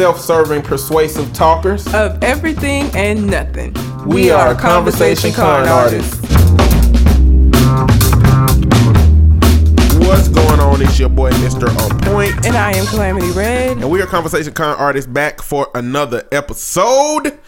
[0.00, 1.86] self-serving, persuasive talkers.
[1.92, 3.74] of everything and nothing.
[4.06, 6.18] We are Conversation Con artists.
[9.98, 10.80] What's going on?
[10.80, 11.68] It's your boy, Mr.
[11.82, 12.46] On Point.
[12.46, 13.76] And I am Calamity Red.
[13.76, 17.38] And we are Conversation Con artists back for another episode.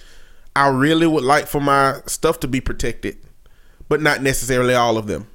[0.56, 3.18] I really would like for my stuff to be protected,
[3.88, 5.28] but not necessarily all of them.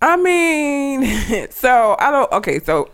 [0.00, 2.30] I mean, so I don't.
[2.32, 2.90] Okay, so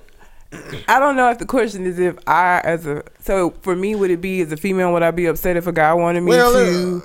[0.88, 4.10] I don't know if the question is if I, as a, so for me, would
[4.10, 6.52] it be as a female, would I be upset if a guy wanted me Well,
[6.52, 7.02] to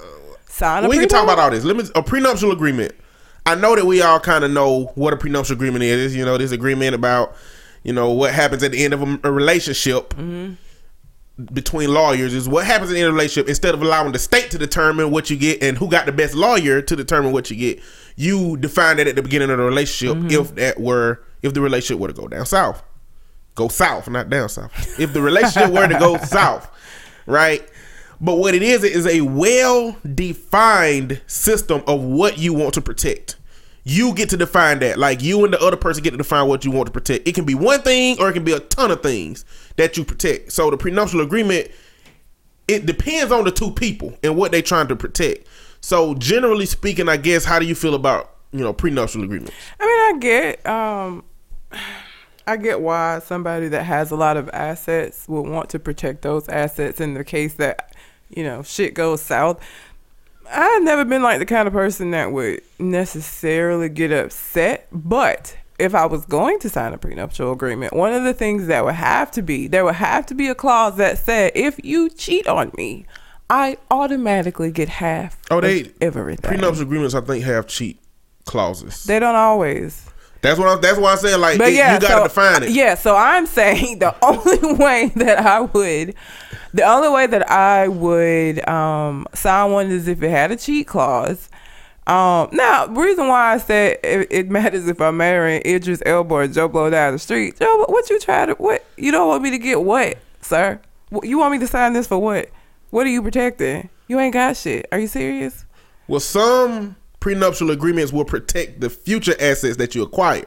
[0.47, 1.63] sign a we can talk about all this.
[1.63, 2.93] Let me a prenuptial agreement.
[3.45, 6.15] I know that we all kind of know what a prenuptial agreement is.
[6.15, 7.35] You know, this agreement about
[7.83, 10.53] you know what happens at the end of a, a relationship mm-hmm.
[11.53, 13.47] Between lawyers is what happens in a relationship.
[13.47, 16.35] Instead of allowing the state to determine what you get and who got the best
[16.35, 17.81] lawyer to determine what you get,
[18.15, 20.17] you define that at the beginning of the relationship.
[20.17, 20.41] Mm-hmm.
[20.41, 22.83] If that were if the relationship were to go down south,
[23.55, 24.99] go south, not down south.
[24.99, 26.69] If the relationship were to go south,
[27.25, 27.67] right?
[28.21, 33.37] But what it is is a well defined system of what you want to protect.
[33.89, 34.99] You get to define that.
[34.99, 37.27] Like you and the other person get to define what you want to protect.
[37.27, 39.45] It can be one thing or it can be a ton of things
[39.77, 40.51] that you protect.
[40.51, 41.71] So the prenuptial agreement,
[42.67, 45.47] it depends on the two people and what they're trying to protect.
[45.81, 49.53] So generally speaking, I guess, how do you feel about you know prenuptial agreements?
[49.79, 51.23] I mean, I get, um,
[52.45, 56.47] I get why somebody that has a lot of assets would want to protect those
[56.47, 57.95] assets in the case that,
[58.29, 59.59] you know, shit goes south.
[60.51, 65.95] I've never been like the kind of person that would necessarily get upset, but if
[65.95, 69.31] I was going to sign a prenuptial agreement, one of the things that would have
[69.31, 72.71] to be there would have to be a clause that said if you cheat on
[72.77, 73.05] me,
[73.49, 76.49] I automatically get half Oh, of they everything.
[76.49, 77.15] prenuptial agreements.
[77.15, 77.99] I think have cheat
[78.45, 79.03] clauses.
[79.05, 80.08] They don't always.
[80.41, 82.63] That's what I'm, that's why I'm saying like it- yeah, you got to so, define
[82.63, 82.69] it.
[82.71, 86.15] Yeah, so I'm saying the only way that I would,
[86.73, 90.87] the only way that I would um, sign one is if it had a cheat
[90.87, 91.49] clause.
[92.07, 96.47] Um, now, reason why I said it, it matters if I'm marrying Idris Elba or
[96.47, 97.59] Joe Blow down the street.
[97.59, 98.83] Joe, what- what you try to what?
[98.97, 100.79] You don't want me to get what, sir?
[101.23, 102.49] You want me to sign this for what?
[102.91, 103.89] What are you protecting?
[104.07, 104.87] You ain't got shit.
[104.91, 105.65] Are you serious?
[106.07, 110.43] Well, some prenuptial agreements will protect the future assets that you acquire.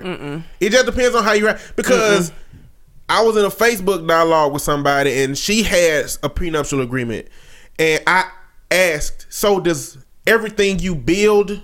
[0.60, 2.33] It just depends on how you because
[3.09, 7.28] I was in a Facebook dialogue with somebody and she has a prenuptial agreement,
[7.78, 8.31] and I
[8.71, 11.60] asked, "So does everything you build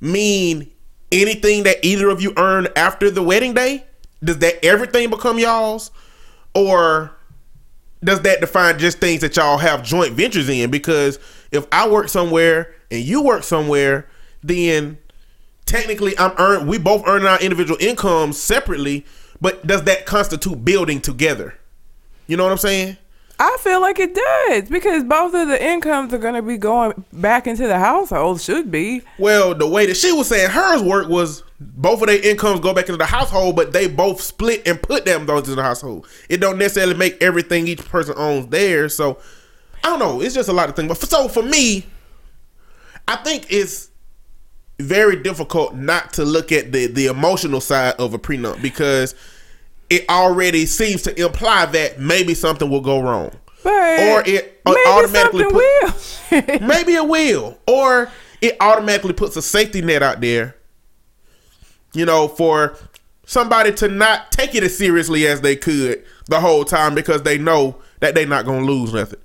[0.00, 0.70] mean
[1.12, 3.84] anything that either of you earn after the wedding day?
[4.22, 5.90] Does that everything become y'all's,
[6.54, 7.10] or?"
[8.02, 10.70] does that define just things that y'all have joint ventures in?
[10.70, 11.18] Because
[11.50, 14.08] if I work somewhere and you work somewhere,
[14.42, 14.98] then
[15.66, 19.04] technically I'm earn we both earn our individual incomes separately,
[19.40, 21.58] but does that constitute building together?
[22.26, 22.96] You know what I'm saying?
[23.38, 27.04] I feel like it does because both of the incomes are going to be going
[27.12, 28.40] back into the household.
[28.40, 29.02] Should be.
[29.18, 32.72] Well, the way that she was saying hers work was both of their incomes go
[32.72, 36.06] back into the household, but they both split and put them those in the household.
[36.28, 38.94] It don't necessarily make everything each person owns theirs.
[38.94, 39.18] So
[39.82, 40.20] I don't know.
[40.20, 40.88] It's just a lot of things.
[40.88, 41.86] But for, so for me,
[43.06, 43.90] I think it's
[44.80, 49.14] very difficult not to look at the the emotional side of a prenup because
[49.90, 53.30] it already seems to imply that maybe something will go wrong.
[53.62, 56.60] But Or it uh, maybe automatically put- will.
[56.66, 58.10] maybe it will or
[58.40, 60.56] it automatically puts a safety net out there
[61.94, 62.76] you know for
[63.24, 67.38] somebody to not take it as seriously as they could the whole time because they
[67.38, 69.20] know that they're not gonna lose nothing.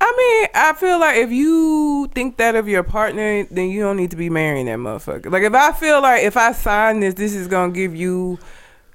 [0.00, 3.96] I mean, I feel like if you think that of your partner, then you don't
[3.96, 5.30] need to be marrying that motherfucker.
[5.30, 8.38] Like if I feel like if I sign this, this is gonna give you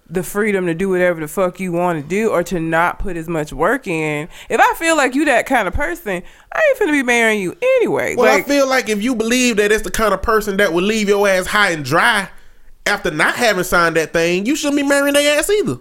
[0.10, 3.16] the freedom to do whatever the fuck you want to do or to not put
[3.16, 4.28] as much work in.
[4.50, 7.56] If I feel like you that kind of person, I ain't finna be marrying you
[7.62, 8.16] anyway.
[8.16, 10.74] Well, like, I feel like if you believe that it's the kind of person that
[10.74, 12.30] will leave your ass high and dry
[12.86, 15.78] after not having signed that thing, you shouldn't be marrying their ass either.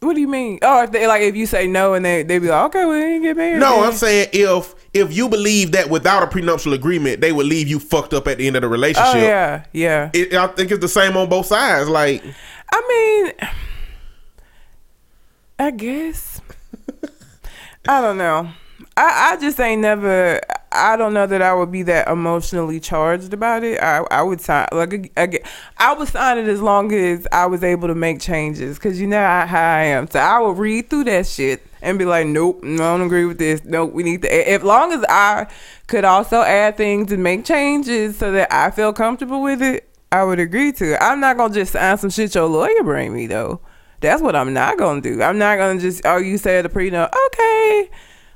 [0.00, 0.58] What do you mean?
[0.62, 3.02] Oh, if they like if you say no and they they be like, okay, we
[3.02, 3.60] ain't get married.
[3.60, 7.46] No, then." I'm saying if if you believe that without a prenuptial agreement, they would
[7.46, 9.14] leave you fucked up at the end of the relationship.
[9.14, 10.10] Oh yeah, yeah.
[10.14, 11.88] It, I think it's the same on both sides.
[11.88, 12.24] Like,
[12.72, 13.50] I mean,
[15.58, 16.40] I guess.
[17.88, 18.50] I don't know.
[19.00, 20.42] I, I just ain't never.
[20.70, 23.80] I don't know that I would be that emotionally charged about it.
[23.80, 25.40] I I would sign like again.
[25.78, 29.06] I would sign it as long as I was able to make changes because you
[29.06, 30.06] know how, I am.
[30.10, 33.24] So I would read through that shit and be like, nope, no, I don't agree
[33.24, 33.64] with this.
[33.64, 34.50] Nope, we need to.
[34.50, 35.46] As long as I
[35.86, 40.24] could also add things and make changes so that I feel comfortable with it, I
[40.24, 40.98] would agree to it.
[41.00, 43.62] I'm not gonna just sign some shit your lawyer bring me though.
[44.00, 45.22] That's what I'm not gonna do.
[45.22, 47.90] I'm not gonna just oh you said a prenup, okay,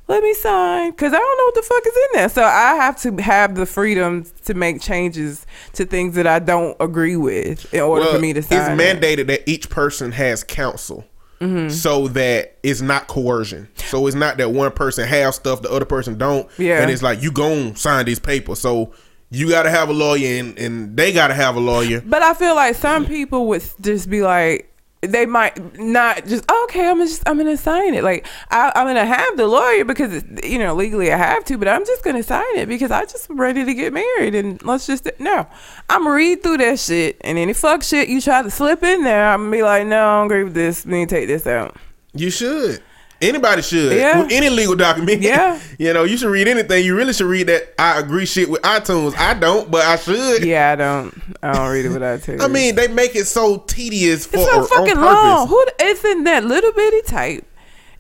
[0.07, 2.29] let me sign because I don't know what the fuck is in there.
[2.29, 6.77] So I have to have the freedom to make changes to things that I don't
[6.79, 8.73] agree with in order well, for me to sign.
[8.73, 9.01] it's it.
[9.01, 11.05] mandated that each person has counsel.
[11.41, 11.69] Mm-hmm.
[11.71, 13.69] So that it's not coercion.
[13.77, 16.49] So it's not that one person has stuff the other person don't.
[16.59, 16.81] Yeah.
[16.81, 18.61] And it's like you gon' sign these papers.
[18.61, 18.95] So
[19.31, 22.03] you gotta have a lawyer and, and they gotta have a lawyer.
[22.07, 24.74] But I feel like some people would just be like,
[25.07, 26.89] they might not just oh, okay.
[26.89, 28.05] I'm just I'm gonna sign it.
[28.05, 31.69] Like I, I'm gonna have the lawyer because you know legally I have to, but
[31.69, 35.09] I'm just gonna sign it because I just ready to get married and let's just
[35.19, 35.47] no.
[35.89, 39.05] I'm gonna read through that shit and any fuck shit you try to slip in
[39.05, 40.83] there, I'm gonna be like, no, I don't agree with this.
[40.85, 41.77] To take this out.
[42.13, 42.83] You should.
[43.29, 43.97] Anybody should.
[43.97, 44.23] Yeah.
[44.23, 45.23] With any legal document.
[45.23, 45.61] Yeah.
[45.79, 46.85] you know, you should read anything.
[46.85, 49.17] You really should read that I agree shit with iTunes.
[49.17, 50.45] I don't, but I should.
[50.45, 51.23] Yeah, I don't.
[51.43, 52.39] I don't read it without too.
[52.41, 55.49] I mean, they make it so tedious for it's so fucking long.
[55.49, 55.65] Who?
[55.81, 57.47] It's in that little bitty type.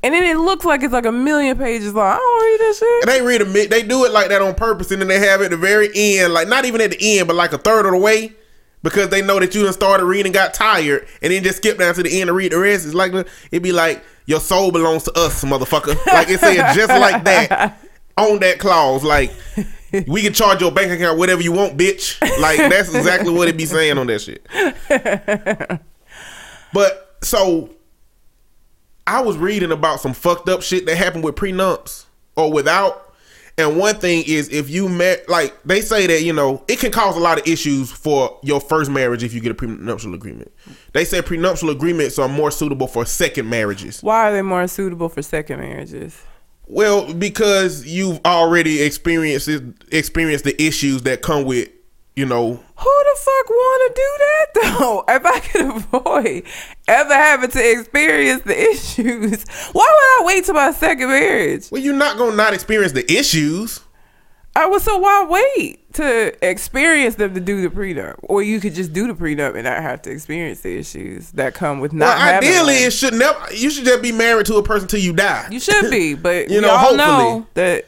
[0.04, 2.12] And then it looks like it's like a million pages long.
[2.12, 3.02] I don't read that shit.
[3.02, 5.40] And they read a they do it like that on purpose, and then they have
[5.40, 7.86] it at the very end, like not even at the end, but like a third
[7.86, 8.34] of the way,
[8.82, 11.94] because they know that you done started reading, got tired, and then just skip down
[11.94, 12.84] to the end and read the rest.
[12.84, 13.14] It's like
[13.50, 15.94] it'd be like your soul belongs to us, motherfucker.
[16.06, 17.78] Like it said just like that
[18.16, 19.04] on that clause.
[19.04, 19.32] Like
[20.06, 22.20] we can charge your bank account whatever you want, bitch.
[22.40, 24.46] Like that's exactly what it be saying on that shit.
[26.72, 27.70] But so
[29.06, 32.06] I was reading about some fucked up shit that happened with prenups
[32.36, 33.03] or without.
[33.56, 36.90] And one thing is if you met like they say that, you know, it can
[36.90, 40.52] cause a lot of issues for your first marriage if you get a prenuptial agreement.
[40.92, 44.02] They say prenuptial agreements are more suitable for second marriages.
[44.02, 46.20] Why are they more suitable for second marriages?
[46.66, 49.48] Well, because you've already experienced
[49.92, 51.68] experienced the issues that come with,
[52.16, 52.58] you know, Who
[53.04, 54.46] the fuck want to do that
[54.78, 55.04] though?
[55.08, 56.44] If I could avoid
[56.88, 61.70] ever having to experience the issues, why would I wait till my second marriage?
[61.70, 63.80] well, you're not gonna not experience the issues.
[64.56, 68.72] I was so why wait to experience them to do the prenup, or you could
[68.76, 72.16] just do the prenup and not have to experience the issues that come with not
[72.16, 73.52] Well, ideally, it should never.
[73.52, 75.48] You should just be married to a person till you die.
[75.50, 76.98] You should be, but You know, hopefully.
[76.98, 77.86] know that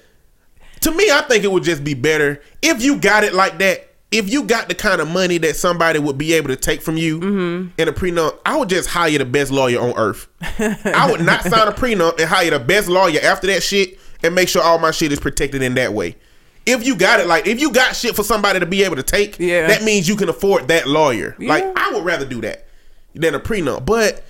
[0.80, 3.85] to me, I think it would just be better if you got it like that.
[4.12, 6.96] If you got the kind of money that somebody would be able to take from
[6.96, 7.80] you Mm-hmm.
[7.80, 10.28] in a prenup, I would just hire the best lawyer on earth.
[10.40, 14.34] I would not sign a prenup and hire the best lawyer after that shit and
[14.34, 16.16] make sure all my shit is protected in that way.
[16.64, 19.02] If you got it like if you got shit for somebody to be able to
[19.02, 19.66] take, Yeah.
[19.68, 21.34] that means you can afford that lawyer.
[21.38, 22.66] Like I would rather do that
[23.14, 23.84] than a prenup.
[23.86, 24.24] But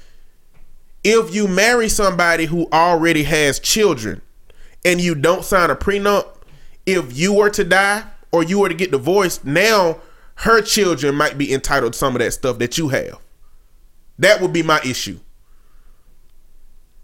[1.05, 4.21] if you marry somebody who already has children
[4.85, 6.27] and you don't sign a prenup,
[6.85, 9.99] if you were to die or you were to get divorced, now
[10.37, 13.19] her children might be entitled to some of that stuff that you have.
[14.19, 15.21] That would be my issue.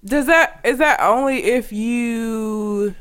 [0.05, 2.95] does that is that only if you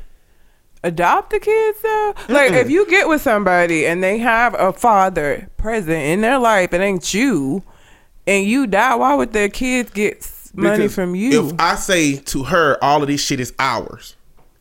[0.84, 2.14] adopt the kids though?
[2.28, 6.72] Like if you get with somebody and they have a father present in their life,
[6.72, 7.62] it ain't you,
[8.26, 11.48] and you die, why would their kids get money Because from you?
[11.48, 14.16] If I say to her, all of this shit is ours,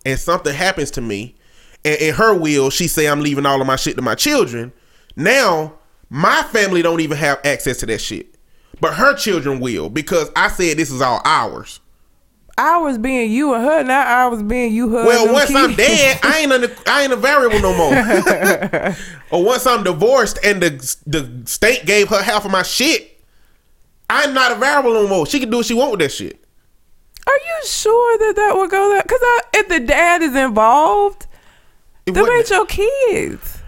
[0.06, 1.36] and something happens to me,
[1.84, 4.72] and in her will, she say I'm leaving all of my shit to my children.
[5.16, 5.74] Now
[6.10, 8.36] my family don't even have access to that shit,
[8.80, 11.80] but her children will because I said this is all ours.
[12.58, 15.06] Ours being you and her, not ours being you, her.
[15.06, 18.96] Well, once I'm dead, I ain't a, I ain't a variable no more.
[19.32, 23.24] or once I'm divorced and the the state gave her half of my shit,
[24.10, 25.26] I'm not a variable no more.
[25.26, 26.44] She can do what she want with that shit.
[27.26, 29.08] Are you sure that that would go that?
[29.08, 29.22] Because
[29.54, 31.28] if the dad is involved,
[32.06, 33.60] It them ain't your kids.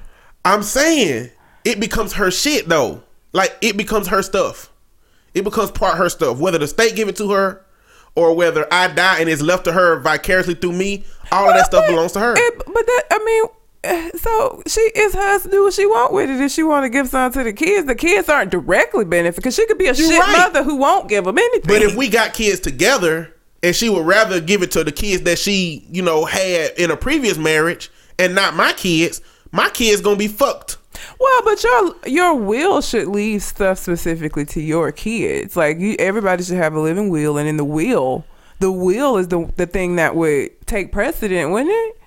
[0.46, 1.30] I'm saying
[1.66, 3.04] it becomes her shit though.
[3.32, 4.72] Like it becomes her stuff.
[5.34, 6.38] It becomes part her stuff.
[6.38, 7.66] Whether the state give it to her
[8.16, 11.66] or whether I die and it's left to her vicariously through me, all of that
[11.66, 12.36] stuff belongs to her.
[12.38, 13.44] it- but that, I mean,
[13.84, 16.40] eh, so she it's hers to do what she want with it.
[16.42, 19.56] If she want to give something to the kids, the kids aren't directly benefit because
[19.56, 20.38] she could be a You're shit right.
[20.38, 21.68] mother who won't give them anything.
[21.68, 25.24] But if we got kids together and she would rather give it to the kids
[25.24, 27.90] that she, you know, had in a previous marriage
[28.20, 30.78] and not my kids, my kids gonna be fucked.
[31.20, 35.56] Well, but your your will should leave stuff specifically to your kids.
[35.56, 38.26] Like you, everybody should have a living will, and in the will,
[38.60, 42.00] the will is the the thing that would take precedent, wouldn't it?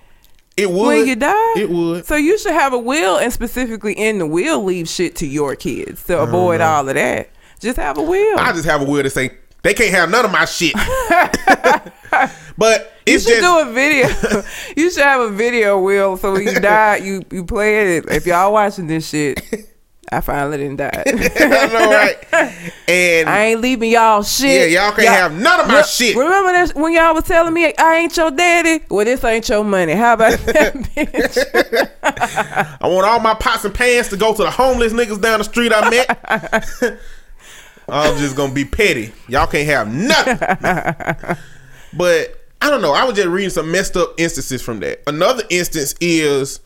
[0.57, 2.05] It would When you die, It would.
[2.05, 5.55] So you should have a will, and specifically in the will, leave shit to your
[5.55, 6.77] kids to avoid uh-huh.
[6.77, 7.29] all of that.
[7.59, 8.39] Just have a will.
[8.39, 9.37] I just have a will to say
[9.67, 10.73] they can't have none of my shit.
[12.57, 14.07] but you it's should just do a video.
[14.77, 18.05] you should have a video will, so when you die, you you play it.
[18.09, 19.41] If y'all watching this shit,
[20.09, 21.03] I finally didn't die.
[21.05, 22.15] I know, right?
[22.87, 24.71] And I ain't leaving y'all shit.
[24.71, 26.15] Yeah, y'all can't have none of my Re- shit.
[26.15, 28.85] Remember that when y'all was telling me I ain't your daddy?
[28.89, 29.95] Well, this ain't your money.
[29.95, 31.37] How about that, bitch?
[32.79, 35.43] I want all my pots and pans to go to the homeless niggas down the
[35.43, 37.01] street I met.
[37.89, 39.13] I'm just gonna be petty.
[39.27, 40.37] Y'all can't have nothing.
[41.93, 42.93] but I don't know.
[42.93, 45.01] I was just reading some messed up instances from that.
[45.07, 46.59] Another instance is,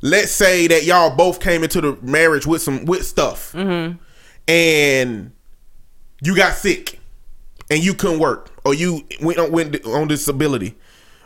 [0.00, 3.96] let's say that y'all both came into the marriage with some with stuff, mm-hmm.
[4.48, 5.32] and
[6.22, 6.98] you got sick,
[7.70, 10.74] and you couldn't work, or you went on, went on disability,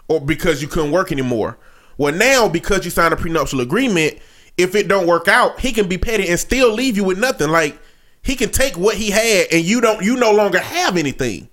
[0.09, 1.59] or because you couldn't work anymore.
[1.97, 4.19] Well, now because you signed a prenuptial agreement,
[4.59, 7.49] if it don't work out, he can be petty and still leave you with nothing.
[7.51, 7.79] Like
[8.23, 11.49] he can take what he had, and you don't, you no longer have anything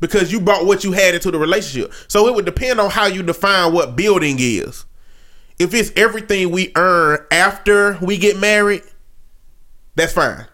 [0.00, 1.92] because you brought what you had into the relationship.
[2.08, 4.84] So it would depend on how you define what building is.
[5.58, 8.82] If it's everything we earn after we get married,
[9.96, 10.46] that's fine.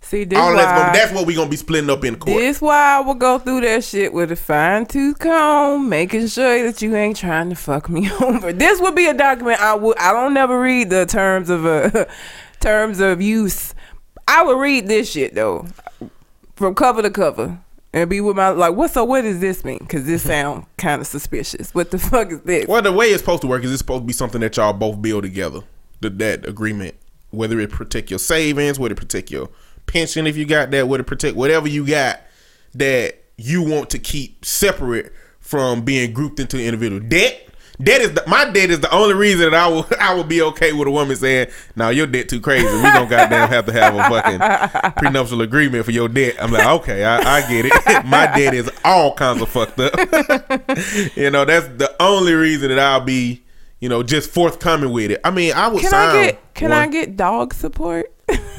[0.00, 2.38] See, this All why, that's gonna, that's what we're gonna be splitting up in court.
[2.38, 6.70] this why I will go through that shit with a fine tooth comb, making sure
[6.70, 8.52] that you ain't trying to fuck me over.
[8.52, 9.96] This would be a document I would.
[9.98, 12.04] I don't never read the terms of uh,
[12.60, 13.73] terms of use.
[14.26, 15.66] I would read this shit though,
[16.56, 17.58] from cover to cover.
[17.92, 18.90] And be with my like, what?
[18.90, 19.78] So what does this mean?
[19.78, 21.72] Because this sound kind of suspicious.
[21.72, 22.66] What the fuck is this?
[22.66, 24.72] Well, the way it's supposed to work is it's supposed to be something that y'all
[24.72, 25.60] both build together.
[26.00, 26.96] The, that agreement,
[27.30, 29.48] whether it protect your savings, whether it protect your
[29.86, 32.20] pension if you got that, whether it protect whatever you got
[32.74, 37.48] that you want to keep separate from being grouped into individual debt.
[37.82, 40.40] Debt is the, my debt is the only reason that I will I will be
[40.42, 42.66] okay with a woman saying, "No, your debt too crazy.
[42.66, 46.66] We don't goddamn have to have a fucking prenuptial agreement for your debt." I'm like,
[46.66, 47.72] okay, I, I get it.
[48.06, 49.92] my debt is all kinds of fucked up.
[51.16, 53.42] you know, that's the only reason that I'll be,
[53.80, 55.20] you know, just forthcoming with it.
[55.24, 58.12] I mean, I would Can sign I get can I get dog support?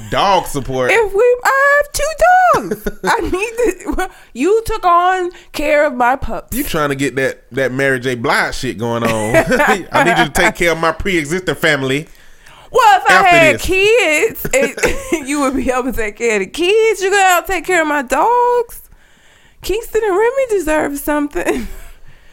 [0.10, 0.92] Dog support.
[0.92, 3.00] if we I have two dogs.
[3.04, 6.56] I need to you took on care of my pups.
[6.56, 8.16] you trying to get that that Mary J.
[8.16, 9.10] Blige shit going on?
[9.92, 12.08] I need you to take care of my pre-existing family.
[12.72, 13.66] well, if I had this.
[13.66, 17.02] kids, it, you would be able to take care of the kids.
[17.02, 18.90] You gonna help take care of my dogs.
[19.62, 21.68] Kingston and Remy deserve something.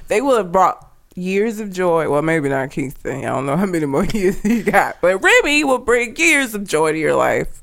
[0.09, 2.09] they will have brought years of joy.
[2.09, 3.25] Well, maybe not Kingston.
[3.25, 6.65] I don't know how many more years he got, but Remy will bring years of
[6.65, 7.63] joy to your life.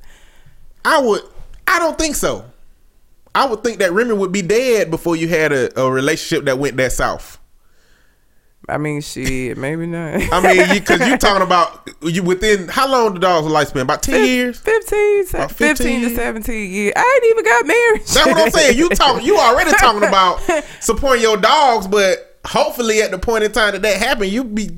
[0.85, 1.21] I would.
[1.67, 2.45] I don't think so.
[3.35, 6.57] I would think that Remy would be dead before you had a, a relationship that
[6.57, 7.39] went that south.
[8.67, 10.21] I mean, she maybe not.
[10.31, 13.81] I mean, because you, are talking about you within how long the dog's lifespan?
[13.81, 14.59] About ten years.
[14.59, 16.93] 15, se- About 15, 15 to 17 years.
[16.95, 18.01] I ain't even got married.
[18.01, 18.77] That's what I'm saying.
[18.77, 19.23] You talk.
[19.23, 20.39] You already talking about
[20.81, 24.69] supporting your dogs, but hopefully at the point in time that that happened, you be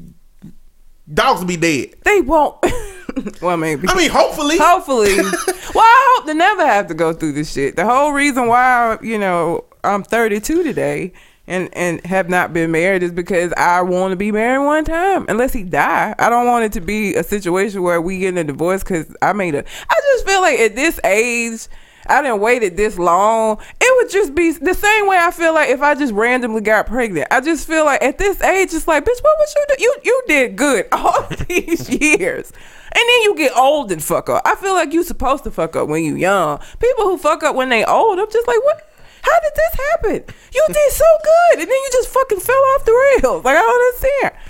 [1.13, 1.95] dogs be dead.
[2.03, 2.57] They won't.
[3.41, 3.87] well, maybe.
[3.89, 4.57] I mean, hopefully.
[4.57, 5.15] Hopefully.
[5.17, 7.75] well, I hope to never have to go through this shit.
[7.75, 11.13] The whole reason why, you know, I'm 32 today
[11.47, 15.25] and and have not been married is because I want to be married one time.
[15.27, 18.43] Unless he die, I don't want it to be a situation where we get a
[18.43, 19.59] divorce because I made a.
[19.89, 21.67] I just feel like at this age.
[22.07, 23.59] I didn't wait it this long.
[24.01, 27.27] Would just be the same way I feel like if I just randomly got pregnant.
[27.29, 29.84] I just feel like at this age, it's like, bitch, what would you do?
[29.84, 32.51] You you did good all these years.
[32.93, 34.41] And then you get old and fuck up.
[34.43, 36.60] I feel like you supposed to fuck up when you young.
[36.79, 38.89] People who fuck up when they old, I'm just like, what?
[39.22, 40.36] How did this happen?
[40.51, 43.46] You did so good, and then you just fucking fell off the rails.
[43.46, 44.40] Like I don't understand.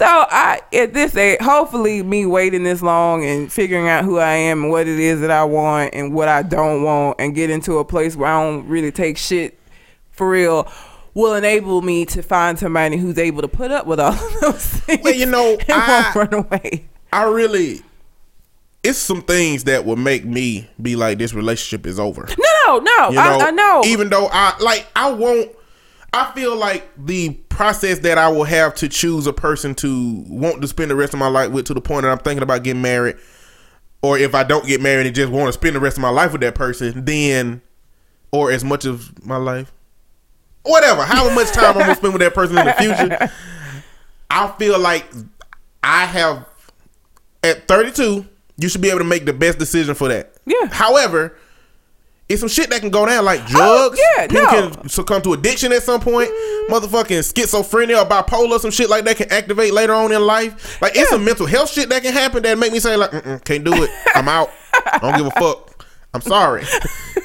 [0.00, 4.32] So I at this age, hopefully me waiting this long and figuring out who I
[4.32, 7.50] am and what it is that I want and what I don't want and get
[7.50, 9.58] into a place where I don't really take shit
[10.10, 10.66] for real
[11.12, 14.64] will enable me to find somebody who's able to put up with all of those
[14.64, 15.04] things.
[15.04, 16.86] Well, you know, and I- won't run away.
[17.12, 17.82] I really,
[18.82, 22.26] it's some things that will make me be like, this relationship is over.
[22.38, 23.82] No, no, You I, I know.
[23.84, 25.50] Even though I like, I won't.
[26.12, 30.62] I feel like the process that I will have to choose a person to want
[30.62, 32.62] to spend the rest of my life with, to the point that I'm thinking about
[32.62, 33.16] getting married,
[34.00, 36.08] or if I don't get married and just want to spend the rest of my
[36.08, 37.60] life with that person, then,
[38.32, 39.74] or as much of my life,
[40.62, 43.30] whatever, however much time I'm gonna spend with that person in the future,
[44.30, 45.04] I feel like
[45.82, 46.48] I have
[47.42, 48.24] at 32,
[48.56, 50.32] you should be able to make the best decision for that.
[50.46, 50.66] Yeah.
[50.70, 51.36] However,
[52.30, 54.00] it's some shit that can go down like oh, drugs.
[54.00, 54.70] Oh, yeah, People no.
[54.70, 56.30] can succumb to addiction at some point.
[56.30, 56.68] Mm.
[56.68, 60.80] Motherfucking schizophrenia or bipolar, some shit like that can activate later on in life.
[60.80, 63.10] Like it's some mental health shit that can happen that make me say like,
[63.44, 63.90] can't do it.
[64.14, 64.50] I'm out.
[64.72, 65.69] I don't give a fuck.
[66.12, 66.64] I'm sorry,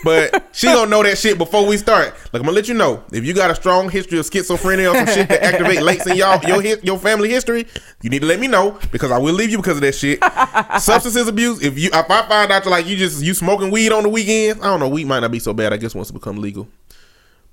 [0.04, 2.14] but she gonna know that shit before we start.
[2.32, 4.96] Like I'm gonna let you know if you got a strong history of schizophrenia or
[4.96, 7.66] some shit that activate lates in y'all your your family history,
[8.04, 10.20] you need to let me know because I will leave you because of that shit.
[10.80, 11.64] Substances abuse.
[11.64, 14.10] If you if I find out you're like you just you smoking weed on the
[14.10, 14.88] weekends, I don't know.
[14.90, 15.74] Weed might not be so bad.
[15.74, 16.68] I guess once it become legal,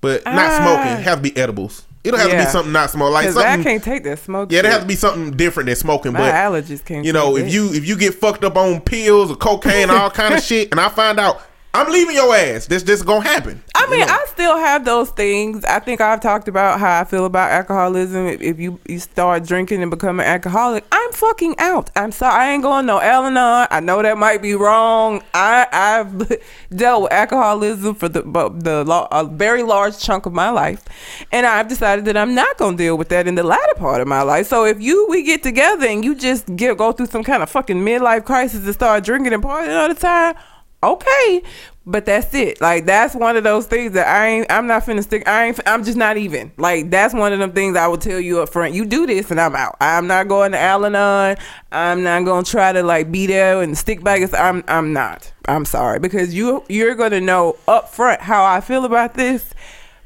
[0.02, 0.56] but not Ah.
[0.58, 1.02] smoking.
[1.04, 1.86] Have to be edibles.
[2.04, 4.50] It'll have to be something not smoke like Because I can't take that smoke.
[4.50, 4.72] Yeah, shit.
[4.72, 6.12] has to be something different than smoking.
[6.12, 7.04] My but allergies can't.
[7.04, 7.50] you know, if that.
[7.52, 10.80] you if you get fucked up on pills or cocaine all kind of shit, and
[10.80, 11.40] I find out
[11.74, 13.62] I'm leaving your ass, this this gonna happen.
[13.74, 14.12] I You mean, know?
[14.12, 15.64] I still have those things.
[15.64, 18.26] I think I've talked about how I feel about alcoholism.
[18.26, 21.90] If, if you you start drinking and become an alcoholic, I'm fucking out.
[21.96, 23.68] I'm sorry, I ain't going no Al-Anon.
[23.70, 25.22] I know that might be wrong.
[25.32, 26.30] I I've
[26.76, 30.84] dealt with alcoholism for the the a very large chunk of my life,
[31.32, 34.08] and I've decided that I'm not gonna deal with that in the latter part of
[34.08, 34.46] my life.
[34.46, 37.48] So if you we get together and you just get go through some kind of
[37.48, 40.34] fucking midlife crisis and start drinking and partying all the time,
[40.82, 41.42] okay
[41.84, 42.60] but that's it.
[42.60, 45.60] Like that's one of those things that i ain't i'm not finna stick i ain't
[45.66, 46.52] i'm just not even.
[46.56, 48.74] Like that's one of them things i would tell you up front.
[48.74, 49.76] You do this and i'm out.
[49.80, 51.36] I'm not going to al-anon
[51.72, 54.16] i'm not gonna try to like be there and stick by.
[54.16, 55.32] It's- i'm i'm not.
[55.46, 55.98] I'm sorry.
[55.98, 59.52] Because you you're gonna know up front how i feel about this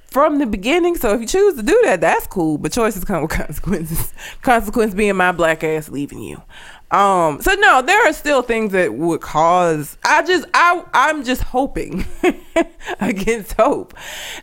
[0.07, 0.97] from the beginning.
[0.97, 2.57] So if you choose to do that that's cool.
[2.57, 4.15] But choices come with consequences.
[4.41, 6.43] Consequence being my black ass leaving you
[6.92, 11.42] um so no there are still things that would cause i just i i'm just
[11.42, 12.05] hoping
[13.01, 13.92] against hope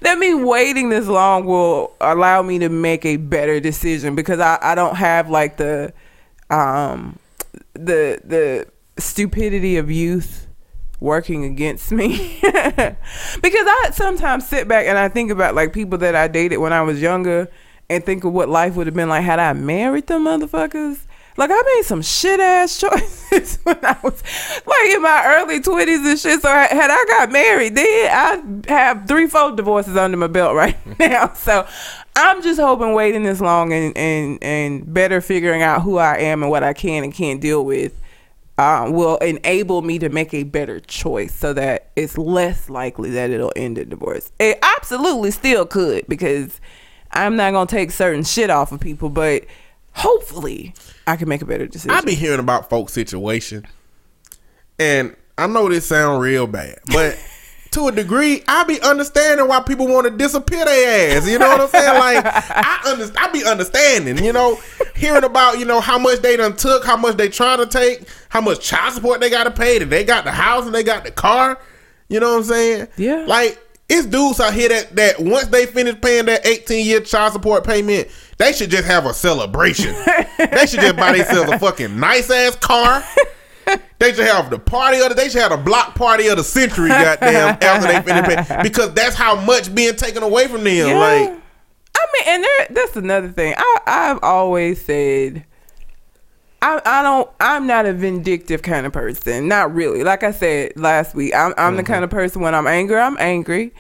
[0.02, 4.58] that me waiting this long will allow me to make a better decision because i
[4.62, 5.94] i don't have like the
[6.50, 7.18] um
[7.74, 10.48] the the stupidity of youth
[11.00, 12.96] working against me because
[13.44, 16.82] I sometimes sit back and I think about like people that I dated when I
[16.82, 17.50] was younger
[17.90, 21.06] and think of what life would have been like had I married them motherfuckers.
[21.36, 24.22] Like I made some shit ass choices when I was
[24.66, 26.42] like in my early twenties and shit.
[26.42, 27.86] So had I got married, then
[28.68, 31.34] I have three, four divorces under my belt right now.
[31.34, 31.68] So
[32.16, 36.44] I'm just hoping waiting this long and and and better figuring out who I am
[36.44, 38.00] and what I can and can't deal with
[38.58, 43.32] uh, will enable me to make a better choice so that it's less likely that
[43.32, 44.32] it'll end in divorce.
[44.40, 46.62] It absolutely still could because
[47.12, 49.46] I'm not gonna take certain shit off of people, but
[49.94, 50.74] hopefully
[51.06, 51.92] I can make a better decision.
[51.92, 53.66] I be hearing about folks' situation,
[54.80, 57.18] and I know this sound real bad, but
[57.74, 61.28] to a degree, I be understanding why people want to disappear their ass.
[61.28, 62.00] You know what I'm saying?
[62.00, 64.24] Like I understand, I be understanding.
[64.24, 64.60] You know,
[64.96, 68.08] hearing about you know how much they done took, how much they trying to take,
[68.30, 70.84] how much child support they got to pay, that they got the house and they
[70.84, 71.60] got the car.
[72.10, 72.88] You know what I'm saying?
[72.98, 73.26] Yeah.
[73.28, 77.34] Like it's dudes out here that that once they finish paying that 18 year child
[77.34, 78.08] support payment,
[78.44, 79.94] they should just have a celebration.
[80.38, 83.04] they should just buy themselves a fucking nice ass car.
[84.00, 85.16] They should have the party of the.
[85.16, 86.90] They should have the block party of the century.
[86.90, 90.90] Goddamn, after they finish paying, because that's how much being taken away from them.
[90.90, 90.98] Yeah.
[90.98, 91.44] Like
[91.96, 93.54] I mean, and there, that's another thing.
[93.58, 95.46] I, I've always said,
[96.62, 99.48] I, I don't, I'm not a vindictive kind of person.
[99.48, 100.04] Not really.
[100.04, 101.94] Like I said last week, I'm, I'm the mm-hmm.
[101.94, 103.74] kind of person when I'm angry, I'm angry,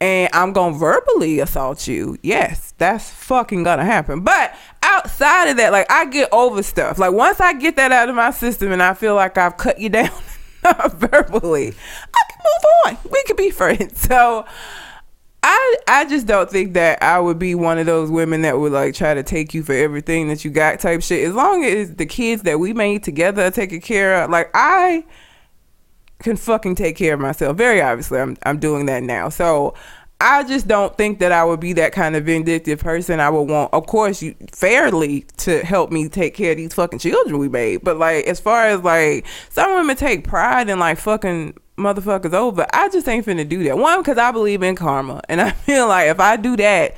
[0.00, 2.18] and I'm gonna verbally assault you.
[2.22, 4.20] Yes, that's fucking gonna happen.
[4.20, 6.98] But outside of that, like I get over stuff.
[6.98, 9.78] Like once I get that out of my system, and I feel like I've cut
[9.78, 10.10] you down
[10.62, 11.74] verbally,
[12.14, 13.10] I can move on.
[13.10, 14.06] We can be friends.
[14.16, 14.46] So.
[15.48, 18.72] I I just don't think that I would be one of those women that would
[18.72, 21.24] like try to take you for everything that you got type shit.
[21.24, 25.04] As long as the kids that we made together are taken care of, like I
[26.20, 27.56] can fucking take care of myself.
[27.56, 29.28] Very obviously, I'm I'm doing that now.
[29.28, 29.74] So
[30.20, 33.20] I just don't think that I would be that kind of vindictive person.
[33.20, 37.00] I would want, of course, you fairly to help me take care of these fucking
[37.00, 37.84] children we made.
[37.84, 42.66] But like, as far as like, some women take pride in like fucking motherfuckers over.
[42.72, 43.76] I just ain't finna do that.
[43.76, 46.96] One, because I believe in karma, and I feel like if I do that,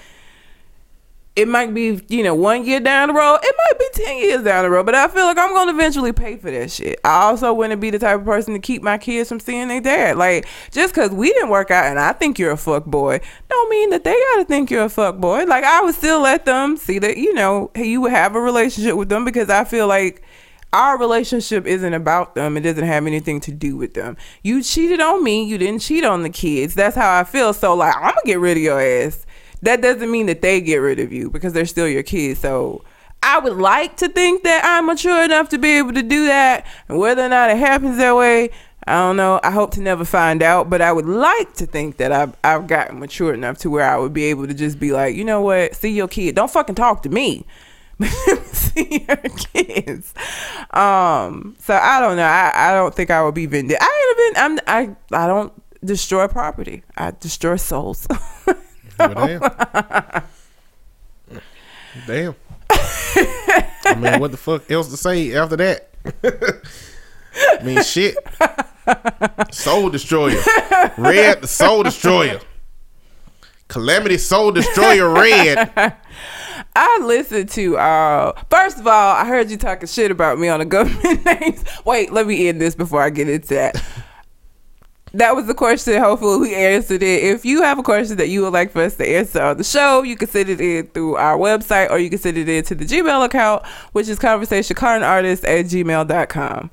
[1.38, 3.38] it might be, you know, one year down the road.
[3.40, 4.87] It might be 10 years down the road.
[4.87, 6.98] But I feel like I'm to eventually pay for that shit.
[7.05, 9.81] I also wouldn't be the type of person to keep my kids from seeing their
[9.81, 10.16] dad.
[10.16, 13.70] Like, just because we didn't work out and I think you're a fuck boy, don't
[13.70, 15.44] mean that they got to think you're a fuck boy.
[15.44, 18.96] Like, I would still let them see that, you know, you would have a relationship
[18.96, 20.24] with them because I feel like
[20.72, 22.57] our relationship isn't about them.
[22.57, 24.16] It doesn't have anything to do with them.
[24.42, 25.44] You cheated on me.
[25.44, 26.74] You didn't cheat on the kids.
[26.74, 27.53] That's how I feel.
[27.53, 29.24] So, like, I'm going to get rid of your ass
[29.62, 32.40] that doesn't mean that they get rid of you because they're still your kids.
[32.40, 32.85] So
[33.23, 36.66] I would like to think that I'm mature enough to be able to do that.
[36.88, 38.51] And whether or not it happens that way,
[38.87, 39.40] I don't know.
[39.42, 42.66] I hope to never find out, but I would like to think that I've I've
[42.66, 45.42] gotten mature enough to where I would be able to just be like, you know
[45.42, 46.37] what, see your kid.
[46.37, 47.44] Don't fucking talk to me.
[48.44, 50.14] see your kids.
[50.71, 52.25] Um, so I don't know.
[52.25, 53.87] I, I don't think I would be vindictive.
[53.87, 55.53] I ain't been I'm I I don't
[55.85, 56.83] destroy property.
[56.97, 58.07] I destroy souls.
[58.98, 59.40] Well, damn.
[62.06, 62.34] damn.
[62.70, 65.90] I mean, what the fuck else to say after that?
[67.61, 68.16] I mean, shit.
[69.52, 70.40] Soul Destroyer.
[70.96, 72.40] Red, the Soul Destroyer.
[73.68, 75.94] Calamity Soul Destroyer Red.
[76.74, 80.61] I listened to uh first of all, I heard you talking shit about me on
[80.61, 81.64] the government names.
[81.84, 83.82] Wait, let me end this before I get into that
[85.14, 86.01] that was the question.
[86.01, 87.25] Hopefully, we answered it.
[87.25, 89.64] If you have a question that you would like for us to answer on the
[89.64, 92.64] show, you can send it in through our website or you can send it in
[92.64, 96.71] to the Gmail account, which is conversationconartist at gmail.com.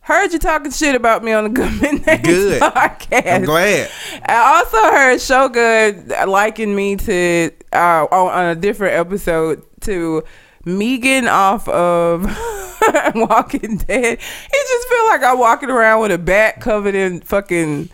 [0.00, 2.60] Heard you talking shit about me on the Good Names Good.
[2.60, 3.32] podcast.
[3.32, 3.88] I'm glad.
[4.26, 10.24] I also heard Shogun liking me to uh, on, on a different episode to
[10.64, 12.24] Megan off of
[13.14, 14.18] Walking Dead.
[14.18, 17.88] It just feel like I'm walking around with a bat covered in fucking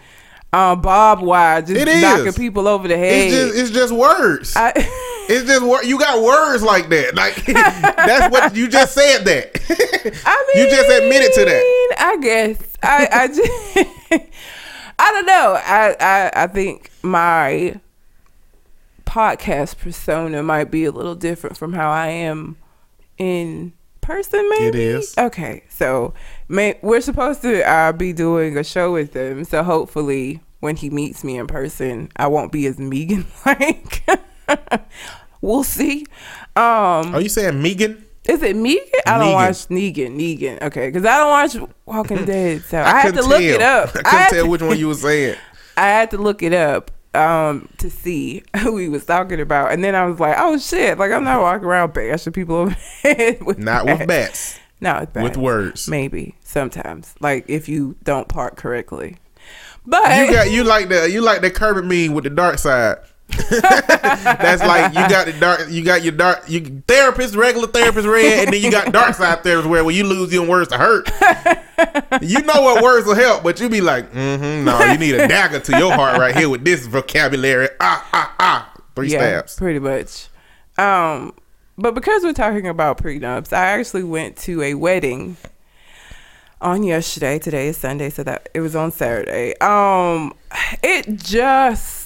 [0.53, 3.27] um, bob wire, just it knocking people over the head.
[3.27, 4.55] It's just, it's just words.
[4.57, 4.73] I,
[5.29, 7.15] it's just wor- you got words like that.
[7.15, 9.25] Like that's what you just said.
[9.25, 9.61] That
[10.25, 11.97] I mean, you just admitted to that.
[11.99, 14.33] I guess I I just
[14.99, 15.61] I don't know.
[15.63, 17.79] I I I think my
[19.19, 22.57] podcast persona might be a little different from how I am
[23.17, 26.15] in person maybe it is okay so
[26.47, 30.89] may, we're supposed to uh, be doing a show with him so hopefully when he
[30.89, 34.09] meets me in person i won't be as megan like
[35.43, 36.07] we'll see
[36.55, 38.85] um are you saying megan is it Megan?
[39.07, 40.19] I don't watch Negan.
[40.19, 40.61] Negan.
[40.61, 43.89] Okay, because I don't watch Walking Dead, so I, I had to look it up.
[43.89, 45.39] I couldn't I tell to, which one you were saying.
[45.79, 49.73] I had to look it up um to see who he was talking about.
[49.73, 52.77] And then i was like oh shit like i'm not walking around bashing people over
[53.45, 53.99] with not bats.
[53.99, 54.61] with bats.
[54.81, 55.25] No with, bats.
[55.25, 55.89] with words.
[55.89, 59.17] Maybe sometimes like if you don't park correctly.
[59.87, 62.99] But you got you like the you like the Kermit meme with the dark side
[63.51, 68.45] That's like you got the dark, you got your dark, you therapist, regular therapist red,
[68.45, 71.11] and then you got dark side therapist where when you lose your words to hurt.
[72.21, 75.29] You know what words will help, but you be like, mm-hmm, no, you need a
[75.29, 77.69] dagger to your heart right here with this vocabulary.
[77.81, 79.57] Ah, ah, ah, three yeah, stabs.
[79.57, 80.29] Pretty much.
[80.77, 81.35] Um,
[81.77, 85.37] but because we're talking about prenups, I actually went to a wedding
[86.61, 87.39] on yesterday.
[87.39, 89.57] Today is Sunday, so that it was on Saturday.
[89.59, 90.35] Um,
[90.83, 91.98] it just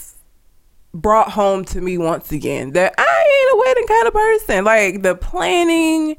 [0.95, 4.65] brought home to me once again that I ain't a wedding kind of person.
[4.65, 6.17] Like the planning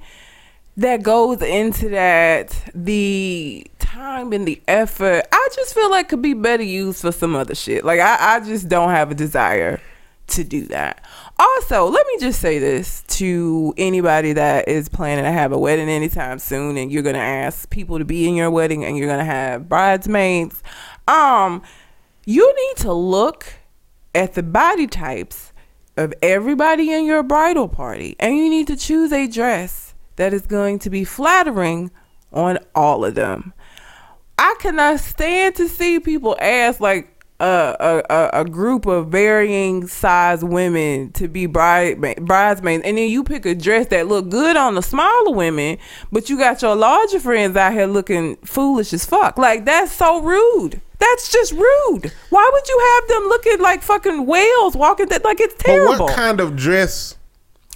[0.78, 6.34] that goes into that, the time and the effort, I just feel like could be
[6.34, 7.86] better used for some other shit.
[7.86, 9.80] Like I, I just don't have a desire
[10.28, 11.04] to do that.
[11.38, 15.90] Also, let me just say this to anybody that is planning to have a wedding
[15.90, 19.26] anytime soon and you're gonna ask people to be in your wedding and you're gonna
[19.26, 20.64] have bridesmaids.
[21.08, 21.62] Um,
[22.26, 23.54] you need to look
[24.16, 25.54] at the body types
[25.98, 30.46] of everybody in your bridal party, and you need to choose a dress that is
[30.46, 31.92] going to be flattering
[32.32, 33.54] on all of them.
[34.38, 40.44] I cannot stand to see people ask like a, a, a group of varying size
[40.44, 44.76] women to be bride bridesmaids, and then you pick a dress that look good on
[44.76, 45.78] the smaller women,
[46.12, 49.38] but you got your larger friends out here looking foolish as fuck.
[49.38, 50.82] Like that's so rude.
[51.04, 52.14] That's just rude.
[52.30, 55.98] Why would you have them looking like fucking whales walking that like it's terrible?
[55.98, 57.18] But what kind of dress?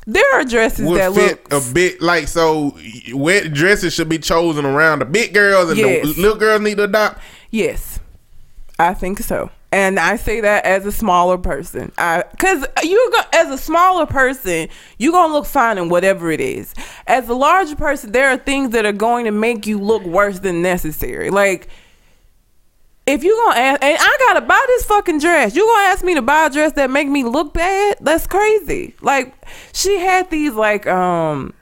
[0.05, 2.77] There are dresses that fit look a bit like so.
[3.11, 6.15] Wet dresses should be chosen around the big girls and yes.
[6.15, 7.19] the little girls need to adopt.
[7.51, 7.99] Yes,
[8.79, 9.51] I think so.
[9.73, 14.05] And I say that as a smaller person, I because you go as a smaller
[14.05, 16.73] person, you gonna look fine in whatever it is.
[17.07, 20.39] As a larger person, there are things that are going to make you look worse
[20.39, 21.29] than necessary.
[21.29, 21.67] Like
[23.07, 26.13] if you gonna ask, and I gotta buy this fucking dress, you gonna ask me
[26.15, 27.97] to buy a dress that make me look bad?
[28.01, 28.95] That's crazy.
[29.01, 29.33] Like
[29.73, 31.53] she had these like um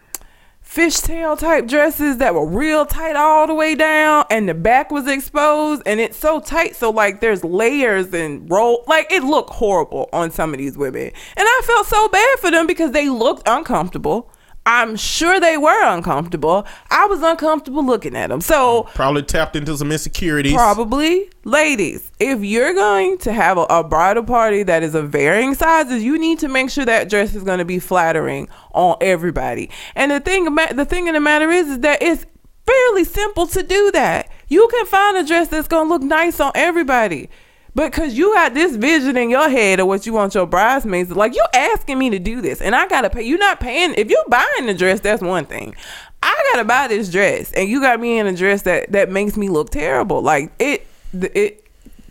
[0.65, 5.07] fishtail type dresses that were real tight all the way down and the back was
[5.07, 10.09] exposed and it's so tight so like there's layers and roll like it looked horrible
[10.11, 13.47] on some of these women and i felt so bad for them because they looked
[13.47, 14.29] uncomfortable
[14.65, 19.75] i'm sure they were uncomfortable i was uncomfortable looking at them so Probably tapped into
[19.77, 20.53] some insecurities.
[20.53, 21.29] Probably.
[21.43, 26.03] Ladies, if you're going to have a, a bridal party that is of varying sizes,
[26.03, 29.69] you need to make sure that dress is going to be flattering on everybody.
[29.95, 32.25] And the thing the thing in the matter is, is that it's
[32.65, 34.29] fairly simple to do that.
[34.47, 37.29] You can find a dress that's going to look nice on everybody.
[37.75, 41.11] But cause you got this vision in your head of what you want your bridesmaids
[41.11, 43.23] like, you're asking me to do this, and I gotta pay.
[43.23, 43.93] You're not paying.
[43.97, 45.75] If you're buying the dress, that's one thing.
[46.23, 49.35] I gotta buy this dress, and you got me in a dress that that makes
[49.35, 50.21] me look terrible.
[50.21, 51.61] Like it, it.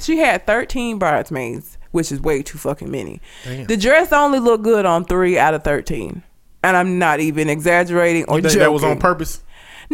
[0.00, 3.20] She had 13 bridesmaids, which is way too fucking many.
[3.44, 3.66] Damn.
[3.66, 6.22] The dress only looked good on three out of 13,
[6.62, 8.60] and I'm not even exaggerating or You think joking.
[8.60, 9.40] that was on purpose?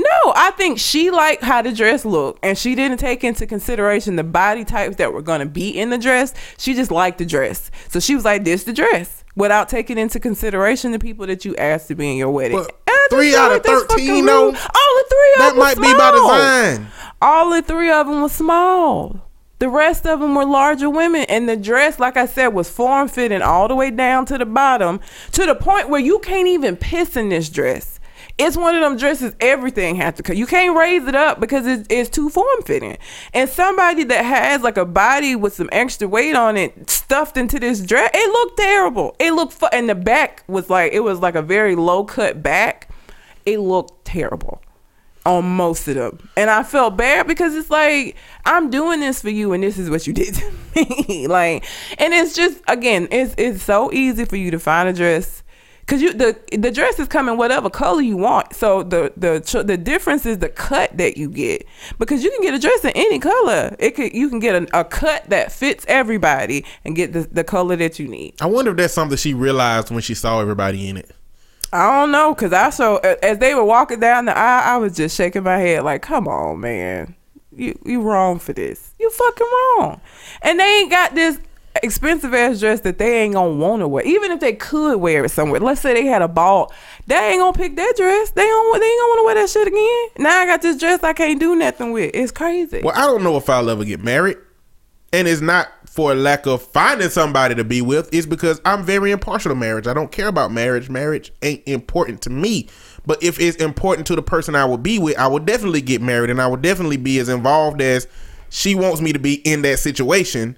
[0.03, 4.17] No, I think she liked how the dress looked, and she didn't take into consideration
[4.17, 6.33] the body types that were gonna be in the dress.
[6.57, 10.19] She just liked the dress, so she was like, "This the dress," without taking into
[10.19, 12.57] consideration the people that you asked to be in your wedding.
[12.59, 15.57] But And I just three out of 13 though, all the three of That them
[15.59, 16.13] were might be by small.
[16.31, 16.87] design.
[17.21, 19.17] All the three of them were small.
[19.59, 23.09] The rest of them were larger women, and the dress, like I said, was form
[23.09, 25.01] fitting all the way down to the bottom,
[25.33, 28.00] to the point where you can't even piss in this dress.
[28.41, 30.35] It's one of them dresses everything has to cut.
[30.35, 32.97] You can't raise it up because it's, it's too form fitting.
[33.35, 37.61] And somebody that has like a body with some extra weight on it stuffed into
[37.61, 39.15] this dress, it looked terrible.
[39.19, 42.43] It looked, fu- and the back was like it was like a very low cut
[42.43, 42.89] back.
[43.45, 44.63] It looked terrible
[45.27, 46.31] on most of them.
[46.35, 49.91] And I felt bad because it's like I'm doing this for you and this is
[49.91, 51.27] what you did to me.
[51.27, 51.67] like
[51.99, 55.43] and it's just again, it's it's so easy for you to find a dress
[55.91, 58.55] cuz you the the dress is coming whatever color you want.
[58.55, 61.67] So the the the difference is the cut that you get
[61.99, 63.75] because you can get a dress in any color.
[63.79, 67.45] It could you can get a, a cut that fits everybody and get the the
[67.45, 68.35] color that you need.
[68.41, 71.11] I wonder if that's something she realized when she saw everybody in it.
[71.73, 74.97] I don't know, cause I saw as they were walking down the aisle, I was
[74.97, 77.15] just shaking my head like, "Come on, man,
[77.55, 78.93] you you wrong for this.
[78.99, 80.01] You fucking wrong."
[80.43, 81.39] And they ain't got this
[81.83, 85.25] expensive ass dress that they ain't gonna want to wear, even if they could wear
[85.25, 85.61] it somewhere.
[85.61, 86.73] Let's say they had a ball,
[87.07, 88.31] they ain't gonna pick that dress.
[88.31, 88.81] They don't.
[88.81, 90.25] They ain't gonna want to wear that shit again.
[90.25, 92.11] Now I got this dress I can't do nothing with.
[92.15, 92.81] It's crazy.
[92.83, 94.39] Well, I don't know if I'll ever get married.
[95.13, 98.09] And it's not for lack of finding somebody to be with.
[98.13, 99.89] It's because I'm very impartial to marriage.
[99.89, 100.89] I don't care about marriage.
[100.89, 102.69] Marriage ain't important to me.
[103.07, 106.01] But if it's important to the person I would be with, I would definitely get
[106.01, 108.07] married and I would definitely be as involved as
[108.51, 110.57] she wants me to be in that situation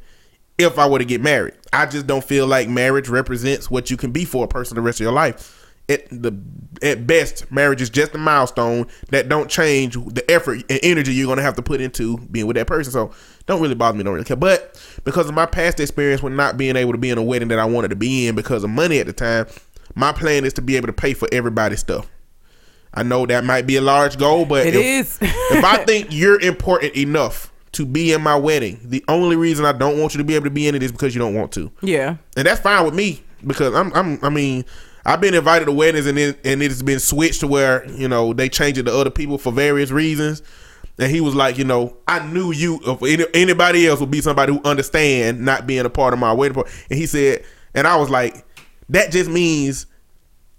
[0.68, 1.54] if I were to get married.
[1.72, 4.82] I just don't feel like marriage represents what you can be for a person the
[4.82, 5.58] rest of your life.
[5.88, 6.32] At the
[6.80, 11.26] at best, marriage is just a milestone that don't change the effort and energy you're
[11.26, 12.92] gonna have to put into being with that person.
[12.92, 13.10] So
[13.46, 14.36] don't really bother me, don't really care.
[14.36, 17.48] But because of my past experience with not being able to be in a wedding
[17.48, 19.46] that I wanted to be in because of money at the time,
[19.94, 22.08] my plan is to be able to pay for everybody's stuff.
[22.94, 25.18] I know that might be a large goal, but It if, is.
[25.22, 29.72] if I think you're important enough to be in my wedding, the only reason I
[29.72, 31.52] don't want you to be able to be in it is because you don't want
[31.52, 32.16] to yeah.
[32.36, 34.64] and that's fine with me because I'm I'm I mean
[35.04, 38.32] I've been invited to weddings and it and it's been switched to where you know
[38.32, 40.42] they change it to other people for various reasons.
[40.98, 42.78] And he was like, you know, I knew you.
[42.84, 46.32] If any, anybody else would be somebody who understand not being a part of my
[46.32, 46.70] wedding party.
[46.90, 48.44] And he said, and I was like,
[48.90, 49.86] that just means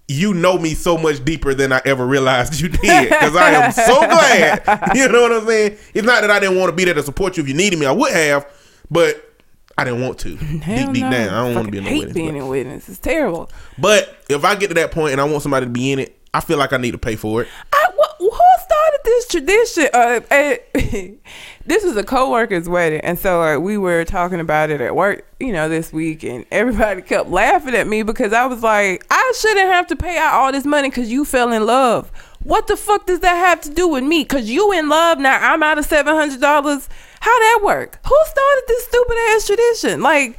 [0.07, 3.09] you know me so much deeper than I ever realized you did.
[3.09, 4.91] Because I am so glad.
[4.95, 5.77] You know what I'm saying?
[5.93, 7.79] It's not that I didn't want to be there to support you if you needed
[7.79, 7.85] me.
[7.85, 8.45] I would have,
[8.91, 9.33] but
[9.77, 10.35] I didn't want to.
[10.35, 11.09] Hell deep, deep no.
[11.11, 12.13] down, I don't want to be in Fucking no hate weddings.
[12.13, 12.89] being but- in weddings.
[12.89, 13.49] It's terrible.
[13.77, 16.19] but if I get to that point and I want somebody to be in it,
[16.33, 17.47] I feel like I need to pay for it.
[17.71, 19.87] I, wh- who started this tradition?
[19.93, 21.11] Uh, eh,
[21.65, 25.25] this was a coworker's wedding, and so like, we were talking about it at work,
[25.39, 29.33] you know, this week, and everybody kept laughing at me because I was like, I
[29.37, 32.11] shouldn't have to pay out all this money because you fell in love.
[32.43, 34.25] What the fuck does that have to do with me?
[34.25, 35.39] Cause you in love now.
[35.39, 36.89] I'm out of seven hundred dollars.
[37.21, 37.99] How that work?
[38.05, 40.01] Who started this stupid ass tradition?
[40.01, 40.37] Like.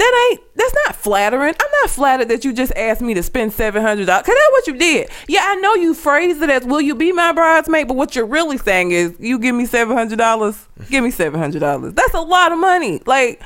[0.00, 1.54] That ain't that's not flattering.
[1.60, 4.24] I'm not flattered that you just asked me to spend seven hundred dollars.
[4.24, 5.10] Cause that's what you did.
[5.28, 8.24] Yeah, I know you phrased it as will you be my bridesmaid, but what you're
[8.24, 11.92] really saying is you give me seven hundred dollars, give me seven hundred dollars.
[11.92, 13.02] That's a lot of money.
[13.04, 13.42] Like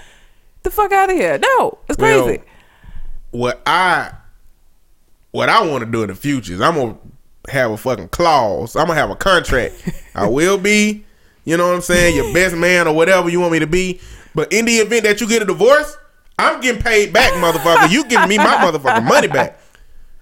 [0.63, 1.39] the fuck out of here.
[1.39, 2.43] No, it's Well, crazy.
[3.33, 4.13] What I
[5.33, 6.97] what I want to do in the future is I'm gonna
[7.49, 8.77] have a fucking clause.
[8.77, 9.75] I'm gonna have a contract.
[10.15, 11.05] I will be
[11.45, 12.15] You know what I'm saying?
[12.15, 14.01] Your best man or whatever you want me to be.
[14.37, 15.97] But in the event that you get a divorce,
[16.45, 17.91] I'm getting paid back, motherfucker.
[17.91, 19.59] You giving me my motherfucking money back.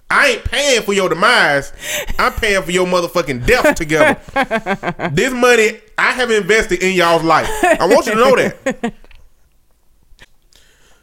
[0.09, 1.73] I ain't paying for your demise.
[2.19, 4.19] I'm paying for your motherfucking death together.
[5.11, 7.47] this money I have invested in y'all's life.
[7.63, 8.93] I want you to know that.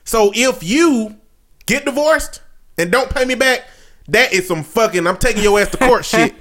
[0.04, 1.16] So if you
[1.66, 2.42] get divorced
[2.78, 3.64] and don't pay me back,
[4.09, 6.35] that is some fucking I'm taking your ass to court shit.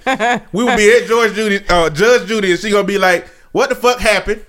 [0.52, 3.70] We will be at George Judy, uh, Judge Judy, and she gonna be like, "What
[3.70, 4.44] the fuck happened?"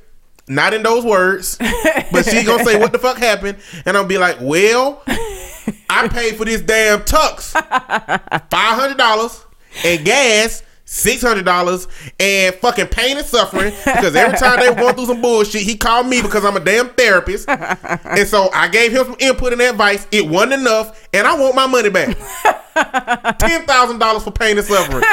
[0.51, 1.57] Not in those words,
[2.13, 5.01] but she gonna say, "What the fuck happened?" And I'll be like, "Well,
[5.89, 9.47] I paid for this damn tux, five hundred dollars,
[9.85, 11.87] and gas." Six hundred dollars
[12.19, 15.77] and fucking pain and suffering because every time they were going through some bullshit, he
[15.77, 19.63] called me because I'm a damn therapist, and so I gave him some input and
[19.63, 20.09] advice.
[20.11, 22.17] It wasn't enough, and I want my money back.
[23.39, 25.05] Ten thousand dollars for pain and suffering,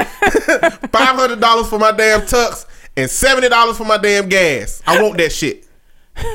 [0.90, 2.66] five hundred dollars for my damn tux,
[2.98, 4.82] and seventy dollars for my damn gas.
[4.86, 5.66] I want that shit.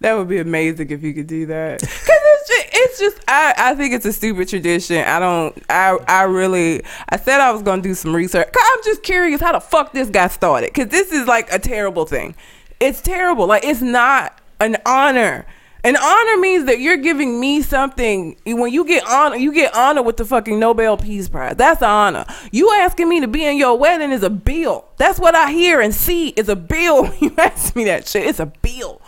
[0.00, 1.80] That would be amazing if you could do that.
[1.80, 4.98] Cause it's just, it's just I, I think it's a stupid tradition.
[4.98, 8.52] I don't I I really I said I was gonna do some research.
[8.52, 10.72] Cause I'm just curious how the fuck this got started.
[10.74, 12.34] Cause this is like a terrible thing.
[12.78, 13.46] It's terrible.
[13.46, 15.46] Like it's not an honor.
[15.86, 18.36] An honor means that you're giving me something.
[18.44, 21.54] When you get honor, you get honor with the fucking Nobel Peace Prize.
[21.54, 22.24] That's honor.
[22.50, 24.88] You asking me to be in your wedding is a bill.
[24.96, 27.08] That's what I hear and see is a bill.
[27.20, 28.26] You ask me that shit.
[28.26, 29.00] It's a bill.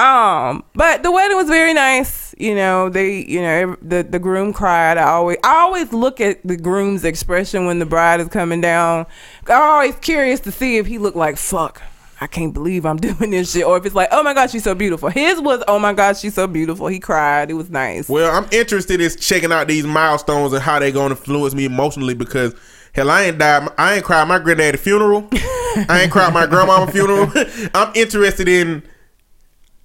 [0.00, 2.34] Um, but the wedding was very nice.
[2.36, 4.98] You know, they, you know, the the groom cried.
[4.98, 9.06] I always, I always look at the groom's expression when the bride is coming down.
[9.46, 11.80] I'm always curious to see if he looked like fuck.
[12.20, 14.64] I can't believe I'm doing this shit, or if it's like, oh my god, she's
[14.64, 15.08] so beautiful.
[15.08, 16.86] His was, oh my god, she's so beautiful.
[16.88, 17.50] He cried.
[17.50, 18.08] It was nice.
[18.08, 22.14] Well, I'm interested in checking out these milestones and how they're gonna influence me emotionally
[22.14, 22.54] because
[22.92, 23.68] hell, I ain't died.
[23.78, 25.28] I ain't cried my granddaddy funeral.
[25.32, 27.30] I ain't cried my grandmama funeral.
[27.74, 28.82] I'm interested in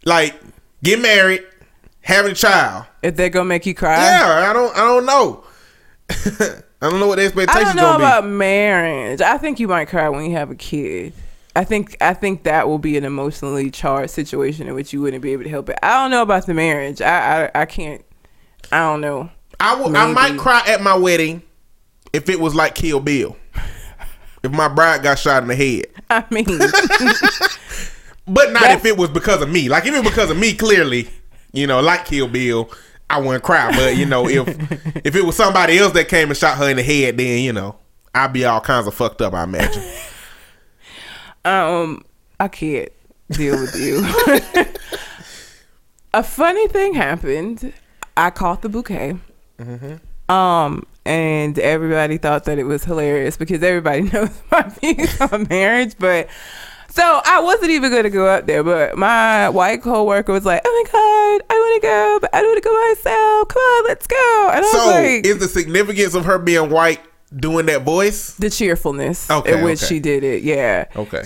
[0.06, 0.40] like
[0.82, 1.44] get married,
[2.02, 2.86] having a child.
[3.02, 4.76] If they're gonna make you cry, Yeah, I don't.
[4.76, 5.44] I don't know.
[6.10, 7.66] I don't know what the expectations.
[7.66, 8.30] I don't know about be.
[8.30, 9.22] marriage.
[9.22, 11.14] I think you might cry when you have a kid.
[11.56, 15.22] I think I think that will be an emotionally charged situation in which you wouldn't
[15.22, 15.78] be able to help it.
[15.84, 17.02] I don't know about the marriage.
[17.02, 18.04] I I, I can't.
[18.72, 19.30] I don't know.
[19.60, 19.96] I will.
[19.96, 21.44] I might cry at my wedding
[22.12, 23.38] if it was like Kill Bill.
[24.42, 26.46] If my bride got shot in the head, I mean,
[28.28, 29.70] but not if it was because of me.
[29.70, 31.08] Like if it was because of me, clearly,
[31.54, 32.70] you know, like Kill Bill,
[33.10, 33.72] I wouldn't cry.
[33.72, 34.48] But you know, if
[35.06, 37.54] if it was somebody else that came and shot her in the head, then you
[37.54, 37.78] know,
[38.14, 39.34] I'd be all kinds of fucked up.
[39.34, 39.84] I imagine.
[41.46, 42.04] Um,
[42.40, 42.90] I can't
[43.32, 44.04] deal with you.
[46.14, 47.74] a funny thing happened.
[48.16, 49.18] I caught the bouquet.
[50.30, 55.96] Um, and everybody thought that it was hilarious because everybody knows my views on marriage.
[56.00, 56.30] But
[56.90, 58.64] so I wasn't even going to go up there.
[58.64, 62.42] But my white coworker was like, "Oh my god, I want to go, but I
[62.42, 63.48] don't want to go myself.
[63.50, 66.70] Come on, let's go." And I So, was like, is the significance of her being
[66.70, 67.02] white
[67.36, 68.34] doing that voice?
[68.34, 69.96] the cheerfulness Okay, in which okay.
[69.96, 70.44] she did it.
[70.44, 70.86] Yeah.
[70.96, 71.24] Okay.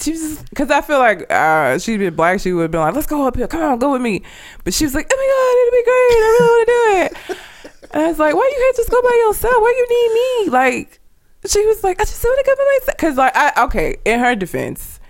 [0.00, 2.40] She was because I feel like uh, she'd been black.
[2.40, 3.46] She would have been like, "Let's go up here.
[3.46, 4.22] Come on, go with me."
[4.64, 6.10] But she was like, "Oh my god, it'll be great.
[6.12, 9.02] I really want to do it." and I was like, "Why you can't just go
[9.02, 9.54] by yourself?
[9.58, 11.00] Why you need me?" Like,
[11.46, 13.96] she was like, "I just want to go by myself." Because like, I okay.
[14.04, 15.00] In her defense,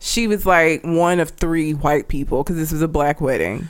[0.00, 3.68] she was like one of three white people because this was a black wedding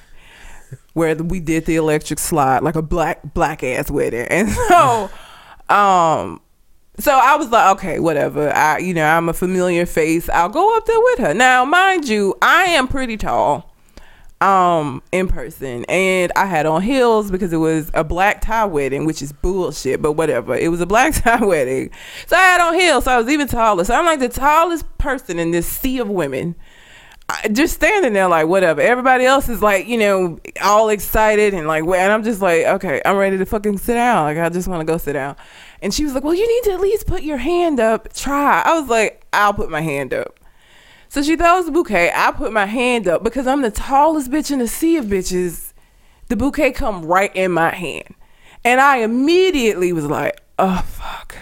[0.93, 5.11] where we did the electric slide like a black black ass wedding and so
[5.71, 6.41] um
[7.01, 8.55] so I was like, okay, whatever.
[8.55, 10.29] I, you know, I'm a familiar face.
[10.29, 11.35] I'll go up there with her.
[11.35, 13.75] Now, mind you, I am pretty tall,
[14.41, 19.07] um, in person, and I had on heels because it was a black tie wedding,
[19.07, 20.55] which is bullshit, but whatever.
[20.55, 21.91] It was a black tie wedding,
[22.27, 23.85] so I had on heels, so I was even taller.
[23.85, 26.55] So I'm like the tallest person in this sea of women.
[27.53, 28.81] Just standing there like whatever.
[28.81, 33.03] Everybody else is like, you know, all excited and like, and I'm just like, okay,
[33.05, 34.25] I'm ready to fucking sit down.
[34.25, 35.37] Like, I just want to go sit down.
[35.83, 38.13] And she was like, well, you need to at least put your hand up.
[38.13, 38.63] Try.
[38.65, 40.41] I was like, I'll put my hand up.
[41.09, 42.13] So she throws the bouquet.
[42.15, 45.73] I put my hand up because I'm the tallest bitch in the sea of bitches.
[46.29, 48.15] The bouquet come right in my hand,
[48.65, 51.35] and I immediately was like, oh fuck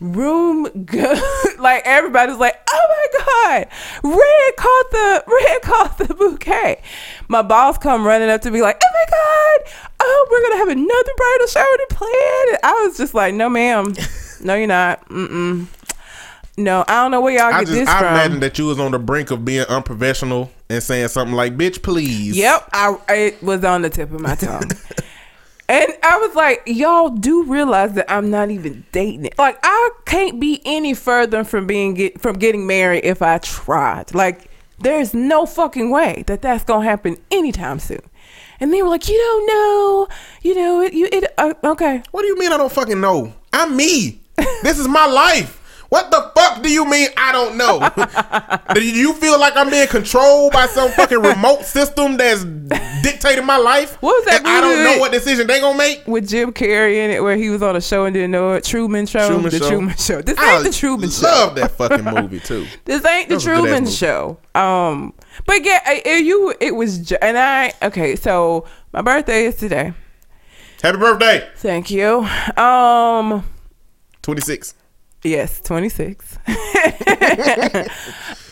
[0.00, 1.14] room go
[1.58, 3.66] like everybody's like oh my god
[4.04, 6.80] red caught the red caught the bouquet.
[7.28, 10.68] My boss come running up to me like oh my god oh we're gonna have
[10.68, 12.48] another bridal shower to plan.
[12.50, 13.92] And i was just like no ma'am.
[14.44, 15.06] No you're not.
[15.08, 15.66] Mm-mm.
[16.56, 18.08] No i don't know where y'all I get just this I from.
[18.08, 21.56] i imagine that you was on the brink of being unprofessional and saying something like
[21.56, 24.70] "bitch, please." Yep, I it was on the tip of my tongue.
[25.68, 29.38] And I was like, y'all do realize that I'm not even dating it.
[29.38, 34.14] Like I can't be any further from being get, from getting married if I tried.
[34.14, 38.00] Like there's no fucking way that that's gonna happen anytime soon.
[38.60, 40.08] And they were like, you don't know,
[40.42, 42.02] you know, it, you it uh, okay.
[42.12, 43.34] What do you mean I don't fucking know?
[43.52, 44.20] I'm me.
[44.62, 45.57] this is my life.
[45.88, 47.80] What the fuck do you mean I don't know?
[48.74, 52.44] do you feel like I'm being controlled by some fucking remote system that's
[53.02, 53.94] dictating my life?
[54.02, 56.06] What was that And I don't know what decision they gonna make.
[56.06, 58.64] With Jim Carrey in it, where he was on a show and didn't know it,
[58.64, 59.68] Truman Show, Truman the Show.
[59.70, 60.20] Truman Show.
[60.20, 61.22] This I ain't the Truman Show.
[61.22, 62.66] Love that fucking movie too.
[62.84, 63.86] This ain't the That was Truman.
[63.86, 64.38] Show.
[64.54, 65.14] Um,
[65.46, 68.14] but yeah, it, you it was, ju- and I okay.
[68.16, 69.94] So my birthday is today.
[70.82, 72.26] Happy birthday, Thank you.
[72.56, 73.44] Um,
[74.22, 74.74] 26.
[75.22, 76.38] Yes, twenty six.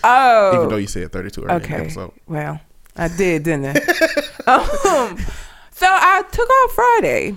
[0.05, 1.83] oh, Even though you said 32 earlier in the okay.
[1.83, 2.13] episode.
[2.27, 2.61] Well,
[2.97, 3.71] I did, didn't I?
[4.47, 5.19] um,
[5.71, 7.37] so I took off Friday.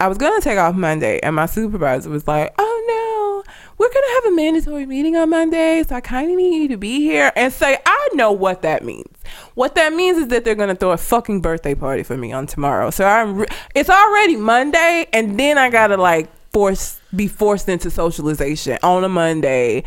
[0.00, 4.14] I was gonna take off Monday, and my supervisor was like, "Oh no, we're gonna
[4.14, 7.30] have a mandatory meeting on Monday, so I kind of need you to be here."
[7.36, 9.14] And say, "I know what that means.
[9.54, 12.46] What that means is that they're gonna throw a fucking birthday party for me on
[12.46, 12.88] tomorrow.
[12.90, 13.40] So I'm.
[13.40, 19.04] Re- it's already Monday, and then I gotta like force be forced into socialization on
[19.04, 19.84] a Monday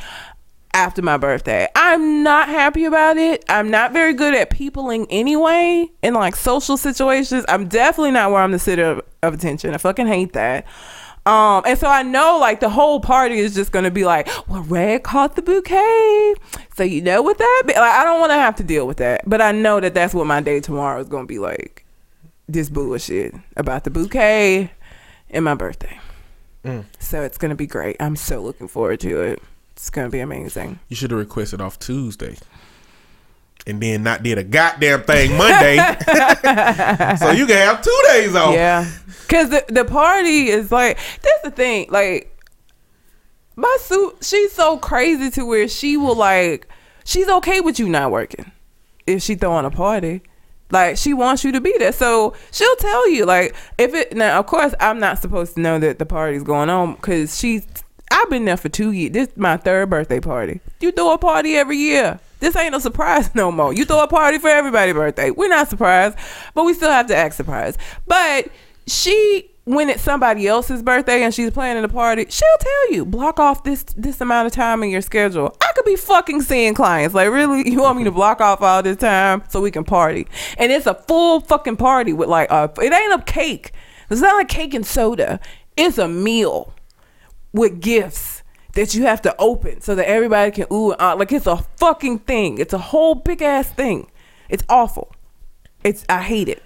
[0.73, 1.67] after my birthday.
[1.75, 3.45] I'm not happy about it.
[3.47, 7.45] I'm not very good at peopling anyway in like social situations.
[7.47, 9.73] I'm definitely not where I'm the center of, of attention.
[9.73, 10.65] I fucking hate that.
[11.25, 14.63] Um, and so I know like the whole party is just gonna be like, well,
[14.63, 16.35] Red caught the bouquet,
[16.75, 17.63] so you know what that.
[17.65, 17.73] Be?
[17.73, 20.13] Like, I don't want to have to deal with that, but I know that that's
[20.13, 21.85] what my day tomorrow is gonna be like.
[22.49, 24.69] This bullshit about the bouquet
[25.29, 25.97] and my birthday.
[26.63, 26.85] Mm.
[26.99, 27.97] So it's gonna be great.
[27.99, 29.41] I'm so looking forward to it.
[29.75, 30.79] It's gonna be amazing.
[30.87, 32.37] You should have requested off Tuesday.
[33.65, 35.77] And then not did a goddamn thing Monday.
[37.17, 38.53] so you can have two days off.
[38.53, 38.89] Yeah,
[39.21, 41.87] because the the party is like that's the thing.
[41.89, 42.37] Like
[43.55, 46.67] my suit, she's so crazy to where she will like
[47.05, 48.51] she's okay with you not working
[49.07, 50.23] if she throwing a party.
[50.73, 53.25] Like she wants you to be there, so she'll tell you.
[53.25, 56.69] Like if it now, of course, I'm not supposed to know that the party's going
[56.69, 57.65] on because she's.
[58.11, 59.11] I've been there for two years.
[59.13, 60.59] This is my third birthday party.
[60.81, 62.19] You throw a party every year.
[62.39, 63.73] This ain't no surprise no more.
[63.73, 65.29] You throw a party for everybody's birthday.
[65.31, 66.17] We're not surprised,
[66.53, 67.79] but we still have to act surprised.
[68.07, 68.49] But
[68.87, 73.39] she when it's somebody else's birthday and she's planning a party, she'll tell you block
[73.39, 75.55] off this this amount of time in your schedule.
[75.61, 77.69] I could be fucking seeing clients like really.
[77.69, 80.27] You want me to block off all this time so we can party?
[80.57, 82.71] And it's a full fucking party with like a.
[82.81, 83.71] It ain't a cake.
[84.09, 85.39] It's not like cake and soda.
[85.77, 86.73] It's a meal
[87.53, 88.43] with gifts
[88.73, 91.13] that you have to open so that everybody can ooh and ah.
[91.13, 92.57] like it's a fucking thing.
[92.57, 94.11] It's a whole big ass thing.
[94.49, 95.15] It's awful.
[95.83, 96.61] It's I hate it.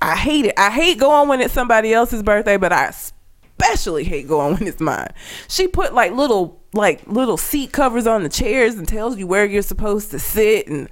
[0.00, 0.54] I hate it.
[0.56, 4.80] I hate going when it's somebody else's birthday, but I especially hate going when it's
[4.80, 5.12] mine.
[5.48, 9.44] She put like little like little seat covers on the chairs and tells you where
[9.44, 10.88] you're supposed to sit and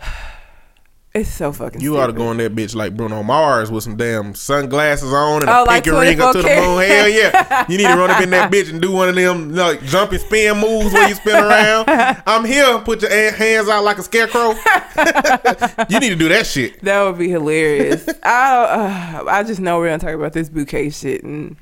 [1.14, 3.96] it's so fucking You ought to go on that bitch like Bruno Mars with some
[3.96, 6.86] damn sunglasses on and Oh, a like pinky ring up to the moon.
[6.86, 7.66] Hell yeah.
[7.68, 10.18] You need to run up in that bitch and do one of them like jumping
[10.20, 11.84] spin moves where you spin around.
[12.26, 12.78] I'm here.
[12.78, 14.50] Put your hands out like a scarecrow.
[15.90, 16.80] you need to do that shit.
[16.82, 18.08] That would be hilarious.
[18.22, 21.56] I uh, I just know we're gonna talk about this bouquet shit, and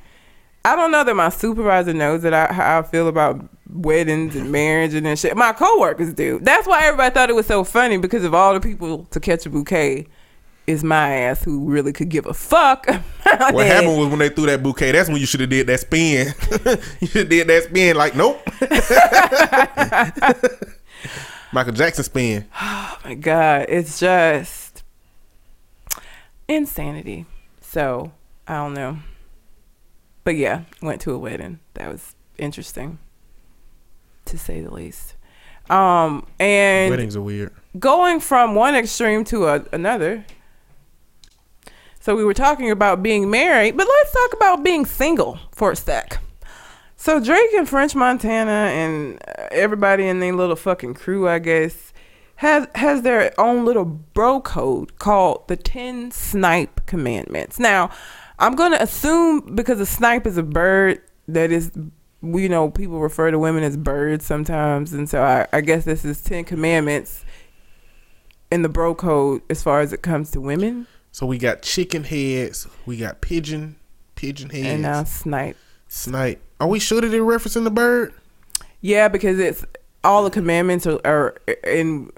[0.64, 4.50] I don't know that my supervisor knows that I how I feel about weddings and
[4.50, 5.36] marriage and shit.
[5.36, 6.38] My coworkers do.
[6.42, 9.46] That's why everybody thought it was so funny because of all the people to catch
[9.46, 10.06] a bouquet.
[10.66, 12.86] Is my ass who really could give a fuck.
[12.86, 15.80] What happened was when they threw that bouquet, that's when you should have did that
[15.80, 16.32] spin.
[17.00, 18.40] you should have did that spin like, nope.
[21.52, 22.46] Michael Jackson spin.
[22.62, 24.84] Oh my god, it's just
[26.46, 27.24] insanity.
[27.60, 28.12] So
[28.46, 28.98] I don't know,
[30.22, 31.60] but yeah, went to a wedding.
[31.74, 32.98] That was interesting,
[34.30, 35.14] to say the least.
[35.68, 37.52] Um, and Weddings are weird.
[37.78, 40.24] going from one extreme to a, another.
[42.00, 45.76] So we were talking about being married, but let's talk about being single for a
[45.76, 46.18] sec.
[46.96, 49.22] So Drake and French Montana and
[49.52, 51.92] everybody in their little fucking crew, I guess,
[52.36, 57.58] has has their own little bro code called the Ten Snipe Commandments.
[57.58, 57.90] Now,
[58.38, 61.70] I'm gonna assume because a snipe is a bird that is,
[62.22, 66.04] you know, people refer to women as birds sometimes, and so I, I guess this
[66.04, 67.24] is Ten Commandments
[68.50, 72.04] in the bro code as far as it comes to women, So we got chicken
[72.04, 73.76] heads, we got pigeon,
[74.16, 75.56] pigeon heads, and now snipe.
[75.88, 76.42] snipe.
[76.58, 78.12] Are we sure that they're referencing the bird?
[78.80, 79.64] Yeah, because it's
[80.02, 82.10] all the commandments are, are in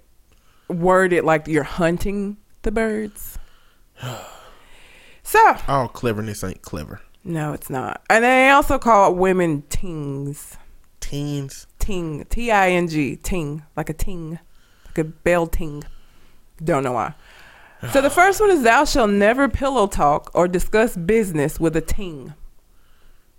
[0.68, 3.38] worded like you're hunting the birds.
[5.24, 7.00] So All cleverness ain't clever.
[7.24, 8.02] No, it's not.
[8.10, 10.56] And they also call women tings.
[11.00, 11.66] Teens.
[11.78, 12.24] Ting.
[12.30, 13.16] T I N G.
[13.16, 13.62] Ting.
[13.76, 14.38] Like a ting.
[14.86, 15.84] Like a bell ting.
[16.62, 17.14] Don't know why.
[17.92, 21.80] So the first one is thou shalt never pillow talk or discuss business with a
[21.80, 22.34] ting.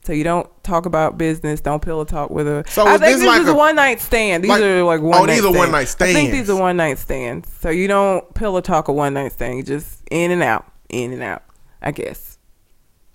[0.06, 2.66] So you don't talk about business, don't pillow talk with a.
[2.68, 4.44] So I think this like is a- one night stand.
[4.44, 5.30] These like- are like oh, one.
[5.30, 6.12] these night are one night stands.
[6.12, 7.50] I think these are one night stands.
[7.62, 9.56] So you don't pillow talk a one night stand.
[9.56, 11.44] You just in and out, in and out.
[11.82, 12.33] I guess.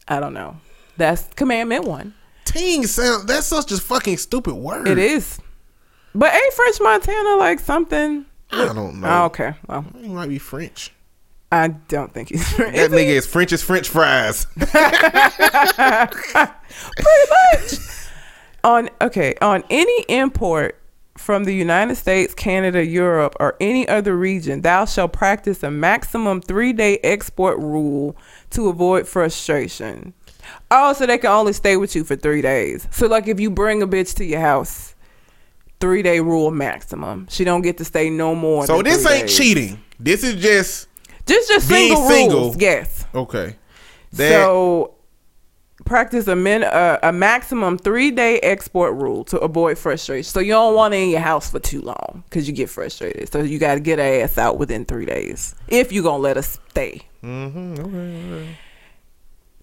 [0.09, 0.57] I don't know.
[0.97, 2.15] That's commandment one.
[2.45, 3.29] Teen sound.
[3.29, 4.89] That's such a fucking stupid word.
[4.89, 5.39] It is.
[6.15, 8.25] But ain't French Montana like something?
[8.51, 9.09] I don't know.
[9.09, 9.55] Oh, okay.
[9.69, 10.93] Well, He might be French.
[11.53, 12.75] I don't think he's French.
[12.77, 14.47] That nigga is French as French fries.
[14.57, 14.73] pretty
[17.53, 17.75] much.
[18.65, 20.79] on okay, on any import
[21.17, 26.41] from the United States, Canada, Europe, or any other region, thou shalt practice a maximum
[26.41, 28.17] three day export rule
[28.51, 30.13] to avoid frustration.
[30.71, 32.87] Oh, so they can only stay with you for three days.
[32.91, 34.95] So like if you bring a bitch to your house,
[35.81, 37.27] three day rule maximum.
[37.31, 38.67] She don't get to stay no more.
[38.67, 39.37] so this ain't days.
[39.37, 39.83] cheating.
[40.01, 40.89] This is just
[41.27, 42.41] Just just Being single, single.
[42.41, 42.57] rules.
[42.61, 43.07] Yes.
[43.15, 43.57] okay.
[44.13, 44.95] That so
[45.89, 50.25] practice a min uh, a maximum three day export rule to avoid frustration.
[50.25, 53.33] So you don't want it in your house for too long because you get frustrated.
[53.33, 56.37] So you got to get her ass out within three days if you gonna let
[56.37, 57.03] us stay.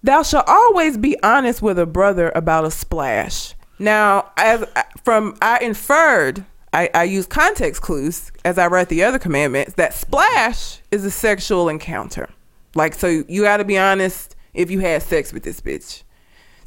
[0.02, 3.54] Thou shalt always be honest with a brother about a splash.
[3.78, 4.64] Now, as
[5.04, 9.94] from I inferred, I, I use context clues as I read the other commandments that
[9.94, 12.28] splash is a sexual encounter.
[12.74, 16.02] Like, so you got to be honest if you had sex with this bitch.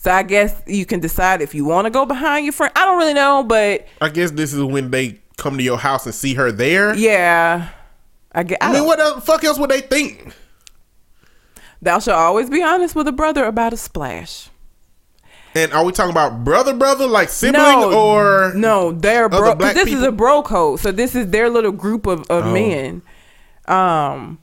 [0.01, 2.71] So I guess you can decide if you want to go behind your friend.
[2.75, 6.05] I don't really know, but I guess this is when they come to your house
[6.05, 6.95] and see her there.
[6.95, 7.69] yeah,
[8.31, 8.59] I get.
[8.63, 10.33] I, I mean, what the fuck else would they think?
[11.81, 14.49] Thou shalt always be honest with a brother about a splash.
[15.55, 20.03] And are we talking about brother, brother, like sibling, or no they're bro this is
[20.03, 22.53] a bro code so this is their little group of, of Oh.
[22.53, 23.01] men
[23.67, 24.37] um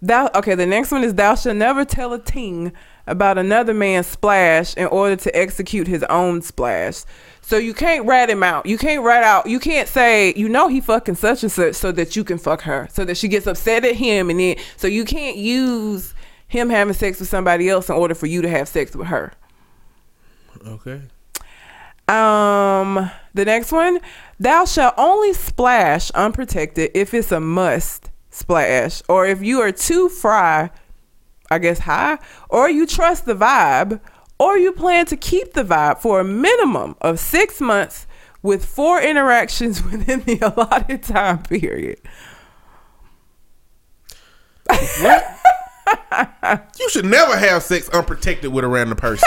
[0.00, 2.72] thou okay the next one is thou shalt never tell a ting
[3.08, 7.02] about another man's splash in order to execute his own splash.
[7.40, 8.66] So you can't rat him out.
[8.66, 9.46] You can't rat out.
[9.46, 12.62] You can't say you know he fucking such and such so that you can fuck
[12.62, 16.14] her so that she gets upset at him and then so you can't use
[16.46, 19.32] him having sex with somebody else in order for you to have sex with her.
[20.66, 21.02] Okay.
[22.08, 24.00] Um, the next one,
[24.40, 30.08] thou shalt only splash unprotected if it's a must splash, or if you are too
[30.08, 30.70] fry,
[31.50, 32.18] I guess high,
[32.48, 34.00] or you trust the vibe,
[34.38, 38.06] or you plan to keep the vibe for a minimum of six months
[38.42, 42.00] with four interactions within the allotted time period.
[45.00, 45.38] What?
[46.78, 49.26] You should never have sex unprotected with a random person.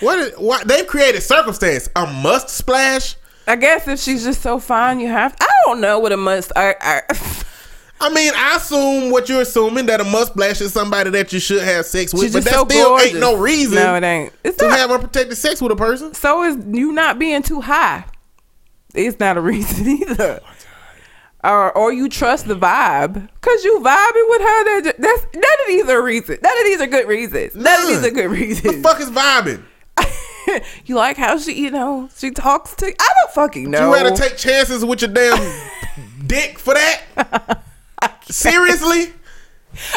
[0.00, 0.18] what?
[0.18, 0.68] Is, what?
[0.68, 1.88] They've created circumstance.
[1.96, 3.16] A must splash.
[3.46, 5.36] I guess if she's just so fine, you have.
[5.40, 6.52] I don't know what a must.
[6.54, 7.02] I, I
[8.02, 11.38] I mean, I assume what you're assuming that a must splash is somebody that you
[11.40, 13.10] should have sex with, she's but that so still gorgeous.
[13.10, 14.32] ain't no reason No, it ain't.
[14.44, 14.78] It's to not.
[14.78, 16.12] have unprotected sex with a person.
[16.14, 18.04] so is you not being too high.
[18.94, 20.40] It's not a reason either.
[21.44, 24.80] Or or you trust the vibe because you vibing with her.
[24.82, 26.38] That that's none of these are reasons.
[26.42, 27.54] None of these are good reasons.
[27.56, 28.76] None of these are good reasons.
[28.76, 29.62] The fuck is vibing?
[30.86, 32.86] you like how she, you know, she talks to.
[32.86, 33.88] I don't fucking know.
[33.88, 35.38] You rather take chances with your damn
[36.26, 37.62] dick for that?
[38.28, 39.12] Seriously?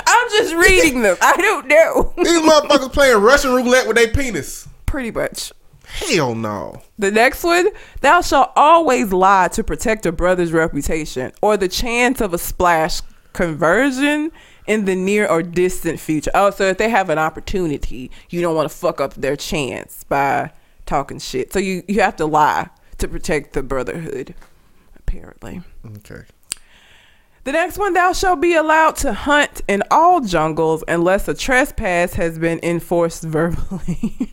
[0.07, 1.17] I'm just reading them.
[1.21, 2.13] I don't know.
[2.17, 4.67] These motherfuckers playing Russian roulette with their penis.
[4.85, 5.51] Pretty much.
[5.85, 6.81] Hell no.
[6.97, 7.67] The next one,
[8.01, 13.01] thou shalt always lie to protect a brother's reputation or the chance of a splash
[13.33, 14.31] conversion
[14.65, 16.31] in the near or distant future.
[16.33, 20.03] Oh, so if they have an opportunity, you don't want to fuck up their chance
[20.05, 20.51] by
[20.85, 21.53] talking shit.
[21.53, 24.33] So you, you have to lie to protect the brotherhood,
[24.95, 25.61] apparently.
[25.97, 26.23] Okay.
[27.45, 32.15] The next one, thou shalt be allowed to hunt in all jungles unless a trespass
[32.15, 34.31] has been enforced verbally.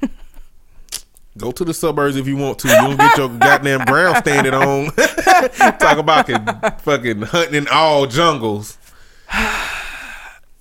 [1.36, 2.68] Go to the suburbs if you want to.
[2.68, 4.90] You don't get your goddamn ground standing on.
[5.78, 6.46] Talk about can,
[6.78, 8.78] fucking hunting in all jungles.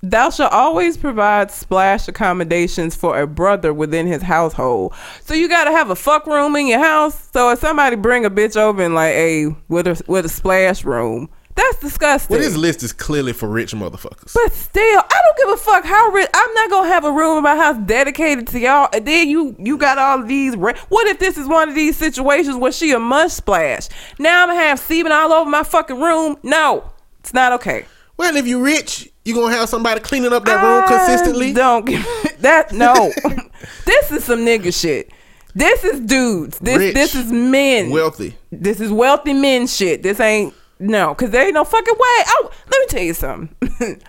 [0.04, 4.93] Thou shalt always provide splash accommodations for a brother within his household.
[5.22, 7.30] So you gotta have a fuck room in your house.
[7.32, 10.84] So if somebody bring a bitch over and like, hey, with a with a splash
[10.84, 12.36] room, that's disgusting.
[12.36, 14.34] Well, this list is clearly for rich motherfuckers.
[14.34, 16.30] but still, I don't give a fuck how rich.
[16.34, 18.89] I'm not gonna have a room in my house dedicated to y'all.
[18.93, 20.56] And then you you got all of these.
[20.56, 23.88] Ra- what if this is one of these situations where she a must splash?
[24.20, 26.38] Now I'm gonna have semen all over my fucking room.
[26.43, 26.89] No,
[27.20, 27.86] it's not okay.
[28.18, 31.54] Well, if you're rich, You gonna have somebody cleaning up that room consistently?
[31.54, 32.06] Don't give
[32.39, 32.72] that.
[32.72, 33.12] No,
[33.86, 35.12] this is some nigga shit.
[35.54, 36.60] This is dudes.
[36.60, 36.93] This Rich.
[36.93, 37.89] this is men.
[37.89, 38.36] Wealthy.
[38.52, 40.02] this is wealthy men shit.
[40.02, 41.99] This ain't no, cause there ain't no fucking way.
[42.27, 43.55] Oh, let me tell you something.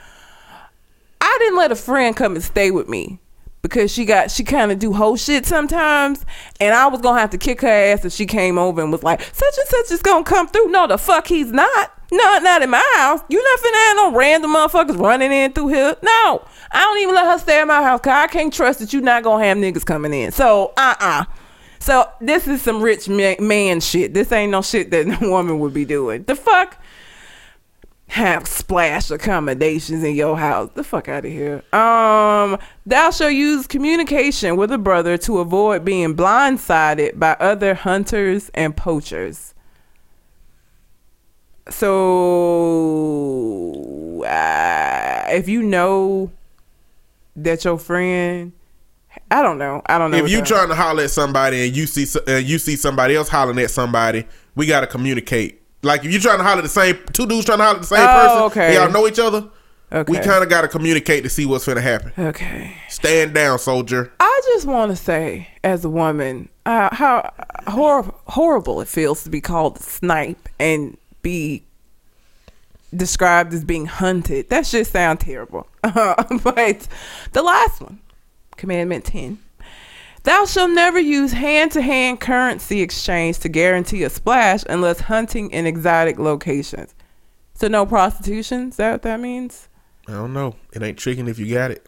[1.20, 3.20] I didn't let a friend come and stay with me
[3.62, 6.26] because she got she kind of do whole shit sometimes,
[6.60, 9.02] and I was gonna have to kick her ass if she came over and was
[9.02, 10.68] like, such and such is gonna come through.
[10.68, 11.92] No, the fuck he's not.
[12.10, 13.20] No, not in my house.
[13.28, 15.96] You not finna have no random motherfuckers running in through here.
[16.02, 18.92] No, I don't even let her stay at my house because I can't trust that
[18.92, 20.32] you not gonna have niggas coming in.
[20.32, 21.24] So, uh, uh
[21.83, 24.14] So this is some rich man shit.
[24.14, 26.22] This ain't no shit that a woman would be doing.
[26.22, 26.80] The fuck
[28.07, 30.70] have splash accommodations in your house.
[30.74, 31.64] The fuck out of here.
[31.72, 32.57] Um,
[32.87, 38.76] thou shall use communication with a brother to avoid being blindsided by other hunters and
[38.76, 39.53] poachers.
[41.68, 42.12] So,
[44.24, 46.30] uh, if you know
[47.35, 48.53] that your friend,
[49.30, 50.18] I don't know, I don't know.
[50.18, 53.58] If you trying to holler at somebody and you see you see somebody else hollering
[53.58, 55.60] at somebody, we gotta communicate.
[55.82, 57.80] Like if you trying to holler at the same two dudes trying to holler at
[57.82, 58.74] the same Oh, person, okay.
[58.74, 59.48] y'all know each other.
[60.08, 62.12] We kind of gotta communicate to see what's gonna happen.
[62.18, 62.76] okay.
[62.88, 64.10] Stand down, soldier.
[64.20, 67.30] I just want to say, as a woman, uh, how
[67.66, 71.62] hor- horrible it feels to be called snipe and be
[72.94, 74.48] described as being hunted.
[74.50, 75.66] That shit sound terrible.
[75.82, 76.88] but
[77.32, 78.00] the last one,
[78.62, 79.38] Commandment 10.
[80.22, 85.50] Thou shalt never use hand to hand currency exchange to guarantee a splash unless hunting
[85.50, 86.94] in exotic locations.
[87.54, 88.68] So, no prostitution?
[88.68, 89.68] Is that what that means?
[90.06, 90.54] I don't know.
[90.72, 91.84] It ain't tricking if you got it.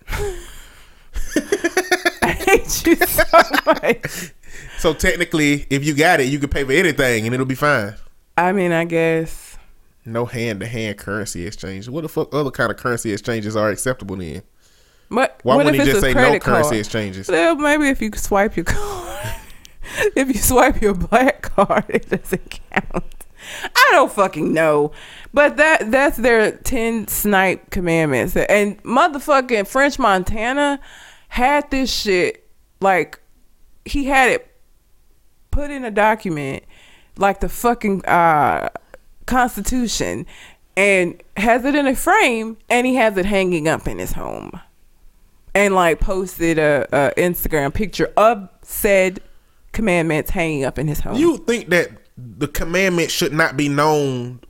[2.23, 4.33] I hate you so much.
[4.79, 7.95] So technically, if you got it, you can pay for anything and it'll be fine.
[8.37, 9.59] I mean, I guess.
[10.05, 11.89] No hand to hand currency exchange.
[11.89, 14.43] What the fuck other kind of currency exchanges are acceptable then?
[15.15, 16.79] What, Why what if he it's just say no credit currency card?
[16.81, 17.29] exchanges?
[17.29, 19.35] Well, maybe if you swipe your card,
[20.17, 23.05] if you swipe your black card, it doesn't count.
[23.63, 24.93] I don't fucking know,
[25.33, 30.81] but that that's their ten snipe commandments, and motherfucking French Montana
[31.29, 32.49] had this shit
[32.81, 33.21] like
[33.85, 34.51] he had it
[35.51, 36.65] put in a document
[37.19, 38.69] like the fucking uh
[39.27, 40.27] constitution
[40.77, 44.61] and has it in a frame and he has it hanging up in his home
[45.55, 49.21] and like posted a, a Instagram picture of said
[49.73, 51.17] commandments hanging up in his home.
[51.17, 54.41] You think that the commandment should not be known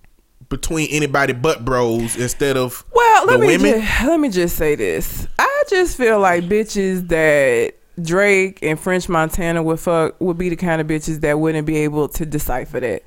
[0.49, 3.81] between anybody but bros instead of well, let the me women?
[3.81, 5.27] just, let me just say this.
[5.39, 10.57] I just feel like bitches that Drake and French Montana would fuck would be the
[10.57, 13.03] kind of bitches that wouldn't be able to decipher that.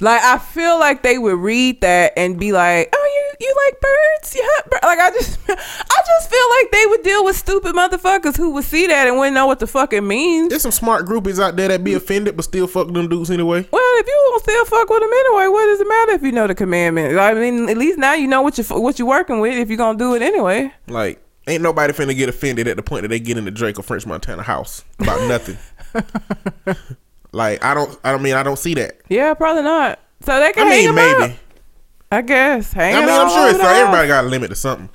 [0.00, 4.36] Like I feel like they would read that and be like, "Oh, you like birds?
[4.36, 4.78] Yeah?
[4.82, 8.64] Like I just I just feel like they would deal with stupid motherfuckers who would
[8.64, 10.50] see that and wouldn't know what the fuck it means.
[10.50, 13.66] There's some smart groupies out there that be offended but still fuck them dudes anyway.
[13.70, 16.32] Well, if you gonna still fuck with them anyway, what does it matter if you
[16.32, 17.18] know the commandment?
[17.18, 19.78] I mean, at least now you know what you what you working with if you're
[19.78, 20.72] gonna do it anyway.
[20.86, 23.78] Like, ain't nobody finna get offended at the point that they get in the Drake
[23.78, 25.58] or French Montana house about nothing.
[27.32, 29.00] like, I don't, I don't mean, I don't see that.
[29.08, 29.98] Yeah, probably not.
[30.22, 31.38] So they I can hang mean, maybe.
[32.10, 32.72] I guess.
[32.72, 33.76] Hang I mean, I'm sure it's house.
[33.76, 34.88] everybody got a limit to something.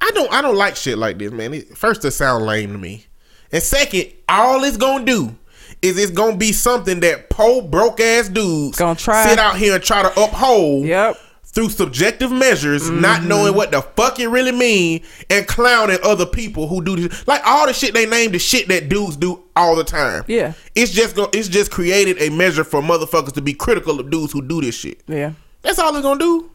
[0.00, 1.54] I don't, I don't like shit like this, man.
[1.54, 3.06] It, first, it sound lame to me,
[3.52, 5.36] and second, all it's gonna do
[5.82, 9.26] is it's gonna be something that poor broke ass dudes Gonna try.
[9.26, 10.86] sit out here and try to uphold.
[10.86, 11.16] Yep.
[11.44, 13.28] through subjective measures, not mm-hmm.
[13.28, 17.26] knowing what the fuck it really mean, and clowning other people who do this.
[17.26, 20.24] Like all the shit they name the shit that dudes do all the time.
[20.26, 20.52] Yeah.
[20.74, 24.32] It's just go, it's just created a measure for motherfuckers to be critical of dudes
[24.32, 25.02] who do this shit.
[25.06, 25.32] Yeah.
[25.62, 26.50] That's all it's gonna do.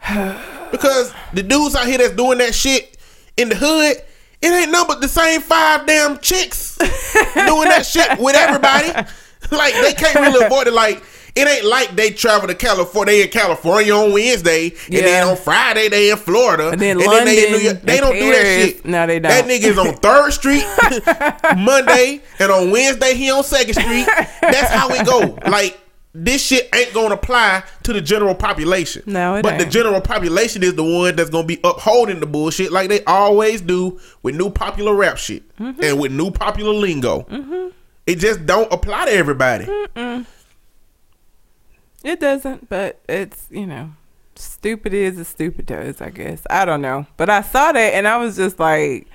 [0.70, 2.96] because the dudes out here that's doing that shit
[3.36, 3.96] in the hood,
[4.40, 6.76] it ain't nothing but the same five damn chicks
[7.34, 8.92] doing that shit with everybody.
[9.50, 10.74] Like they can't really avoid it.
[10.74, 11.02] Like
[11.34, 13.14] it ain't like they travel to California.
[13.14, 17.46] They in California on Wednesday, and then on Friday they in Florida, And then they
[17.46, 17.80] in New York.
[17.80, 18.84] They don't do that shit.
[18.84, 19.30] No, they don't.
[19.30, 20.64] That nigga is on Third Street
[21.56, 24.06] Monday, and on Wednesday he on Second Street.
[24.42, 25.38] That's how it go.
[25.50, 25.78] Like
[26.24, 29.02] this shit ain't gonna apply to the general population.
[29.06, 32.72] No, it but the general population is the one that's gonna be upholding the bullshit
[32.72, 35.82] like they always do with new popular rap shit Mm-hmm.
[35.82, 37.72] and with new popular lingo.
[38.06, 39.66] It just don't apply to everybody.
[42.04, 43.90] It doesn't, but it's, you know,
[44.36, 46.42] stupid is as stupid does, I guess.
[46.48, 47.06] I don't know.
[47.16, 49.08] But I saw that and I was just like,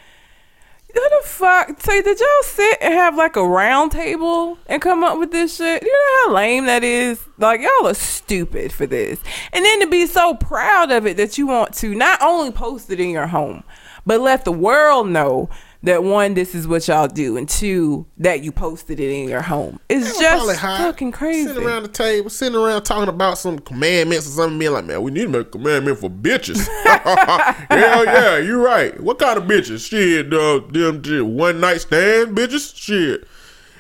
[0.94, 1.82] Who the fuck?
[1.82, 5.56] Say, did y'all sit and have like a round table and come up with this
[5.58, 5.82] shit?
[5.82, 7.20] You know how lame that is?
[7.40, 9.20] Like, y'all are stupid for this.
[9.52, 12.92] And then to be so proud of it that you want to not only post
[12.92, 13.64] it in your home,
[14.06, 15.50] but let the world know
[15.84, 19.42] that one, this is what y'all do, and two, that you posted it in your
[19.42, 19.80] home.
[19.90, 21.48] It's just fucking crazy.
[21.48, 25.02] Sitting around the table, sitting around talking about some commandments or something, being like, man,
[25.02, 26.68] we need to make a commandment for bitches.
[27.70, 28.98] Hell yeah, you're right.
[29.02, 29.88] What kind of bitches?
[29.88, 32.74] Shit, uh, them, them one night stand bitches?
[32.76, 33.28] Shit.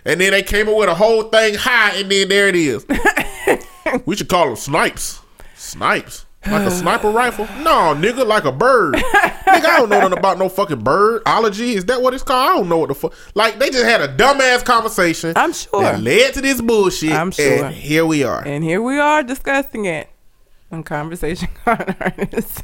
[0.05, 2.85] And then they came up with a whole thing high, and then there it is.
[4.05, 5.21] we should call them snipes.
[5.55, 6.25] Snipes.
[6.45, 7.45] Like a sniper rifle?
[7.61, 8.95] No, nigga, like a bird.
[8.95, 11.75] nigga, I don't know nothing about no fucking birdology.
[11.75, 12.49] Is that what it's called?
[12.49, 13.13] I don't know what the fuck.
[13.33, 15.33] Like, they just had a dumbass conversation.
[15.35, 15.81] I'm sure.
[15.81, 17.13] That led to this bullshit.
[17.13, 17.65] I'm sure.
[17.65, 18.45] And here we are.
[18.45, 20.09] And here we are discussing it
[20.71, 22.63] on Conversation Con Artists.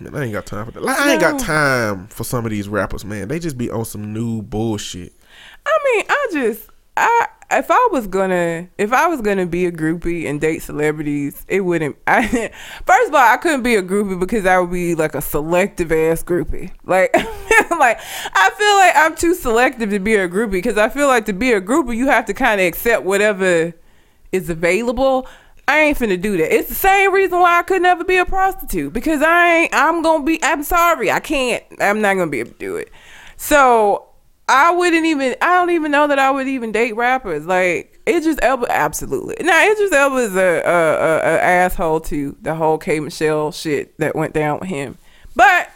[0.00, 0.82] Man, I ain't got time for that.
[0.82, 3.28] Like, I ain't got time for some of these rappers, man.
[3.28, 5.12] They just be on some new bullshit.
[5.64, 9.72] I mean, I just I if I was gonna if I was gonna be a
[9.72, 11.96] groupie and date celebrities, it wouldn't.
[12.06, 12.50] I
[12.84, 15.92] first of all, I couldn't be a groupie because I would be like a selective
[15.92, 16.72] ass groupie.
[16.84, 17.14] Like,
[17.70, 18.00] like
[18.34, 21.32] I feel like I'm too selective to be a groupie because I feel like to
[21.32, 23.72] be a groupie, you have to kind of accept whatever
[24.32, 25.26] is available.
[25.68, 26.54] I ain't finna do that.
[26.54, 29.74] It's the same reason why I could never be a prostitute because I ain't.
[29.74, 30.42] I'm gonna be.
[30.42, 31.62] I'm sorry, I can't.
[31.80, 32.90] I'm not gonna be able to do it.
[33.36, 34.05] So
[34.48, 35.34] I wouldn't even.
[35.42, 37.46] I don't even know that I would even date rappers.
[37.46, 39.36] Like Idris Elba, absolutely.
[39.40, 43.98] Now Idris Elba is a, a, a, a asshole to the whole K Michelle shit
[43.98, 44.98] that went down with him.
[45.34, 45.70] But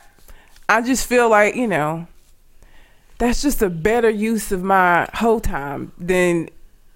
[0.69, 2.07] I just feel like you know
[3.19, 6.49] that's just a better use of my whole time than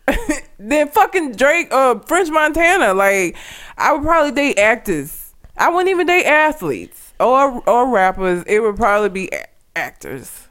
[0.58, 2.94] than fucking Drake uh French Montana.
[2.94, 3.36] Like
[3.76, 5.32] I would probably date actors.
[5.56, 8.44] I wouldn't even date athletes or or rappers.
[8.46, 9.46] It would probably be a-
[9.76, 10.43] actors.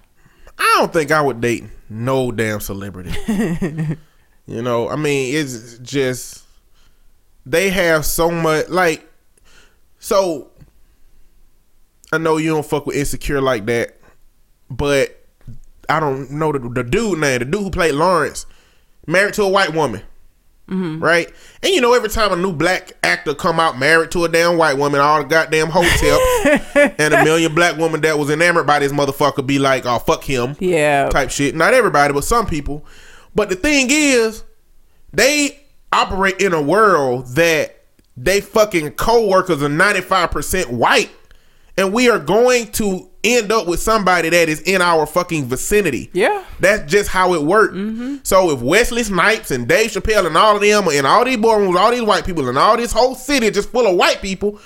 [0.58, 3.12] I don't think I would date no damn celebrity.
[4.48, 6.44] you know, I mean, it's just
[7.46, 9.08] they have so much like
[10.00, 10.50] so
[12.12, 13.98] I know you don't fuck with insecure like that,
[14.70, 15.20] but
[15.90, 18.46] I don't know the, the dude name, the dude who played Lawrence,
[19.08, 20.02] married to a white woman.
[20.70, 21.04] Mm-hmm.
[21.04, 21.30] Right?
[21.62, 24.58] And you know, every time a new black actor come out married to a damn
[24.58, 26.20] white woman, all the goddamn hotel
[26.98, 30.24] and a million black women that was enamored by this motherfucker be like, oh fuck
[30.24, 31.10] him Yeah.
[31.10, 31.54] type shit.
[31.54, 32.86] Not everybody, but some people.
[33.36, 34.44] But the thing is,
[35.12, 35.60] they
[35.92, 37.84] operate in a world that
[38.16, 41.12] they fucking co-workers are 95% white.
[41.78, 46.10] And we are going to end up with somebody that is in our fucking vicinity.
[46.14, 46.44] Yeah.
[46.60, 47.76] That's just how it worked.
[47.76, 48.18] Mm-hmm.
[48.24, 51.76] So if Wesley Snipes and Dave Chappelle and all of them and all these boardrooms,
[51.78, 54.60] all these white people and all this whole city just full of white people,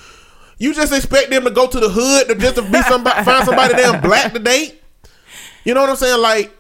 [0.57, 3.45] you just expect them to go to the hood to just to be somebody find
[3.45, 4.81] somebody damn black to date?
[5.63, 6.21] You know what I'm saying?
[6.21, 6.51] Like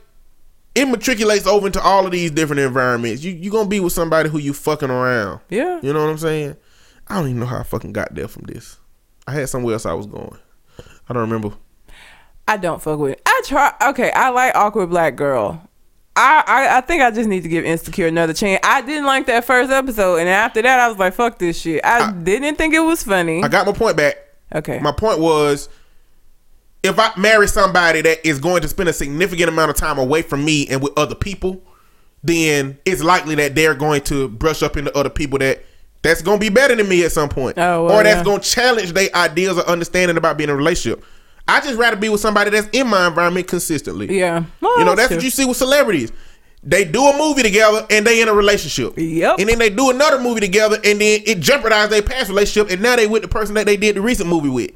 [0.75, 3.23] it matriculates over into all of these different environments.
[3.23, 5.39] You you gonna be with somebody who you fucking around.
[5.49, 5.79] Yeah.
[5.81, 6.55] You know what I'm saying?
[7.07, 8.77] I don't even know how I fucking got there from this.
[9.25, 10.37] I had somewhere else I was going.
[11.09, 11.53] I don't remember.
[12.47, 13.21] I don't fuck with it.
[13.25, 13.73] I try.
[13.89, 15.61] Okay, I like awkward black girl.
[16.15, 18.59] I, I I think I just need to give Insecure another chance.
[18.63, 21.85] I didn't like that first episode, and after that, I was like, "Fuck this shit."
[21.85, 23.43] I, didn't think it was funny.
[23.43, 24.15] I got my point back.
[24.53, 24.79] okay.
[24.79, 25.69] My point was
[26.83, 30.21] if I marry somebody that is going to spend a significant amount of time away
[30.21, 31.61] from me and with other people,
[32.23, 35.63] then it's likely that they're going to brush up into other people that
[36.01, 37.57] that's going to be better than me at some point.
[37.57, 38.23] Oh, well, or that's yeah.
[38.23, 41.03] going to challenge their ideas or understanding about being in a relationship.
[41.47, 44.17] I just rather be with somebody that's in my environment consistently.
[44.19, 44.43] yeah.
[44.61, 45.17] Well, You oh, know, that's true.
[45.17, 46.11] what you see with celebrities.
[46.63, 48.93] They do a movie together and they in a relationship.
[48.97, 49.39] Yep.
[49.39, 52.81] And then they do another movie together and then it jeopardizes their past relationship and
[52.81, 54.71] now they with the person that they did the recent movie with.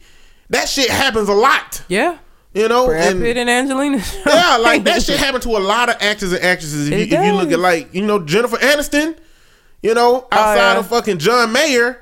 [0.49, 1.82] That shit happens a lot.
[1.89, 2.17] Yeah.
[2.53, 2.86] You know?
[2.86, 3.97] Brad And- Pitt and Angelina.
[4.26, 6.88] yeah, like that shit happened to a lot of actors and actresses.
[6.89, 9.17] If, you, if you look at like, you know, Jennifer Aniston,
[9.82, 10.80] you know, oh, outside Oh, yeah.
[10.80, 12.01] of fucking John Mayer,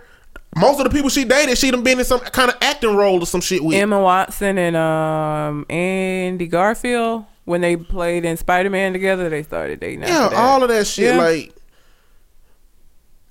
[0.55, 3.21] most of the people she dated, she done been in some kind of acting role
[3.21, 3.75] or some shit with.
[3.75, 9.79] Emma Watson and um Andy Garfield when they played in Spider Man together, they started
[9.79, 10.03] dating.
[10.03, 11.15] Yeah, all of that shit.
[11.15, 11.17] Yeah.
[11.17, 11.55] Like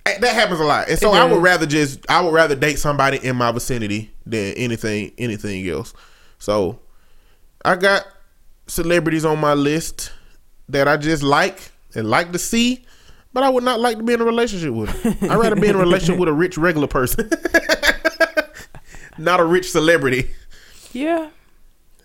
[0.05, 3.19] that happens a lot, and so I would rather just I would rather date somebody
[3.19, 5.95] in my vicinity than anything anything else.
[6.39, 6.81] So
[7.65, 8.07] I got
[8.67, 10.13] celebrities on my list
[10.69, 12.85] that I just like and like to see,
[13.33, 15.07] but I would not like to be in a relationship with.
[15.23, 17.31] I'd rather be in a relationship with a rich regular person,
[19.19, 20.31] not a rich celebrity.
[20.93, 21.31] Yeah,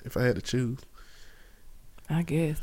[0.04, 0.80] If I had to choose.
[2.10, 2.60] I guess.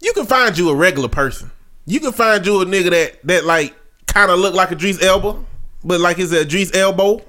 [0.00, 1.50] You can find you a regular person.
[1.86, 3.74] You can find you a nigga that that like
[4.06, 5.36] kind of look like Idris Elba,
[5.84, 7.22] but like is a Idris Elbow.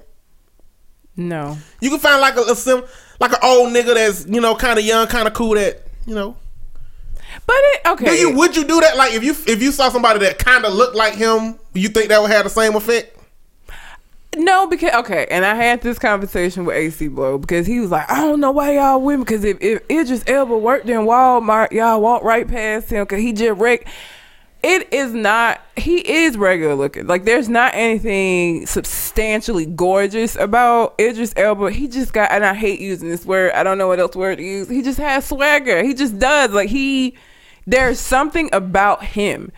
[1.15, 1.57] No.
[1.81, 2.83] You can find like a, a sim,
[3.19, 6.15] like an old nigga that's you know kind of young, kind of cool that you
[6.15, 6.35] know.
[7.47, 8.05] But it okay.
[8.05, 8.97] Do you would you do that?
[8.97, 12.09] Like if you if you saw somebody that kind of looked like him, you think
[12.09, 13.17] that would have the same effect?
[14.35, 18.09] No, because okay, and I had this conversation with AC Blow because he was like,
[18.11, 21.71] I don't know why y'all with me because if if Idris Elba worked in Walmart,
[21.71, 23.87] y'all walk right past him because he just wrecked.
[24.61, 25.61] It is not.
[25.77, 27.07] He is regular looking.
[27.07, 31.71] Like there's not anything substantially gorgeous about Idris Elba.
[31.71, 33.53] He just got, and I hate using this word.
[33.53, 34.67] I don't know what else word to use.
[34.67, 35.83] He just has swagger.
[35.83, 36.51] He just does.
[36.51, 37.15] Like he,
[37.67, 39.51] there's something about him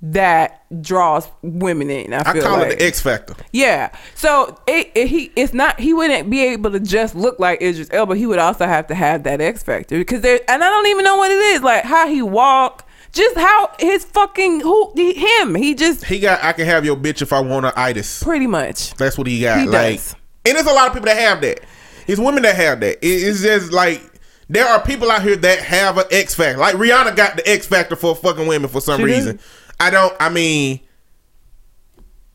[0.00, 2.14] that draws women in.
[2.14, 2.72] I, I call like.
[2.72, 3.34] it the X factor.
[3.52, 3.90] Yeah.
[4.14, 7.88] So it, it he it's not he wouldn't be able to just look like Idris
[7.90, 8.14] Elba.
[8.16, 11.04] He would also have to have that X factor because there and I don't even
[11.04, 15.56] know what it is like how he walk, just how his fucking who he, him.
[15.56, 18.22] He just He got I can have your bitch if I want a itis.
[18.22, 18.94] pretty much.
[18.94, 19.58] That's what he got.
[19.62, 20.14] He like, does.
[20.46, 21.58] and there's a lot of people that have that.
[22.06, 23.04] It's women that have that.
[23.04, 24.00] It- it's just like
[24.48, 26.58] there are people out here that have an X factor.
[26.58, 29.40] Like Rihanna got the X factor for fucking women for some She reason.
[29.80, 30.14] I don't.
[30.18, 30.80] I mean,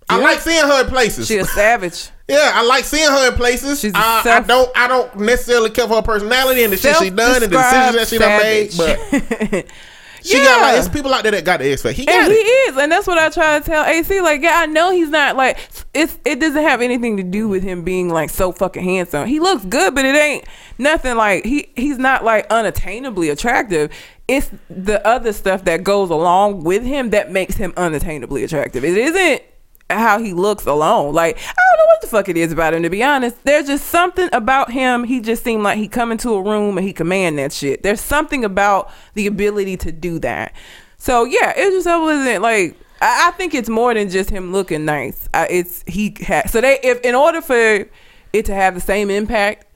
[0.10, 0.24] I Yeah.
[0.24, 1.28] like seeing her in places.
[1.28, 2.10] She a savage.
[2.28, 3.80] yeah, I like seeing her in places.
[3.80, 4.70] She's a I, I self- don't.
[4.78, 7.96] I don't necessarily care for her personality and the shit she done and the decisions
[7.96, 8.72] that she done made.
[8.78, 9.66] But
[10.24, 10.80] She got like Yeah.
[10.80, 11.96] it's people out there that got the X factor.
[12.02, 14.22] He got and he is, and that's what I try to tell AC.
[14.22, 15.58] Like, yeah, I know he's not like
[15.94, 16.18] it's.
[16.26, 19.28] It doesn't have anything to do with him being like so fucking handsome.
[19.28, 20.46] He looks good, but it ain't
[20.78, 21.70] nothing like he.
[21.76, 23.92] He's not like unattainably attractive.
[24.28, 28.86] It's the other stuff that goes along with him that makes him unattainably attractive.
[28.86, 29.42] It isn't
[29.90, 31.14] how he looks alone.
[31.14, 32.84] Like I don't know what the fuck it is about him.
[32.84, 35.04] To be honest, there's just something about him.
[35.04, 37.84] He just seemed like he come into a room and he command that shit.
[37.84, 40.54] There's something about the ability to do that.
[40.98, 42.80] So yeah, it just wasn't like.
[43.02, 45.28] I, I think it's more than just him looking nice.
[45.34, 47.86] I, it's he had so they if in order for
[48.34, 49.68] it to have the same impact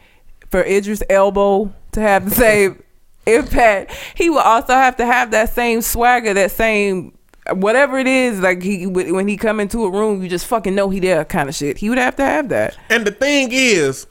[0.49, 2.83] for Idris Elbow to have the same
[3.25, 7.16] impact, he would also have to have that same swagger, that same
[7.53, 8.39] whatever it is.
[8.39, 11.49] Like he when he come into a room, you just fucking know he there kind
[11.49, 11.77] of shit.
[11.77, 12.77] He would have to have that.
[12.89, 14.07] And the thing is,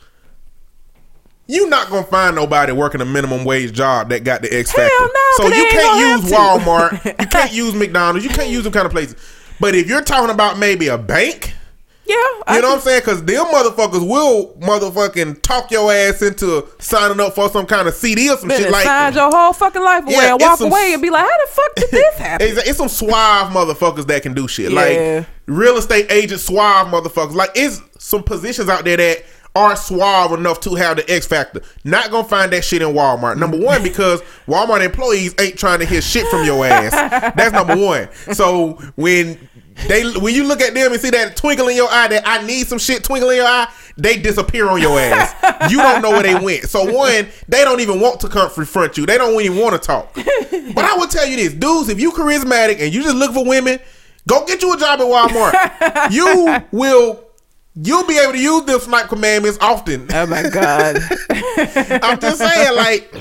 [1.47, 4.89] you not gonna find nobody working a minimum wage job that got the X Hell
[4.89, 5.13] factor.
[5.15, 6.33] no, so you can't use.
[6.33, 9.17] Walmart, you can't use McDonald's, you can't use them kind of places.
[9.61, 11.55] But if you're talking about maybe a bank,
[12.09, 12.15] Yeah,
[12.55, 13.01] you know what I'm saying?
[13.01, 17.95] Because them motherfuckers will motherfucking talk your ass into signing up for some kind of
[17.95, 18.85] CD or some shit like.
[18.85, 21.39] sign your whole fucking life away Yeah, and walk some- away and be like, how
[21.45, 22.47] the fuck did this happen?
[22.47, 24.71] It's, it's some suave motherfuckers that can do shit.
[24.71, 25.17] Yeah.
[25.19, 27.35] Like real estate agent suave motherfuckers.
[27.35, 29.25] Like it's some positions out there that
[29.57, 31.63] are suave enough to have the X factor.
[31.83, 33.37] Not gonna find that shit in Walmart.
[33.39, 36.93] Number one, because Walmart employees ain't trying to hear shit from your ass.
[37.35, 38.09] That's number one.
[38.35, 39.49] So when
[39.89, 42.45] they when you look at them and see that twinkle in your eye that I
[42.47, 45.71] need some shit twinkle in your eye, they disappear on your ass.
[45.71, 46.69] You don't know where they went.
[46.69, 49.07] So one, they don't even want to confront you.
[49.07, 50.15] They don't even want to talk.
[50.15, 53.45] But I will tell you this, dudes, if you charismatic and you just look for
[53.45, 53.79] women,
[54.29, 56.11] go get you a job at Walmart.
[56.11, 57.25] you will
[57.75, 60.07] you'll be able to use them snipe commandments often.
[60.13, 60.97] oh my god.
[62.03, 63.13] I'm just saying, like,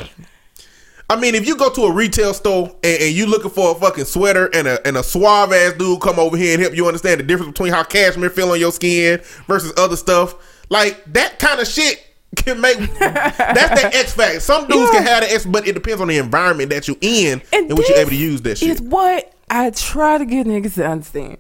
[1.10, 3.76] I mean, if you go to a retail store and, and you looking for a
[3.76, 6.88] fucking sweater and a and a suave ass dude come over here and help you
[6.88, 10.36] understand the difference between how cashmere feel on your skin versus other stuff,
[10.70, 12.04] like that kind of shit
[12.36, 14.40] can make that's that X factor.
[14.40, 17.42] Some dudes can have the X, but it depends on the environment that you in
[17.54, 18.70] and, And what you're able to use that shit.
[18.70, 21.38] Is what I try to get niggas to understand.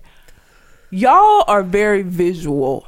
[0.91, 2.88] Y'all are very visual.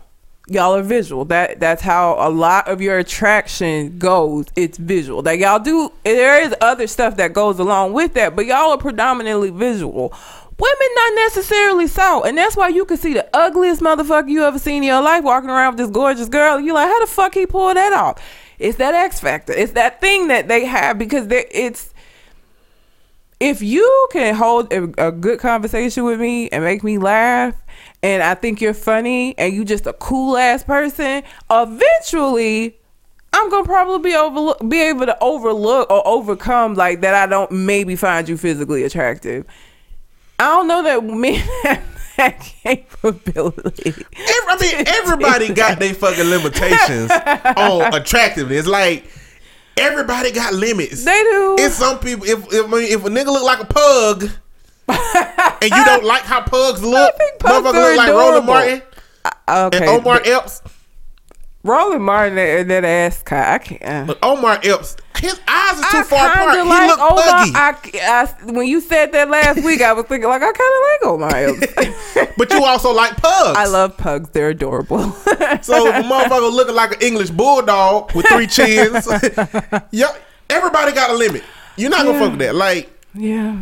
[0.50, 1.26] Y'all are visual.
[1.26, 4.45] That that's how a lot of your attraction goes.
[4.56, 5.22] It's visual.
[5.22, 5.91] Like y'all do.
[6.04, 10.14] There is other stuff that goes along with that, but y'all are predominantly visual.
[10.60, 14.58] Women not necessarily so, and that's why you can see the ugliest motherfucker you ever
[14.58, 16.60] seen in your life walking around with this gorgeous girl.
[16.60, 18.20] You're like, how the fuck he pull that off?
[18.58, 19.54] It's that X factor.
[19.54, 21.93] It's that thing that they have because it's
[23.39, 27.54] if you can hold a, a good conversation with me and make me laugh
[28.04, 32.78] and I think you're funny and you just a cool ass person, eventually
[33.34, 37.52] I'm gonna probably be overlook be able to overlook or overcome like that I don't
[37.52, 39.45] maybe find you physically attractive.
[40.39, 43.89] I don't know that men have that capability.
[43.89, 48.66] Every, I mean, everybody got their fucking limitations on attractiveness.
[48.66, 49.06] Like
[49.78, 51.04] everybody got limits.
[51.04, 51.56] They do.
[51.60, 52.26] It's some people.
[52.26, 54.30] If if, if a nigga look like a pug,
[54.90, 58.46] and you don't like how pugs look, think pugs motherfucker look like Roland.
[58.46, 58.82] Martin
[59.48, 59.78] uh, okay.
[59.78, 60.62] and Omar Epps.
[61.64, 63.56] Roland Martin and that ass guy.
[63.56, 63.84] I can't.
[63.84, 64.06] Uh.
[64.06, 66.56] But Omar Epps his eyes are too I far apart.
[66.56, 67.24] kinda he like look Omar.
[67.24, 67.52] puggy.
[67.56, 71.32] I, I, when you said that last week, I was thinking like I kind of
[71.32, 71.56] like
[72.16, 72.28] Omar.
[72.38, 73.58] but you also like pugs.
[73.58, 74.98] I love pugs; they're adorable.
[75.62, 79.08] So the motherfucker looking like an English bulldog with three chins.
[79.92, 80.08] Yo,
[80.50, 81.44] everybody got a limit.
[81.78, 82.24] You're not gonna Yeah.
[82.24, 82.56] fuck with that.
[82.56, 83.58] Like yeah,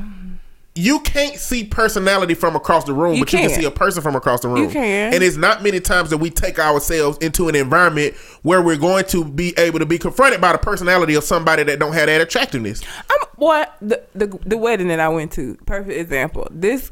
[0.77, 4.03] you can't see personality from across the room, You but you can see a person
[4.03, 4.63] from across the room.
[4.63, 5.13] You can.
[5.13, 9.05] And it's not many times that we take ourselves into an environment where we're going
[9.05, 12.19] to be able to be confronted by the personality of somebody that don't have that
[12.19, 12.81] attractiveness.
[13.09, 15.55] I'm what the, the the wedding that I went to.
[15.65, 16.47] Perfect example.
[16.51, 16.91] This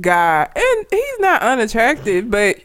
[0.00, 2.58] guy, and he's not unattractive, but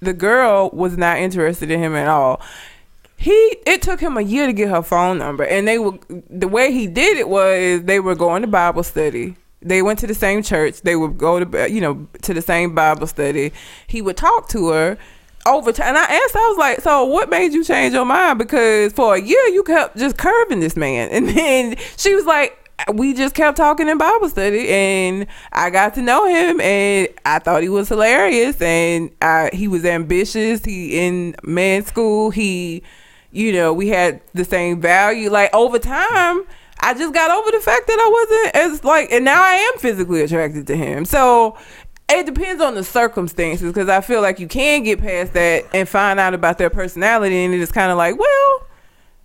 [0.00, 2.40] the girl was not interested in him at all.
[3.16, 3.32] He
[3.66, 6.72] it took him a year to get her phone number, and they were the way
[6.72, 9.36] he did it was they were going to Bible study.
[9.62, 10.80] They went to the same church.
[10.82, 13.52] They would go to uh, you know to the same Bible study.
[13.86, 14.98] He would talk to her
[15.46, 15.88] over time.
[15.88, 18.38] And I asked, I was like, so what made you change your mind?
[18.38, 22.56] Because for a year you kept just curving this man, and then she was like.
[22.94, 27.38] We just kept talking in Bible study, and I got to know him, and I
[27.38, 30.64] thought he was hilarious, and I, he was ambitious.
[30.64, 32.30] He in med school.
[32.30, 32.82] He,
[33.32, 35.28] you know, we had the same value.
[35.28, 36.44] Like over time,
[36.82, 39.78] I just got over the fact that I wasn't as like, and now I am
[39.78, 41.04] physically attracted to him.
[41.04, 41.56] So
[42.10, 45.88] it depends on the circumstances because I feel like you can get past that and
[45.88, 48.66] find out about their personality, and it's kind of like, well,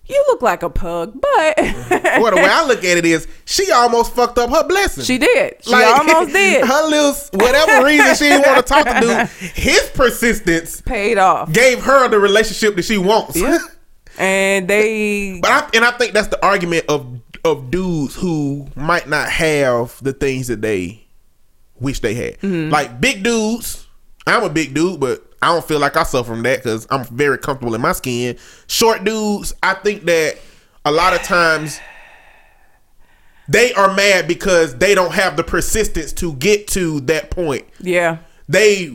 [0.08, 3.72] you look like a pug, but well, the way I look at it is, she
[3.72, 5.04] almost fucked up her blessing.
[5.04, 5.56] she did.
[5.62, 6.64] She almost did.
[6.64, 11.52] Her little whatever reason she didn't want to talk to dude, his persistence Paid off.
[11.52, 13.36] gave her the relationship that she wants.
[13.36, 13.58] Yeah.
[14.20, 17.15] And they But I, and I think that's the argument of
[17.46, 21.06] of dudes who might not have the things that they
[21.80, 22.40] wish they had.
[22.40, 22.72] Mm-hmm.
[22.72, 23.88] Like big dudes.
[24.28, 27.06] I'm a big dude, but I don't feel like I suffer from that because I'm
[27.06, 28.38] very comfortable in my skin.
[28.66, 30.40] Short dudes, I think that
[30.84, 31.80] a lot of times
[33.48, 38.18] they are mad because they don't have the persistence to get to that point yeah.
[38.48, 38.92] They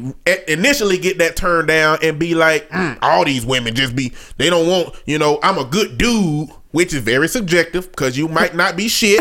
[0.46, 4.48] initially get that turned down and be like, "Mm, all these women just be, they
[4.48, 8.54] don't want, you know, I'm a good dude, which is very subjective because you might
[8.54, 9.20] not be shit.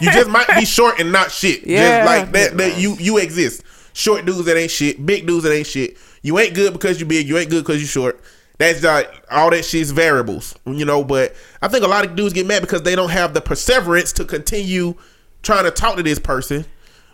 [0.00, 1.62] you just might be short and not shit.
[1.66, 2.04] Yeah.
[2.04, 3.62] Just like that, that you, you exist.
[3.92, 5.96] Short dudes that ain't shit, big dudes that ain't shit.
[6.22, 8.20] You ain't good because you big, you ain't good because you short.
[8.58, 11.04] That's like all that shit's variables, you know.
[11.04, 14.12] But I think a lot of dudes get mad because they don't have the perseverance
[14.14, 14.94] to continue
[15.42, 16.64] trying to talk to this person,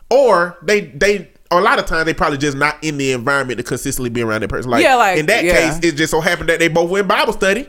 [0.08, 3.64] or they they a lot of times they probably just not in the environment to
[3.64, 4.70] consistently be around that person.
[4.70, 5.72] Like, Yeah, like, in that yeah.
[5.72, 7.68] case, it just so happened that they both went Bible study,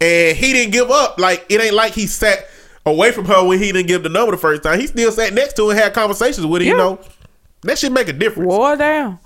[0.00, 1.18] and he didn't give up.
[1.18, 2.48] Like it ain't like he sat
[2.86, 4.80] away from her when he didn't give the number the first time.
[4.80, 6.68] He still sat next to her and had conversations with her.
[6.68, 7.00] You know,
[7.62, 8.48] that should make a difference.
[8.48, 9.18] Wore down.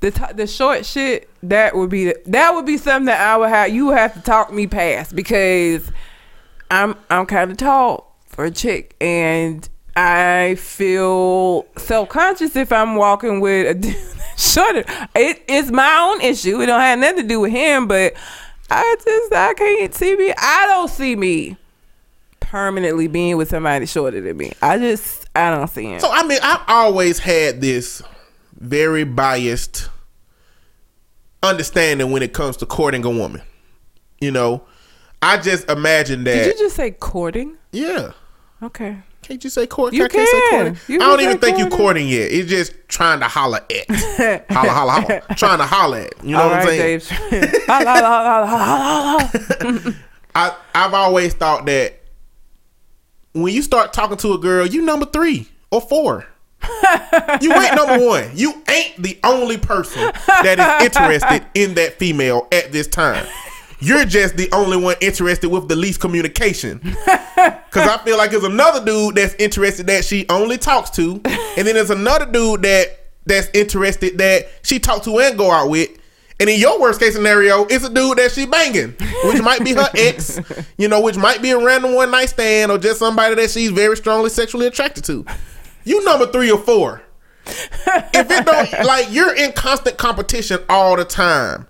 [0.00, 3.36] The t- the short shit that would be the, that would be something that I
[3.38, 5.90] would have you would have to talk me past because
[6.70, 9.66] I'm I'm kind of tall for a chick and
[9.96, 13.96] I feel self conscious if I'm walking with a dude
[14.36, 14.84] shorter.
[15.14, 16.60] It, it's my own issue.
[16.60, 18.12] It don't have nothing to do with him, but
[18.70, 20.34] I just I can't see me.
[20.36, 21.56] I don't see me
[22.40, 24.52] permanently being with somebody shorter than me.
[24.60, 26.00] I just I don't see him.
[26.00, 28.02] So I mean, I've always had this
[28.54, 29.88] very biased
[31.42, 33.40] understanding when it comes to courting a woman.
[34.20, 34.62] You know,
[35.22, 36.34] I just imagine that.
[36.34, 37.56] Did you just say courting?
[37.72, 38.12] yeah.
[38.62, 38.96] Okay.
[39.26, 39.92] Can't you say court?
[39.92, 40.50] You I can't say can.
[40.50, 40.78] courting.
[40.86, 42.06] You I don't even think you courting.
[42.06, 42.30] yet.
[42.30, 44.44] It's just trying to holler at.
[44.50, 45.22] holla, holla, holla.
[45.34, 46.24] trying to holler at.
[46.24, 47.00] You know All what I'm saying?
[47.00, 47.10] Dave.
[47.66, 49.28] Holla, holla, holla,
[49.66, 49.94] holla.
[50.36, 51.98] I I've always thought that
[53.32, 56.24] when you start talking to a girl, you number three or four.
[57.40, 58.30] you ain't number one.
[58.32, 63.26] You ain't the only person that is interested in that female at this time.
[63.80, 66.80] You're just the only one interested with the least communication.
[67.70, 71.66] Cause I feel like there's another dude that's interested that she only talks to, and
[71.66, 75.90] then there's another dude that that's interested that she talks to and go out with.
[76.38, 79.72] And in your worst case scenario, it's a dude that she banging, which might be
[79.72, 80.38] her ex,
[80.78, 83.70] you know, which might be a random one night stand or just somebody that she's
[83.70, 85.24] very strongly sexually attracted to.
[85.84, 87.02] You number three or four.
[87.46, 91.68] If it don't like you're in constant competition all the time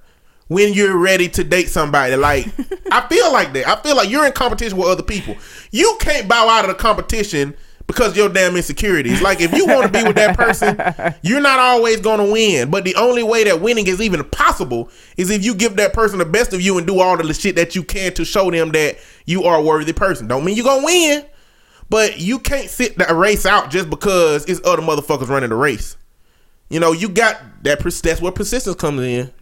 [0.49, 2.17] when you're ready to date somebody.
[2.17, 2.47] Like
[2.91, 3.67] I feel like that.
[3.67, 5.37] I feel like you're in competition with other people.
[5.71, 7.55] You can't bow out of the competition
[7.87, 9.23] because of your damn insecurities.
[9.23, 10.77] Like if you want to be with that person,
[11.23, 12.71] you're not always going to win.
[12.71, 16.19] But the only way that winning is even possible is if you give that person
[16.19, 18.73] the best of you and do all the shit that you can to show them
[18.73, 20.27] that you are a worthy person.
[20.27, 21.27] Don't mean you're going to win,
[21.89, 25.97] but you can't sit that race out just because it's other motherfuckers running the race.
[26.69, 27.79] You know, you got that.
[27.79, 29.33] That's where persistence comes in.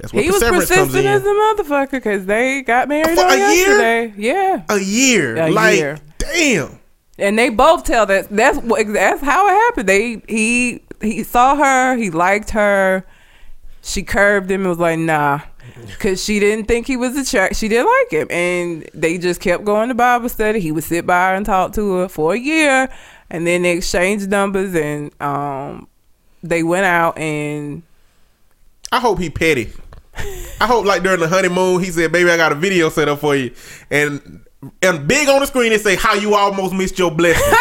[0.00, 3.48] That's He was persistent as a motherfucker because they got married For a year?
[3.48, 4.14] yesterday.
[4.16, 5.36] Yeah, a year.
[5.36, 5.98] A like, year.
[6.18, 6.78] damn.
[7.18, 9.88] and they both tell that that's what that's how it happened.
[9.88, 13.04] They he he saw her, he liked her.
[13.82, 15.40] She curved him and was like, nah.
[15.98, 17.56] Cause she didn't think he was attracted.
[17.56, 20.60] She didn't like him, and they just kept going to Bible study.
[20.60, 22.88] He would sit by her and talk to her for a year,
[23.30, 25.88] and then they exchanged numbers, and um,
[26.42, 27.82] they went out and
[28.92, 29.70] I hope he petty.
[30.60, 33.20] I hope like during the honeymoon he said, "Baby, I got a video set up
[33.20, 33.52] for you,"
[33.90, 34.44] and
[34.82, 37.42] and big on the screen it say how you almost missed your blessing.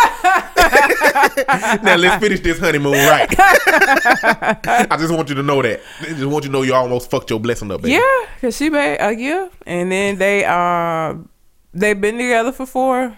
[1.83, 3.29] now let's finish this honeymoon right.
[3.39, 5.79] I just want you to know that.
[6.01, 7.93] I just want you to know you almost fucked your blessing up, baby.
[7.93, 11.29] Yeah, cause she made a year, and then they um
[11.73, 13.17] they've been together for four.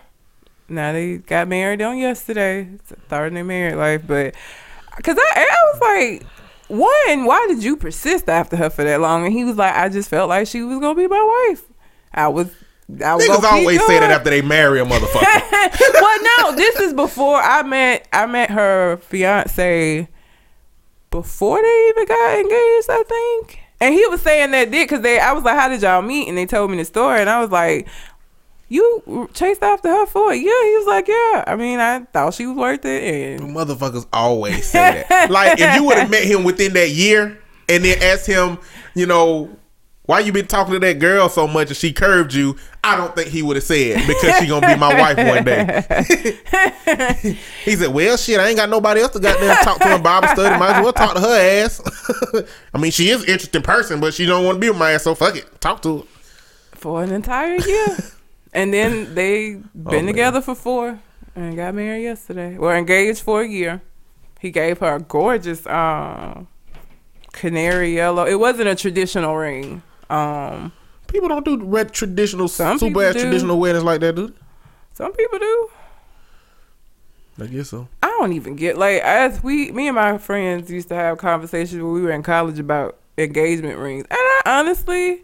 [0.70, 2.62] Now they got married on yesterday.
[3.12, 4.36] In their married life, but
[5.04, 6.28] cause I I was like,
[6.72, 9.26] one, why did you persist after her for that long?
[9.26, 11.64] And he was like, I just felt like she was gonna be my wife.
[12.14, 12.54] I was.
[13.04, 15.22] I was Niggas always say that after they marry a motherfucker.
[16.02, 20.10] well, no, this is before I met I met her fiance
[21.10, 23.60] before they even got engaged, I think.
[23.80, 26.28] And he was saying that did because they I was like, How did y'all meet?
[26.28, 27.88] And they told me the story and I was like,
[28.72, 30.66] You chased after her for a year?
[30.66, 31.44] He was like, Yeah.
[31.46, 35.30] I mean, I thought she was worth it and Motherfuckers always say that.
[35.30, 38.60] like if you would have met him within that year and then asked him,
[38.96, 39.50] you know,
[40.06, 43.14] why you been talking to that girl so much and she curved you, I don't
[43.14, 45.84] think he would have said because she gonna be my wife one day.
[47.66, 50.30] he said, Well shit, I ain't got nobody else to goddamn talk to in Bible
[50.30, 50.58] study.
[50.58, 51.82] Might as well talk to her ass.
[52.74, 54.92] I mean she is an interesting person, but she don't want to be with my
[54.92, 55.60] ass, so fuck it.
[55.60, 56.04] Talk to her.
[56.74, 57.98] for an entire year.
[58.54, 60.06] and then they been Oh, man.
[60.08, 61.00] together for four
[61.36, 62.58] and got married yesterday.
[62.58, 63.82] Were engaged for a year.
[64.40, 66.48] He gave her a gorgeous um
[67.32, 68.26] canary yellow.
[68.26, 69.82] It wasn't a traditional ring.
[70.10, 70.72] Um
[71.08, 73.22] People don't do red traditional Some super ass do.
[73.24, 74.34] traditional weddings like that, dude.
[74.94, 75.70] some people do.
[77.40, 77.88] I guess so.
[78.04, 81.82] I don't even get like as we me and my friends used to have conversations
[81.82, 84.06] when we were in college about engagement rings.
[84.10, 85.24] And I honestly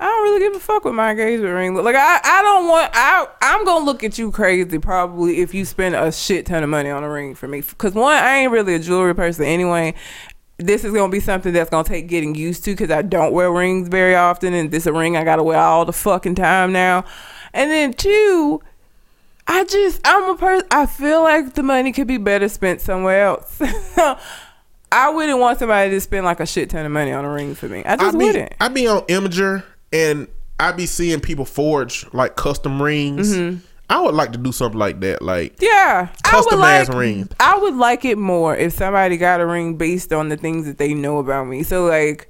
[0.00, 1.74] I don't really give a fuck with my engagement ring.
[1.74, 5.66] Like I, I don't want I I'm gonna look at you crazy probably if you
[5.66, 7.60] spend a shit ton of money on a ring for me.
[7.60, 9.92] Cause one, I ain't really a jewelry person anyway.
[10.56, 13.52] This is gonna be something that's gonna take getting used to because I don't wear
[13.52, 17.04] rings very often, and this a ring I gotta wear all the fucking time now.
[17.52, 18.62] And then two,
[19.46, 20.66] I just I'm a person.
[20.70, 23.60] I feel like the money could be better spent somewhere else.
[24.92, 27.54] I wouldn't want somebody to spend like a shit ton of money on a ring
[27.54, 27.84] for me.
[27.84, 28.52] I just I be, wouldn't.
[28.60, 29.62] I be on Imgur
[29.92, 30.28] and
[30.58, 33.34] I be seeing people forge like custom rings.
[33.34, 33.60] Mm-hmm.
[33.88, 35.20] I would like to do something like that.
[35.20, 37.28] Like Yeah, I would Customized like, rings.
[37.40, 40.78] I would like it more if somebody got a ring based on the things that
[40.78, 41.64] they know about me.
[41.64, 42.28] So like,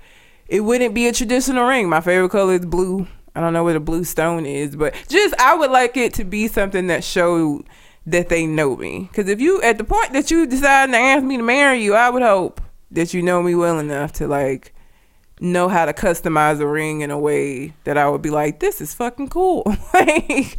[0.48, 1.88] it wouldn't be a traditional ring.
[1.88, 3.06] My favorite color is blue.
[3.34, 6.24] I don't know what a blue stone is, but just I would like it to
[6.24, 7.64] be something that showed
[8.06, 9.08] that they know me.
[9.10, 11.94] Because if you at the point that you decide to ask me to marry you,
[11.94, 14.74] I would hope that you know me well enough to like
[15.40, 18.80] know how to customize a ring in a way that I would be like, this
[18.80, 19.64] is fucking cool.
[19.94, 20.58] like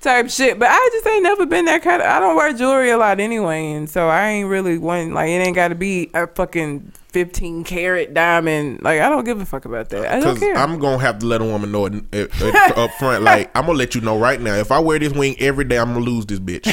[0.00, 0.58] type shit.
[0.58, 3.20] But I just ain't never been that kind of I don't wear jewelry a lot
[3.20, 7.62] anyway, and so I ain't really one like it ain't gotta be a fucking fifteen
[7.64, 8.82] carat diamond.
[8.82, 10.06] Like I don't give a fuck about that.
[10.06, 10.56] I don't Because care.
[10.56, 13.22] I'm gonna have to let a woman know it, it, it up front.
[13.22, 14.54] Like I'm gonna let you know right now.
[14.54, 16.64] If I wear this ring every day, I'm gonna lose this bitch.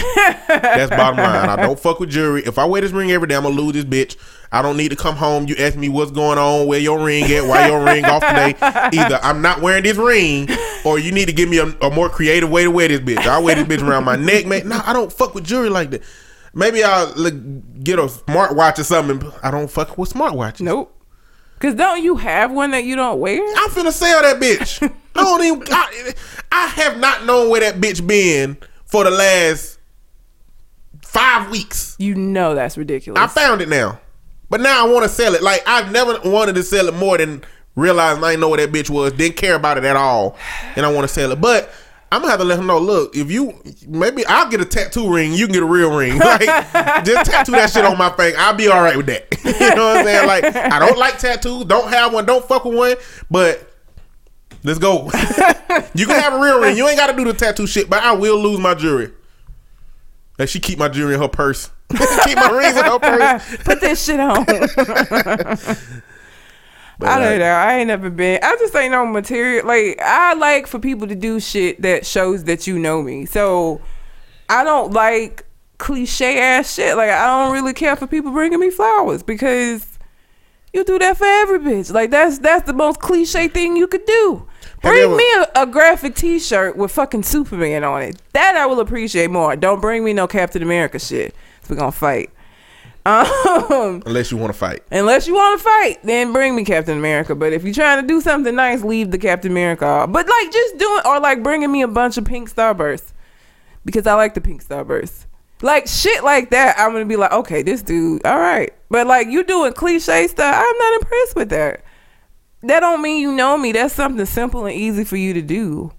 [0.48, 1.50] That's bottom line.
[1.50, 2.44] I don't fuck with jewelry.
[2.46, 4.16] If I wear this ring every day, I'm gonna lose this bitch.
[4.52, 5.48] I don't need to come home.
[5.48, 8.56] You ask me what's going on, where your ring at, why your ring off today.
[9.00, 10.48] Either I'm not wearing this ring,
[10.86, 13.28] or you need to give me a, a more creative way to wear this bitch.
[13.28, 14.68] I wear this bitch around my neck, man.
[14.68, 16.02] No, I don't fuck with jewelry like that.
[16.54, 19.32] Maybe I'll like, get a smartwatch or something.
[19.44, 20.62] I don't fuck with smartwatches.
[20.62, 20.96] nope.
[21.60, 23.42] Cause don't you have one that you don't wear?
[23.58, 24.82] I'm finna sell that bitch.
[25.16, 25.64] I don't even.
[25.70, 26.14] I,
[26.52, 28.56] I have not known where that bitch been
[28.86, 29.78] for the last
[31.02, 31.98] five weeks.
[32.00, 33.22] You know that's ridiculous.
[33.22, 34.00] I found it now,
[34.50, 35.44] but now I want to sell it.
[35.44, 37.44] Like I've never wanted to sell it more than
[37.76, 39.12] realizing I didn't know where that bitch was.
[39.12, 40.38] Didn't care about it at all,
[40.78, 41.42] and I want to sell it.
[41.42, 41.74] But
[42.12, 42.80] I'm gonna have to let him know.
[42.80, 43.54] Look, if you
[43.88, 45.32] maybe I'll get a tattoo ring.
[45.34, 46.20] You can get a real ring.
[46.30, 48.36] Like just tattoo that shit on my face.
[48.38, 49.28] I'll be all right with that.
[49.44, 50.28] you know what I'm saying?
[50.28, 51.66] Like I don't like tattoos.
[51.66, 52.26] Don't have one.
[52.26, 52.96] Don't fuck with one.
[53.32, 53.68] But
[54.64, 55.06] let's go.
[55.94, 56.78] you can have a real ring.
[56.78, 57.90] You ain't got to do the tattoo shit.
[57.90, 59.12] But I will lose my jewelry.
[60.38, 61.70] Like she keep my jewelry in her purse.
[61.90, 63.58] keep my rings in her purse.
[63.64, 64.46] Put this shit on.
[67.00, 67.46] But, I don't know.
[67.46, 68.40] I ain't never been.
[68.44, 69.66] I just ain't no material.
[69.66, 73.26] Like I like for people to do shit that shows that you know me.
[73.26, 73.80] So
[74.50, 75.46] I don't like
[75.78, 76.98] cliche ass shit.
[76.98, 79.88] Like I don't really care for people bringing me flowers because
[80.74, 81.92] You do that for every bitch.
[81.92, 84.46] Like that's that's the most cliche thing you could do.
[84.82, 88.22] Have Bring ever- me a, a graphic T-shirt with fucking Superman on it.
[88.34, 89.56] That I will appreciate more.
[89.56, 91.34] Don't bring me no Captain America shit.
[91.70, 92.30] We're gonna fight.
[93.06, 94.84] Um, Unless you want to fight.
[94.92, 97.34] unless you want to fight, then bring me Captain America.
[97.34, 99.86] But if you're trying to do something nice, leave the Captain America.
[99.86, 100.12] Off.
[100.12, 103.14] But like just doing or like bringing me a bunch of pink starbursts
[103.86, 105.26] because I like the pink starbursts.
[105.62, 108.74] Like shit like that, I'm gonna be like, okay, this dude, all right.
[108.90, 111.84] But like you doing cliche stuff, I'm not impressed with that.
[112.64, 113.72] That don't mean you know me.
[113.72, 115.92] That's something simple and easy for you to do.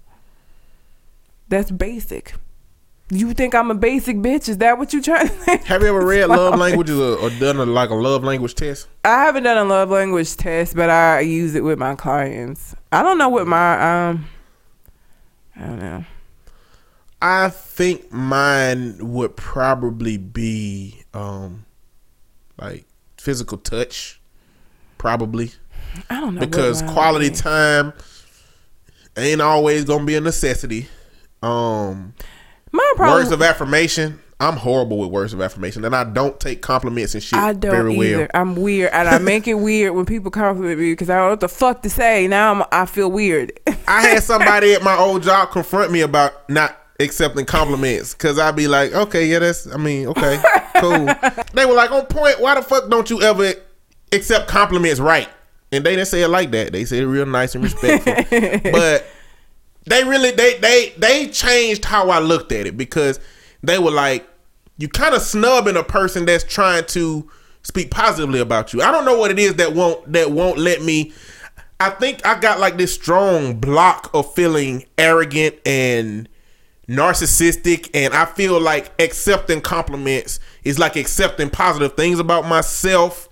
[1.49, 2.33] That's basic.
[3.11, 4.47] You think I'm a basic bitch?
[4.47, 5.57] Is that what you're trying to say?
[5.65, 8.87] Have you ever read love languages or, or done a, like a love language test?
[9.03, 12.73] I haven't done a love language test, but I use it with my clients.
[12.89, 14.29] I don't know what my um
[15.57, 16.05] I don't know.
[17.21, 21.65] I think mine would probably be um
[22.57, 22.85] like
[23.17, 24.21] physical touch,
[24.97, 25.51] probably
[26.09, 27.91] I don't know because quality time
[29.17, 30.87] ain't always gonna be a necessity.
[31.43, 32.13] Um,
[32.71, 34.19] Mine probably words of affirmation.
[34.39, 37.71] I'm horrible with words of affirmation, and I don't take compliments and shit I don't
[37.71, 38.17] very either.
[38.17, 38.27] well.
[38.33, 41.29] I'm weird, and I make it weird when people compliment me because I don't know
[41.31, 42.27] what the fuck to say.
[42.27, 43.51] Now I'm, I feel weird.
[43.87, 48.55] I had somebody at my old job confront me about not accepting compliments because I'd
[48.55, 50.41] be like, okay, yeah, that's, I mean, okay,
[50.77, 51.07] cool.
[51.53, 53.53] They were like, on point, why the fuck don't you ever
[54.11, 55.29] accept compliments right?
[55.71, 56.73] And they didn't say it like that.
[56.73, 58.13] They said it real nice and respectful.
[58.71, 59.05] but
[59.85, 63.19] they really, they, they, they changed how I looked at it because
[63.63, 64.27] they were like,
[64.77, 67.29] you kind of snubbing a person that's trying to
[67.63, 68.81] speak positively about you.
[68.81, 71.13] I don't know what it is that won't, that won't let me
[71.81, 76.29] I think I got like this strong block of feeling arrogant and
[76.87, 83.29] narcissistic, and I feel like accepting compliments is like accepting positive things about myself.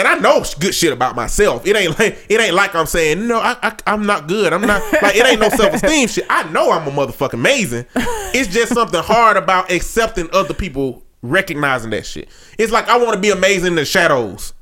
[0.00, 1.66] And I know good shit about myself.
[1.66, 3.38] It ain't like it ain't like I'm saying no.
[3.38, 4.54] I, I I'm not good.
[4.54, 6.24] I'm not like it ain't no self esteem shit.
[6.30, 7.84] I know I'm a motherfucking amazing.
[8.32, 12.30] It's just something hard about accepting other people recognizing that shit.
[12.58, 14.54] It's like I want to be amazing in the shadows.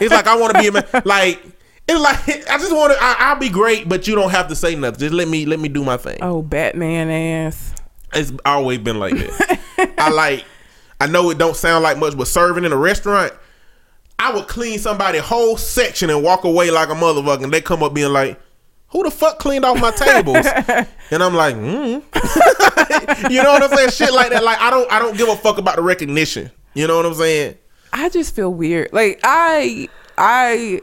[0.00, 1.42] It's like I want to be ama- like
[1.86, 2.98] it's like I just want to.
[2.98, 5.00] I'll be great, but you don't have to say nothing.
[5.00, 6.18] Just let me let me do my thing.
[6.22, 7.74] oh, Batman ass.
[8.14, 9.94] It's always been like that.
[9.98, 10.44] I like.
[11.00, 13.32] I know it don't sound like much, but serving in a restaurant,
[14.18, 17.44] I would clean somebody whole section and walk away like a motherfucker.
[17.44, 18.40] And they come up being like,
[18.88, 20.46] "Who the fuck cleaned off my tables?"
[21.10, 22.02] and I'm like, mm.
[23.30, 24.42] "You know what I'm saying?" Shit like that.
[24.42, 24.90] Like I don't.
[24.92, 26.50] I don't give a fuck about the recognition.
[26.74, 27.56] You know what I'm saying?
[27.92, 28.92] I just feel weird.
[28.92, 30.82] Like I I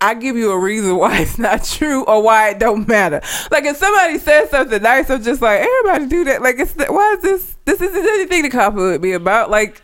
[0.00, 3.20] I give you a reason why it's not true or why it don't matter.
[3.50, 6.42] Like if somebody says something nice, I'm just like everybody do that.
[6.42, 7.56] Like it's why is this?
[7.64, 9.50] This isn't anything to compliment me about.
[9.50, 9.80] Like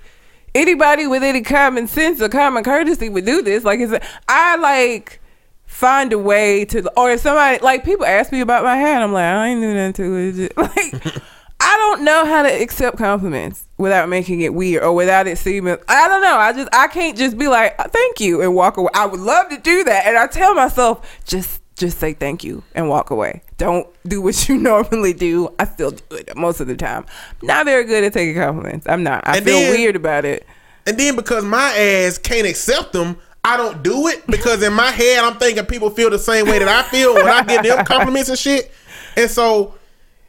[0.58, 3.64] anybody with any common sense or common courtesy would do this.
[3.64, 5.20] Like it's I like
[5.66, 9.04] find a way to or if somebody like people ask me about my hair and
[9.04, 10.32] I'm like I ain't doing nothing to it.
[10.32, 11.22] Just- Like
[11.60, 15.76] I don't know how to accept compliments without making it weird or without it seeming.
[15.88, 16.36] I don't know.
[16.36, 18.90] I just I can't just be like thank you and walk away.
[18.94, 22.62] I would love to do that, and I tell myself just just say thank you
[22.74, 23.42] and walk away.
[23.58, 25.52] Don't do what you normally do.
[25.58, 27.04] I still do it most of the time.
[27.42, 28.86] Not very good at taking compliments.
[28.88, 29.26] I'm not.
[29.28, 30.46] I And feel then- weird about it.
[30.86, 34.90] And then because my ass can't accept them, I don't do it because in my
[34.90, 37.84] head I'm thinking people feel the same way that I feel when I give them
[37.84, 38.72] compliments and shit.
[39.16, 39.74] And so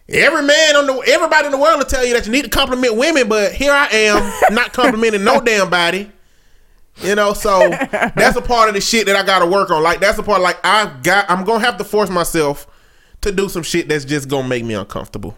[0.10, 2.50] every man on the everybody in the world will tell you that you need to
[2.50, 6.12] compliment women, but here I am not complimenting no damn body.
[6.98, 9.82] You know, so that's a part of the shit that I gotta work on.
[9.82, 12.68] Like that's a part like I got I'm gonna have to force myself
[13.22, 15.38] to do some shit that's just gonna make me uncomfortable.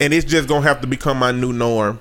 [0.00, 2.00] And it's just gonna have to become my new norm.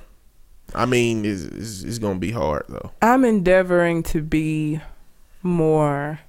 [0.73, 2.91] I mean, it's, it's, it's gonna be hard though.
[3.01, 4.81] I'm endeavoring to be
[5.43, 6.19] more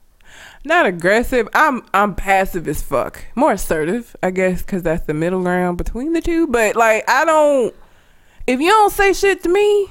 [0.65, 1.49] not aggressive.
[1.55, 3.25] I'm I'm passive as fuck.
[3.35, 6.47] More assertive, I guess, because that's the middle ground between the two.
[6.47, 7.75] But like, I don't.
[8.47, 9.89] If you don't say shit to me,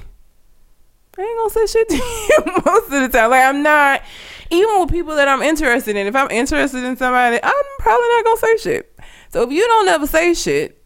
[1.18, 3.30] I ain't gonna say shit to you most of the time.
[3.30, 4.02] Like, I'm not.
[4.52, 8.24] Even with people that I'm interested in, if I'm interested in somebody, I'm probably not
[8.26, 9.00] gonna say shit.
[9.30, 10.84] So if you don't ever say shit,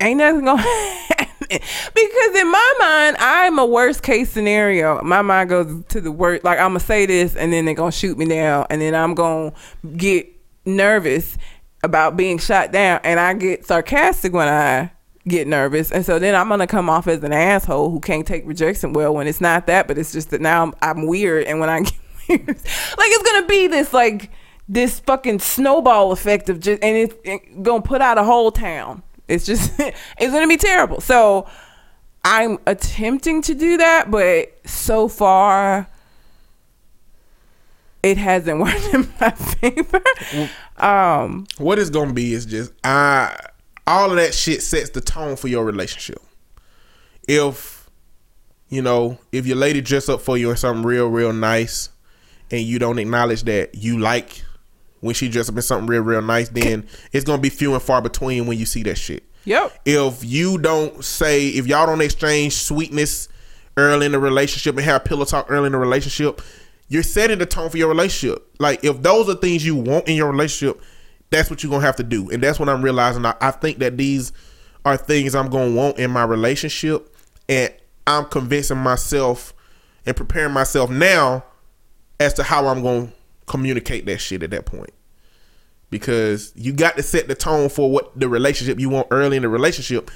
[0.00, 1.26] ain't nothing gonna happen.
[1.48, 5.02] because in my mind, I'm a worst case scenario.
[5.02, 6.42] My mind goes to the worst.
[6.42, 9.14] Like I'm gonna say this, and then they're gonna shoot me down, and then I'm
[9.14, 9.52] gonna
[9.96, 10.26] get
[10.64, 11.36] nervous
[11.82, 14.90] about being shot down, and I get sarcastic when I
[15.28, 18.46] get nervous, and so then I'm gonna come off as an asshole who can't take
[18.46, 21.60] rejection well when it's not that, but it's just that now I'm, I'm weird, and
[21.60, 21.82] when I
[22.28, 24.30] weird, like it's gonna be this like
[24.68, 29.02] this fucking snowball effect of just, and it's it gonna put out a whole town.
[29.28, 31.00] It's just it's gonna be terrible.
[31.00, 31.46] So
[32.24, 35.88] I'm attempting to do that, but so far
[38.02, 40.02] it hasn't worked in my favor.
[40.76, 43.36] Um, what it's gonna be is just I
[43.86, 46.18] all of that shit sets the tone for your relationship.
[47.28, 47.88] If
[48.68, 51.90] you know, if your lady dress up for you in something real, real nice,
[52.50, 54.42] and you don't acknowledge that you like
[55.00, 57.82] when she dress up in something real, real nice, then it's gonna be few and
[57.82, 59.24] far between when you see that shit.
[59.44, 59.80] Yep.
[59.84, 63.28] If you don't say, if y'all don't exchange sweetness
[63.76, 66.42] early in the relationship and have pillow talk early in the relationship,
[66.88, 68.48] you're setting the tone for your relationship.
[68.58, 70.80] Like if those are things you want in your relationship,
[71.30, 72.30] that's what you're gonna have to do.
[72.30, 73.24] And that's what I'm realizing.
[73.24, 74.32] I, I think that these
[74.84, 77.14] are things I'm gonna want in my relationship.
[77.48, 77.72] And
[78.06, 79.52] I'm convincing myself
[80.04, 81.44] and preparing myself now
[82.20, 83.12] as to how I'm gonna
[83.46, 84.90] communicate that shit at that point.
[85.90, 89.42] Because you got to set the tone for what the relationship you want early in
[89.42, 90.10] the relationship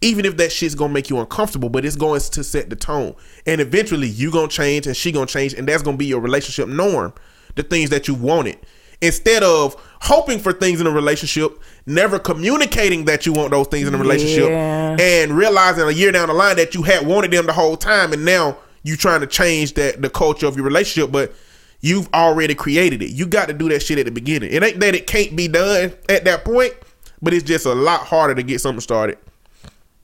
[0.00, 3.14] even if that shit's gonna make you uncomfortable, but it's going to set the tone.
[3.46, 6.68] And eventually you gonna change and she gonna change, and that's gonna be your relationship
[6.68, 7.14] norm.
[7.54, 8.58] The things that you wanted.
[9.00, 13.88] Instead of hoping for things in a relationship, never communicating that you want those things
[13.88, 14.96] in a relationship, Yeah.
[15.00, 18.12] and realizing a year down the line that you had wanted them the whole time,
[18.12, 21.32] and now you trying to change that the culture of your relationship, but
[21.80, 23.10] you've already created it.
[23.10, 24.52] You got to do that shit at the beginning.
[24.52, 26.72] It ain't that it can't be done at that point,
[27.20, 29.18] but it's just a lot harder to get something started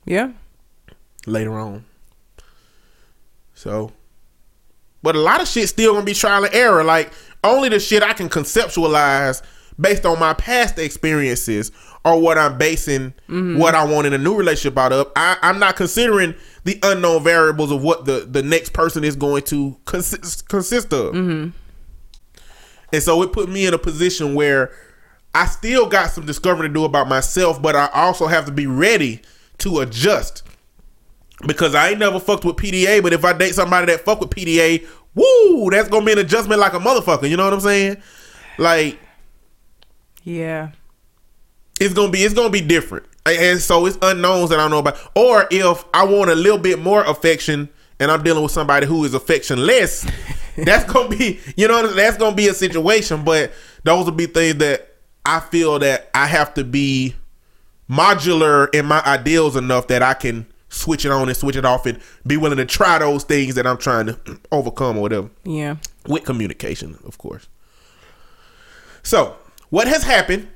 [0.04, 0.32] Yeah.
[1.26, 1.84] later on.
[3.54, 3.92] So,
[5.02, 6.82] but a lot of shit still gonna be trial and error.
[6.84, 7.12] Like
[7.44, 9.42] only the shit I can conceptualize
[9.78, 11.70] based on my past experiences
[12.04, 13.12] or what I'm basing
[13.58, 15.12] what I want in a new relationship out of.
[15.16, 19.42] I, I'm not considering the unknown variables of what the the next person is going
[19.44, 21.14] to consist consist of.
[22.92, 24.72] And so it put me in a position where
[25.34, 28.66] I still got some discovery to do about myself, but I also have to be
[28.66, 29.20] ready
[29.58, 30.42] to adjust.
[31.46, 34.30] Because I ain't never fucked with PDA, but if I date somebody that fuck with
[34.30, 37.28] PDA, woo, that's gonna be an adjustment like a motherfucker.
[37.30, 37.96] You know what I'm saying?
[38.58, 38.98] Like
[40.24, 40.70] Yeah.
[41.80, 44.78] It's gonna be it's gonna be different, and so it's unknowns that I don't know
[44.78, 44.98] about.
[45.16, 49.04] Or if I want a little bit more affection, and I'm dealing with somebody who
[49.04, 50.08] is affectionless,
[50.64, 53.24] that's gonna be you know that's gonna be a situation.
[53.24, 53.52] But
[53.84, 54.94] those will be things that
[55.26, 57.14] I feel that I have to be
[57.88, 61.84] modular in my ideals enough that I can switch it on and switch it off
[61.86, 64.18] and be willing to try those things that I'm trying to
[64.52, 65.76] overcome or whatever Yeah.
[66.06, 67.48] with communication, of course.
[69.02, 69.36] So,
[69.70, 70.48] what has happened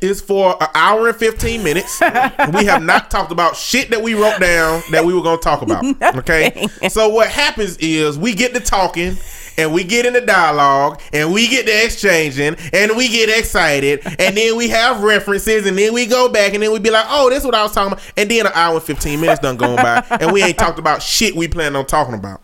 [0.00, 4.14] is for an hour and 15 minutes, we have not talked about shit that we
[4.14, 5.84] wrote down that we were going to talk about.
[6.18, 6.66] Okay.
[6.88, 9.16] So, what happens is we get to talking
[9.56, 14.36] and we get into dialogue and we get to exchanging and we get excited and
[14.36, 17.28] then we have references and then we go back and then we be like, oh,
[17.28, 18.12] this is what I was talking about.
[18.16, 21.02] And then an hour and 15 minutes done going by and we ain't talked about
[21.02, 22.40] shit we plan on talking about.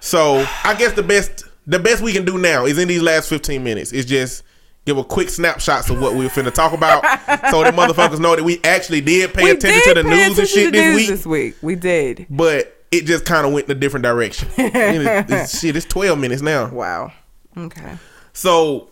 [0.00, 3.28] So I guess the best the best we can do now is in these last
[3.28, 4.44] 15 minutes It's just
[4.86, 7.02] give a quick snapshots of what we were finna talk about
[7.50, 10.38] so the motherfuckers know that we actually did pay we attention did to the news
[10.38, 11.08] and shit this week.
[11.08, 12.26] This week we did.
[12.30, 14.48] But it just kind of went in a different direction.
[14.56, 16.68] It's- shit, it's 12 minutes now.
[16.68, 17.12] Wow.
[17.56, 17.96] Okay.
[18.32, 18.88] So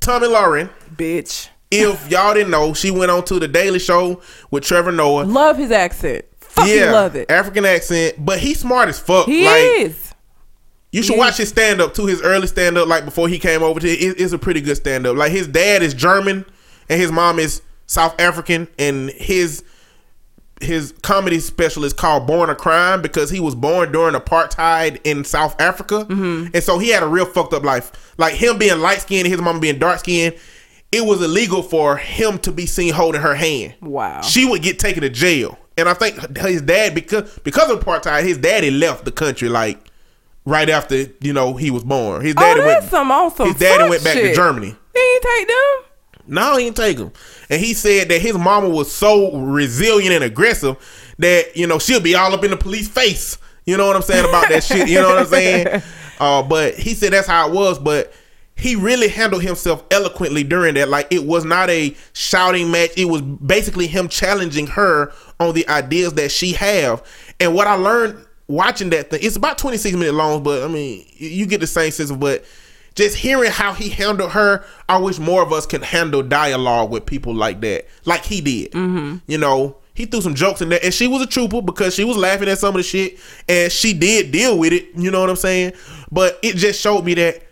[0.00, 1.48] Tomi Lahren, Bitch.
[1.70, 5.24] if y'all didn't know, she went on to the Daily Show with Trevor Noah.
[5.24, 6.24] Love his accent.
[6.40, 7.30] Fucking yeah, love it.
[7.30, 9.26] African accent, but he's smart as fuck.
[9.26, 10.13] He like, is.
[10.94, 11.18] You should Yeah.
[11.24, 12.06] watch his stand up too.
[12.06, 14.76] His early stand up, like before he came over to it, it's a pretty good
[14.76, 15.16] stand up.
[15.16, 16.44] Like his dad is German
[16.88, 19.64] and his mom is South African, and his
[20.60, 25.24] his comedy special is called Born a Crime because he was born during apartheid in
[25.24, 26.46] South Africa, mm-hmm.
[26.54, 28.14] and so he had a real fucked up life.
[28.16, 30.36] Like him being light skinned, his mom being dark skinned,
[30.92, 33.74] it was illegal for him to be seen holding her hand.
[33.82, 34.20] Wow.
[34.22, 38.22] She would get taken to jail, and I think his dad because because of apartheid,
[38.22, 39.83] his daddy left the country like
[40.44, 42.24] right after you know he was born.
[42.24, 42.90] His Oh, daddy that's went.
[42.90, 43.48] some awesome.
[43.48, 44.34] his daddy went back to.
[44.34, 44.74] Germany.
[44.94, 45.56] He ain't take them.
[46.26, 47.12] No, he didn't take him.
[47.50, 50.76] And he said that his mama was so resilient and aggressive
[51.18, 53.36] that, you know, she'll be all up in the police face.
[53.66, 54.88] You know what I'm saying about that shit?
[54.88, 55.82] You know what I'm saying?
[56.18, 57.78] Uh, but he said that's how it was.
[57.78, 58.12] But
[58.56, 60.88] he really handled himself eloquently during that.
[60.88, 62.90] Like it was not a shouting match.
[62.96, 67.02] It was basically him challenging her on the ideas that she have.
[67.38, 71.06] And what I learned watching that thing, it's about 26 minutes long, but I mean,
[71.16, 72.44] you get the same sense of what
[72.94, 77.06] just hearing how he handled her, I wish more of us can handle dialogue with
[77.06, 78.72] people like that, like he did.
[78.72, 79.16] Mm-hmm.
[79.26, 82.04] You know, he threw some jokes in there, and she was a trooper because she
[82.04, 83.18] was laughing at some of the shit,
[83.48, 84.88] and she did deal with it.
[84.96, 85.72] You know what I'm saying?
[86.10, 87.42] But it just showed me that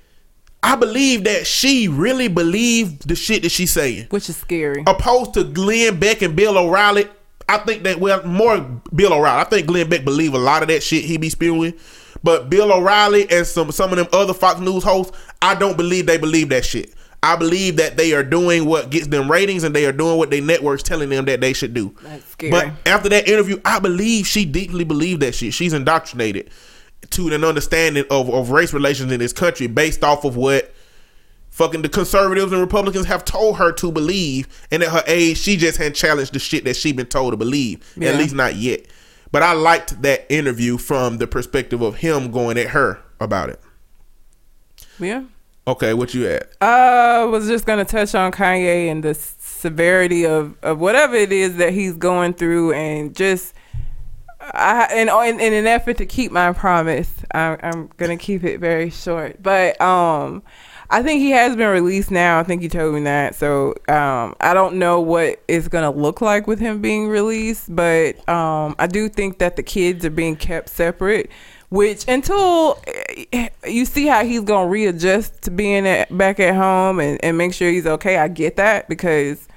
[0.62, 4.84] I believe that she really believed the shit that she's saying, Which is scary.
[4.86, 7.06] opposed to Glenn Beck and Bill O'Reilly.
[7.52, 8.60] I think that well, more
[8.94, 9.40] Bill O'Reilly.
[9.40, 11.74] I think Glenn Beck believe a lot of that shit he be spewing.
[12.22, 16.06] But Bill O'Reilly and some some of them other Fox News hosts, I don't believe
[16.06, 16.94] they believe that shit.
[17.22, 20.30] I believe that they are doing what gets them ratings and they are doing what
[20.30, 21.94] their networks telling them that they should do.
[22.50, 25.54] But after that interview, I believe she deeply believed that shit.
[25.54, 26.50] She's indoctrinated
[27.10, 30.71] to an understanding of, of race relations in this country based off of what
[31.62, 34.48] fucking the conservatives and Republicans have told her to believe.
[34.70, 37.36] And at her age, she just hadn't challenged the shit that she been told to
[37.36, 37.80] believe.
[37.96, 38.10] Yeah.
[38.10, 38.86] At least not yet.
[39.30, 43.60] But I liked that interview from the perspective of him going at her about it.
[44.98, 45.24] Yeah.
[45.66, 46.50] Okay, what you at?
[46.60, 51.56] I was just gonna touch on Kanye and the severity of, of whatever it is
[51.58, 53.54] that he's going through, and just
[54.40, 58.58] I and in, in an effort to keep my promise, I, I'm gonna keep it
[58.58, 59.40] very short.
[59.40, 60.42] But um,
[60.92, 62.38] I think he has been released now.
[62.38, 63.34] I think you told me that.
[63.34, 68.16] So um, I don't know what it's gonna look like with him being released, but
[68.28, 71.30] um, I do think that the kids are being kept separate.
[71.70, 72.78] Which until
[73.32, 77.38] eh, you see how he's gonna readjust to being at, back at home and, and
[77.38, 79.48] make sure he's okay, I get that because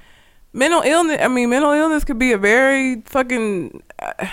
[0.54, 1.18] mental illness.
[1.20, 4.26] I mean, mental illness could be a very fucking uh,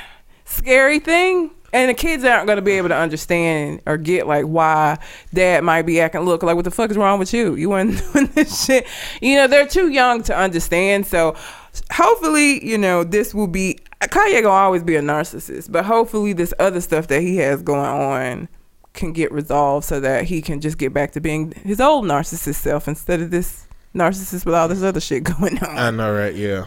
[0.45, 4.97] scary thing, and the kids aren't gonna be able to understand or get like why
[5.33, 6.21] dad might be acting.
[6.21, 7.55] Look, like what the fuck is wrong with you?
[7.55, 8.87] You weren't doing this shit.
[9.21, 11.05] You know, they're too young to understand.
[11.07, 11.35] So
[11.91, 13.79] hopefully, you know, this will be.
[14.01, 17.79] Kanye gonna always be a narcissist, but hopefully, this other stuff that he has going
[17.79, 18.49] on
[18.93, 22.55] can get resolved so that he can just get back to being his old narcissist
[22.55, 25.77] self instead of this narcissist with all this other shit going on.
[25.77, 26.35] I know, right?
[26.35, 26.65] Yeah.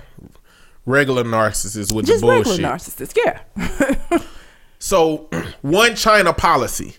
[0.87, 2.53] Regular narcissists with just the bullshit.
[2.59, 4.21] regular narcissist, yeah.
[4.87, 5.29] So,
[5.63, 6.95] one China policy.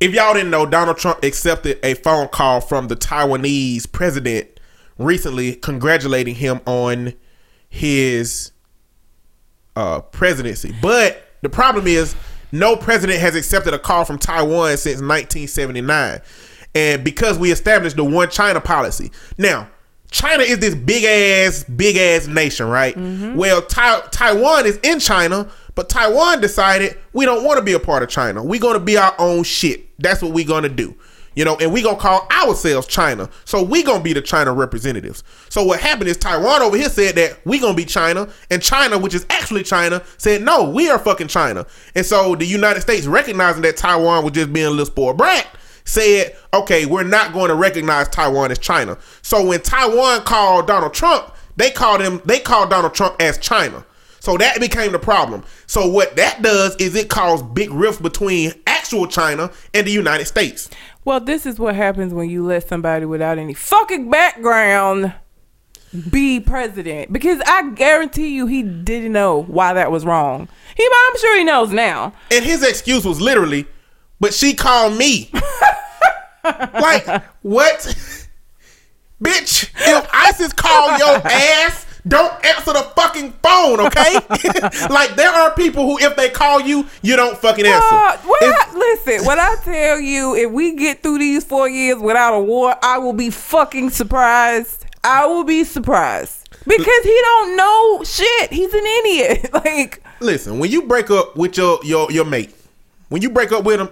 [0.00, 4.48] If y'all didn't know, Donald Trump accepted a phone call from the Taiwanese president
[4.98, 7.14] recently, congratulating him on
[7.68, 8.50] his
[9.76, 10.74] uh, presidency.
[10.82, 12.16] But the problem is,
[12.50, 16.20] no president has accepted a call from Taiwan since 1979,
[16.74, 19.12] and because we established the one China policy.
[19.38, 19.68] Now,
[20.10, 22.96] China is this big ass, big ass nation, right?
[23.36, 27.78] Well, Tai- Taiwan is in China, but Taiwan decided we don't want to be a
[27.78, 28.42] part of China.
[28.42, 29.86] We're gonna be our own shit.
[30.00, 30.96] That's what we're gonna do.
[31.36, 33.28] You know, and we gonna call ourselves China.
[33.44, 35.22] So we gonna be the China representatives.
[35.50, 38.98] So what happened is Taiwan over here said that we gonna be China, and China,
[38.98, 41.66] which is actually China, said no, we are fucking China.
[41.94, 45.46] And so the United States, recognizing that Taiwan was just being a little spoiled brat,
[45.84, 48.98] said, okay, we're not going to recognize Taiwan as China.
[49.22, 53.84] So when Taiwan called Donald Trump, they called him, they called Donald Trump as China.
[54.26, 55.44] So that became the problem.
[55.68, 60.24] So what that does is it caused big rifts between actual China and the United
[60.24, 60.68] States.
[61.04, 65.14] Well, this is what happens when you let somebody without any fucking background
[66.10, 67.12] be president.
[67.12, 70.48] Because I guarantee you, he didn't know why that was wrong.
[70.76, 72.12] He, I'm sure he knows now.
[72.32, 73.64] And his excuse was literally,
[74.18, 75.30] but she called me.
[76.44, 77.78] like, what?
[79.22, 84.14] Bitch, if ISIS called your ass, don't answer the fucking phone, okay?
[84.90, 87.94] like, there are people who, if they call you, you don't fucking answer.
[87.94, 91.68] Uh, what If- I, listen, when I tell you, if we get through these four
[91.68, 94.84] years without a war, I will be fucking surprised.
[95.02, 98.52] I will be surprised because he don't know shit.
[98.52, 99.50] He's an idiot.
[99.64, 102.52] like, Listen, when you break up with your your your mate,
[103.08, 103.88] when you break up with them,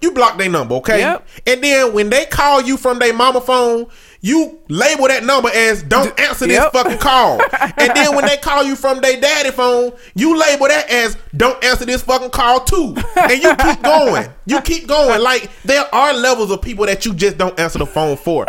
[0.00, 0.98] you block their number, okay?
[0.98, 1.28] Yep.
[1.46, 3.86] And then when they call you from their mama phone,
[4.20, 6.72] you label that number as don't answer this Yep.
[6.72, 7.40] fucking call.
[7.78, 11.62] and then when they call you from their daddy phone, you label that as don't
[11.62, 12.96] answer this fucking call too.
[13.16, 14.28] And you keep going.
[14.46, 15.20] You keep going.
[15.22, 18.46] Like there are levels of people that you just don't answer the phone for.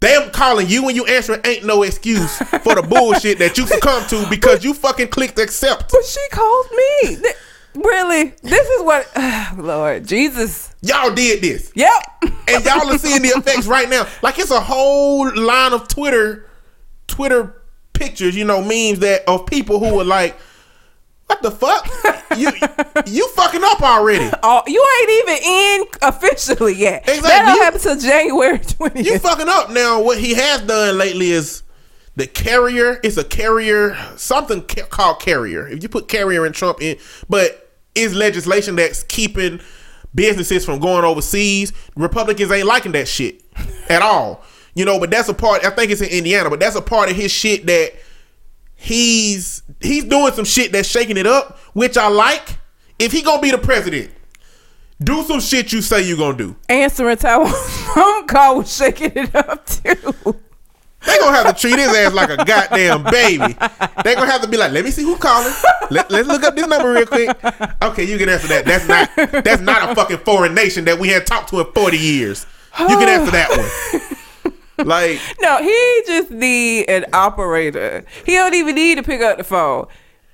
[0.00, 4.06] Them calling you and you answering ain't no excuse for the bullshit that you succumb
[4.08, 5.90] to because you fucking clicked accept.
[5.90, 7.16] but she called me.
[7.74, 8.34] Really?
[8.42, 9.08] This is what,
[9.58, 10.74] Lord Jesus.
[10.82, 11.72] Y'all did this.
[11.74, 11.92] Yep.
[12.48, 14.06] and y'all are seeing the effects right now.
[14.22, 16.48] Like it's a whole line of Twitter,
[17.08, 20.36] Twitter pictures, you know, memes that of people who were like,
[21.26, 21.88] "What the fuck?
[22.36, 22.50] you
[23.06, 24.30] you fucking up already?
[24.42, 27.02] Oh, you ain't even in officially yet.
[27.08, 27.22] Exactly.
[27.28, 29.04] That don't You- happen till January 20th.
[29.04, 31.62] You fucking up." Now, what he has done lately is
[32.16, 33.00] the carrier.
[33.02, 35.66] It's a carrier, something ca- called carrier.
[35.66, 36.98] If you put carrier and Trump in,
[37.28, 37.63] but
[37.94, 39.60] is legislation that's keeping
[40.14, 41.72] businesses from going overseas.
[41.96, 43.42] Republicans ain't liking that shit
[43.88, 44.42] at all.
[44.74, 45.64] You know, but that's a part.
[45.64, 47.92] I think it's in Indiana, but that's a part of his shit that
[48.74, 52.58] he's he's doing some shit that's shaking it up, which I like.
[52.98, 54.10] If he gonna be the president,
[55.02, 56.56] do some shit you say you gonna do.
[56.68, 57.54] Answering Taiwan's
[57.94, 60.40] phone call was shaking it up too.
[61.06, 63.56] They gonna have to treat his ass like a goddamn baby.
[64.02, 65.52] They gonna have to be like, let me see who's calling.
[65.90, 67.36] Let, let's look up this number real quick.
[67.82, 68.64] Okay, you can answer that.
[68.64, 71.98] That's not that's not a fucking foreign nation that we had talked to in forty
[71.98, 72.46] years.
[72.78, 74.86] You can answer that one.
[74.86, 78.04] Like No, he just need an operator.
[78.26, 79.86] He don't even need to pick up the phone.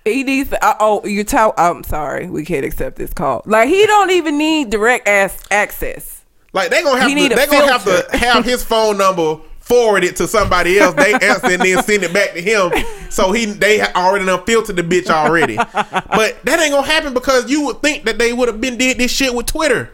[0.04, 1.52] He needs to, uh, oh, you tell.
[1.58, 3.42] I'm sorry, we can't accept this call.
[3.44, 6.24] Like he don't even need direct ass access.
[6.52, 9.40] Like they gonna have He to they gonna have to have his phone number
[9.70, 10.94] forwarded to somebody else.
[10.96, 12.72] They answer and then send it back to him.
[13.08, 15.56] So he they already done filtered the bitch already.
[15.56, 18.98] But that ain't gonna happen because you would think that they would have been did
[18.98, 19.90] this shit with Twitter.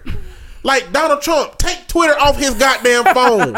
[0.62, 3.53] Like Donald Trump, take Twitter off his goddamn phone.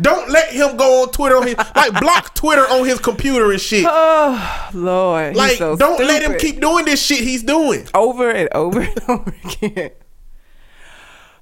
[0.00, 1.36] Don't let him go on Twitter.
[1.36, 3.84] On his, like block Twitter on his computer and shit.
[3.86, 7.86] Oh Lord, Like so don't let him keep doing this shit he's doing.
[7.92, 9.90] over and over and over again.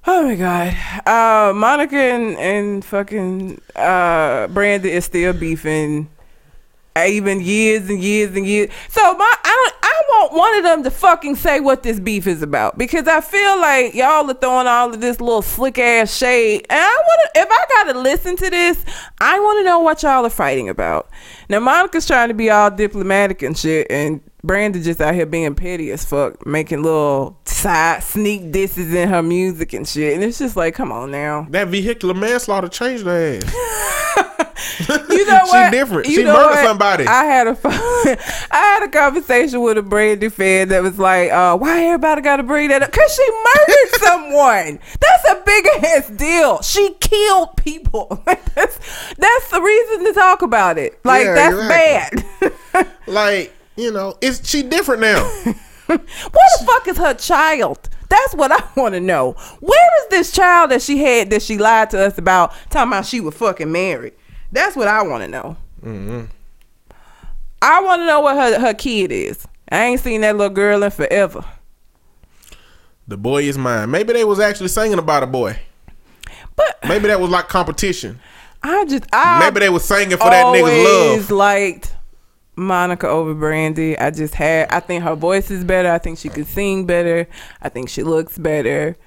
[0.09, 0.73] Oh my god.
[1.05, 6.09] Uh Monica and, and fucking uh Brandy is still beefing
[6.97, 8.71] even years and years and years.
[8.87, 12.41] So my I I want one of them to fucking say what this beef is
[12.41, 16.65] about because I feel like y'all are throwing all of this little slick ass shade.
[16.69, 18.85] And I want to if I got to listen to this,
[19.19, 21.09] I want to know what y'all are fighting about.
[21.49, 25.53] Now Monica's trying to be all diplomatic and shit and Brandy just out here being
[25.53, 30.13] petty as fuck, making little side sneak disses in her music and shit.
[30.15, 31.45] And it's just like, come on now.
[31.49, 33.53] That vehicular manslaughter changed her ass.
[34.89, 35.71] You know She what?
[35.71, 36.07] different.
[36.07, 36.63] You She murdered what?
[36.65, 37.05] somebody.
[37.05, 38.17] I had a I
[38.51, 42.43] had a conversation with a Brandy fan that was like, uh, "Why everybody got to
[42.43, 42.91] bring that up?
[42.91, 44.79] Cause she murdered someone.
[44.99, 46.61] That's a big ass deal.
[46.61, 48.21] She killed people.
[48.25, 48.79] that's
[49.15, 50.99] that's the reason to talk about it.
[51.03, 52.49] Like Yeah, that's exactly.
[52.73, 52.87] bad.
[53.07, 55.23] like you know, it's she different now.
[55.87, 57.89] Where the fuck is her child?
[58.09, 59.33] That's what I want to know.
[59.59, 63.05] Where is this child that she had that she lied to us about, talking about
[63.05, 64.13] she was fucking married?
[64.51, 65.57] That's what I want to know.
[65.81, 66.25] Mm-hmm.
[67.61, 69.45] I want to know what her her kid is.
[69.69, 71.43] I ain't seen that little girl in forever.
[73.07, 73.89] The boy is mine.
[73.91, 75.59] Maybe they was actually singing about a boy.
[76.55, 78.19] But Maybe that was like competition.
[78.63, 81.31] I just I Maybe they was singing for that nigga's love.
[81.31, 81.93] liked
[82.57, 83.97] Monica over Brandy.
[83.97, 84.69] I just had.
[84.71, 85.91] I think her voice is better.
[85.91, 87.27] I think she could sing better.
[87.61, 88.97] I think she looks better.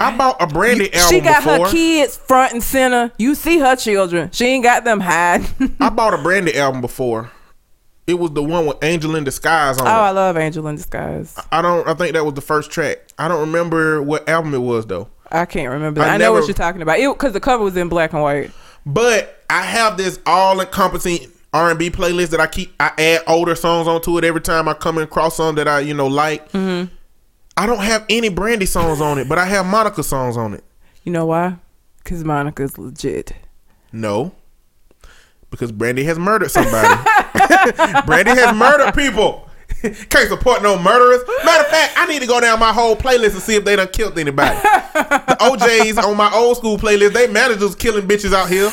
[0.00, 1.66] I bought a Brandy album she got before.
[1.66, 3.12] her kids front and center.
[3.18, 4.30] You see her children.
[4.30, 5.76] She ain't got them hiding.
[5.80, 7.32] I bought a Brandy album before.
[8.06, 9.92] It was the one with Angel in Disguise on oh, it.
[9.92, 11.36] Oh, I love Angel in Disguise.
[11.52, 11.86] I don't.
[11.86, 12.98] I think that was the first track.
[13.18, 15.08] I don't remember what album it was though.
[15.30, 16.00] I can't remember.
[16.00, 16.14] I That.
[16.14, 17.00] I, know never- what you're talking about.
[17.00, 18.52] It because the cover was in black and white.
[18.86, 22.74] But I have this all-encompassing R and B playlist that I keep.
[22.78, 25.94] I add older songs onto it every time I come across some that I you
[25.94, 26.50] know like.
[26.52, 26.94] Mm-hmm.
[27.56, 30.62] I don't have any Brandy songs on it, but I have Monica songs on it.
[31.02, 31.56] You know why?
[31.98, 33.32] Because Monica's legit.
[33.90, 34.32] No,
[35.50, 36.88] because Brandy has murdered somebody.
[38.06, 39.48] Brandy has murdered people.
[39.82, 41.22] Can't support no murderers.
[41.44, 43.76] Matter of fact, I need to go down my whole playlist and see if they
[43.76, 44.56] done killed anybody.
[44.58, 48.70] The OJs on my old school playlist, they managers killing bitches out here.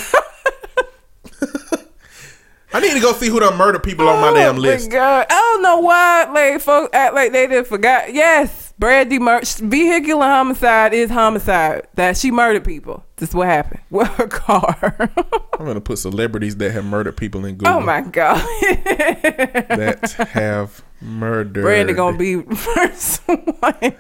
[2.76, 4.90] I need to go see who done murdered people on my oh damn list.
[4.90, 5.28] Oh God.
[5.30, 8.14] I don't know why like folks act like they didn't forgot.
[8.14, 11.88] Yes, Brandy mur- vehicular homicide is homicide.
[11.94, 13.06] That she murdered people.
[13.16, 15.10] This is what happened with her car.
[15.58, 17.74] I'm gonna put celebrities that have murdered people in oh Google.
[17.76, 18.40] oh my God.
[18.66, 21.62] that have murdered.
[21.62, 23.96] Brandy gonna be first one.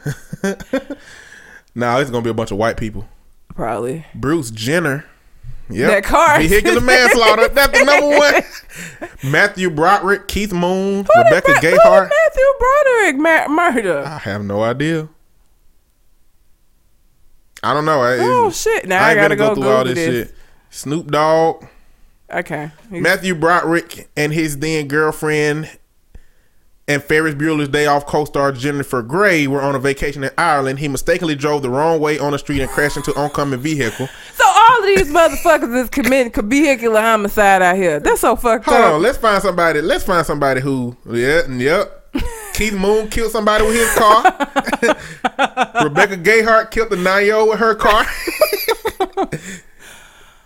[1.73, 3.07] Nah, it's gonna be a bunch of white people.
[3.55, 4.05] Probably.
[4.13, 5.05] Bruce Jenner.
[5.69, 5.89] Yep.
[5.89, 7.47] That car Vehicular manslaughter.
[7.47, 9.31] That's the number one.
[9.31, 12.09] Matthew Broderick, Keith Moon, Who Rebecca Gayhart.
[12.09, 14.03] Matthew Broderick ma- murder.
[14.05, 15.09] I have no idea.
[17.63, 18.01] I don't know.
[18.01, 18.87] I, Oh shit!
[18.87, 19.97] Now I, ain't gotta gonna go, through all this.
[19.97, 20.35] shit.
[20.69, 21.65] Snoop Dogg,
[22.31, 22.69] Okay.
[22.91, 25.69] Matthew Broderick, and his then girlfriend
[26.87, 30.79] and Ferris Bueller's Day Off co-star Jennifer Grey were on a vacation in Ireland.
[30.79, 34.07] He mistakenly drove the wrong way on the street and crashed into oncoming vehicle.
[34.35, 37.99] So all of these motherfuckers is committing vehicular homicide out here.
[37.99, 38.83] That's so fucked Hold up.
[38.83, 39.81] Hold on, let's find somebody.
[39.81, 42.13] Let's find somebody who, yeah, yep.
[42.53, 44.23] Keith Moon killed somebody with his car.
[45.83, 48.05] Rebecca Gayhart killed the nine year old with her car.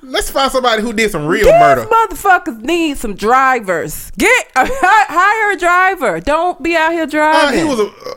[0.01, 1.81] Let's find somebody who did some real murder.
[1.81, 2.15] These murder.
[2.15, 4.11] motherfuckers need some drivers.
[4.17, 6.19] Get hire a driver.
[6.21, 7.59] Don't be out here Uh, driving.
[7.59, 8.15] he was a uh,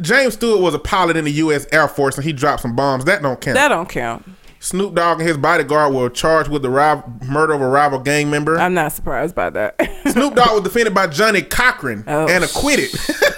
[0.00, 1.66] James Stewart was a pilot in the U.S.
[1.72, 3.04] Air Force and he dropped some bombs.
[3.04, 3.56] That don't count.
[3.56, 4.24] that don't count.
[4.60, 8.28] Snoop Dogg and his bodyguard were charged with the rival, murder of a rival gang
[8.30, 8.58] member.
[8.58, 9.76] I'm not surprised by that.
[10.08, 12.90] Snoop Dogg was defended by Johnnie Cochran Oh, and acquitted.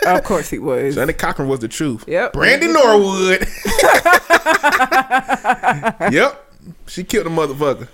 [0.07, 0.95] of course he was.
[0.95, 2.05] Johnnie Cochran was the truth.
[2.07, 2.35] Yep.
[2.35, 3.41] Brandy Norwood.
[6.13, 6.50] yep.
[6.91, 7.89] She killed a motherfucker.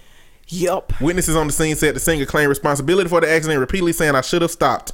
[0.48, 1.00] Yup.
[1.00, 4.22] Witnesses on the scene said the singer claimed responsibility for the accident, repeatedly saying, "I
[4.22, 4.92] should have stopped."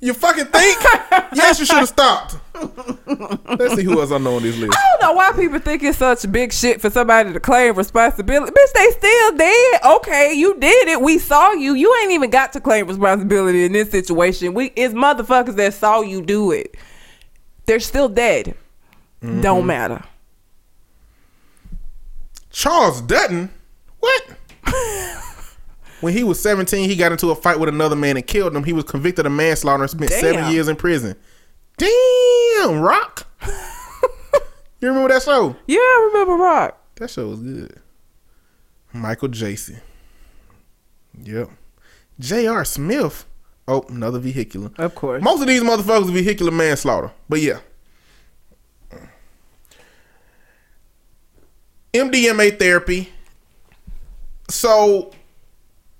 [0.00, 0.82] You fucking think?
[1.32, 2.36] yes, you should have stopped.
[2.56, 4.76] Let's see who else I know on this list.
[4.76, 8.50] I don't know why people think it's such big shit for somebody to claim responsibility.
[8.50, 9.80] Bitch, they still dead.
[9.84, 11.00] Okay, you did it.
[11.00, 11.74] We saw you.
[11.74, 14.54] You ain't even got to claim responsibility in this situation.
[14.54, 16.74] We it's motherfuckers that saw you do it.
[17.66, 18.56] They're still dead.
[19.20, 19.66] Don't mm-hmm.
[19.66, 20.04] matter.
[22.52, 23.50] Charles Dutton?
[23.98, 24.24] What?
[26.00, 28.64] when he was 17, he got into a fight with another man and killed him.
[28.64, 31.16] He was convicted of manslaughter and spent seven years in prison.
[31.78, 33.26] Damn, Roc.
[34.80, 35.56] you remember that show?
[35.66, 36.78] Yeah, I remember Roc.
[36.96, 37.80] That show was good.
[38.92, 39.80] Michael Jason.
[41.22, 41.50] Yep.
[42.20, 42.64] J.R.
[42.64, 43.26] Smith.
[43.66, 44.70] Oh, another vehicular.
[44.76, 45.22] Of course.
[45.22, 47.12] Most of these motherfuckers are vehicular manslaughter.
[47.28, 47.60] But yeah.
[51.92, 53.10] MDMA therapy.
[54.48, 55.12] So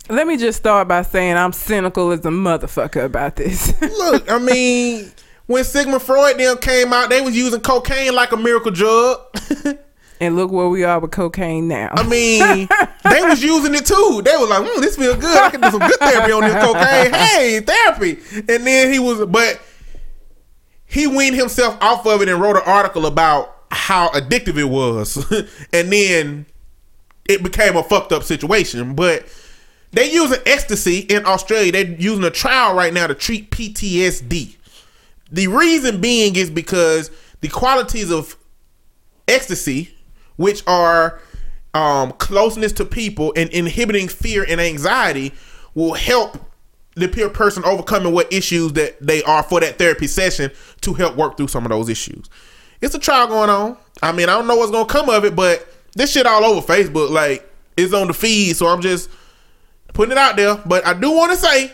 [0.09, 3.81] Let me just start by saying I'm cynical as a motherfucker about this.
[3.81, 5.11] look, I mean,
[5.47, 9.21] when Sigmund Freud them came out, they was using cocaine like a miracle drug.
[10.21, 11.91] and look where we are with cocaine now.
[11.93, 12.69] I mean,
[13.05, 14.23] they was using it too.
[14.25, 15.37] They was like, mm, "This feel good.
[15.37, 18.19] I can do some good therapy on this cocaine." Hey, therapy.
[18.37, 19.61] And then he was, but
[20.87, 25.17] he weaned himself off of it and wrote an article about how addictive it was,
[25.73, 26.47] and then
[27.29, 28.95] it became a fucked up situation.
[28.95, 29.27] But
[29.93, 31.73] they using ecstasy in Australia.
[31.73, 34.57] They're using a trial right now to treat PTSD.
[35.31, 38.37] The reason being is because the qualities of
[39.29, 39.95] ecstasy,
[40.37, 41.21] which are
[41.75, 45.33] um, closeness to people and inhibiting fear and anxiety,
[45.75, 46.39] will help
[46.95, 50.51] the peer person overcoming what issues that they are for that therapy session
[50.83, 52.29] to help work through some of those issues.
[52.83, 53.77] It's a trial going on.
[54.03, 56.67] I mean, I don't know what's gonna come of it, but this shit all over
[56.67, 59.09] Facebook, like it's on the feed, so I'm just
[59.95, 60.57] putting it out there.
[60.67, 61.73] But I do want to say,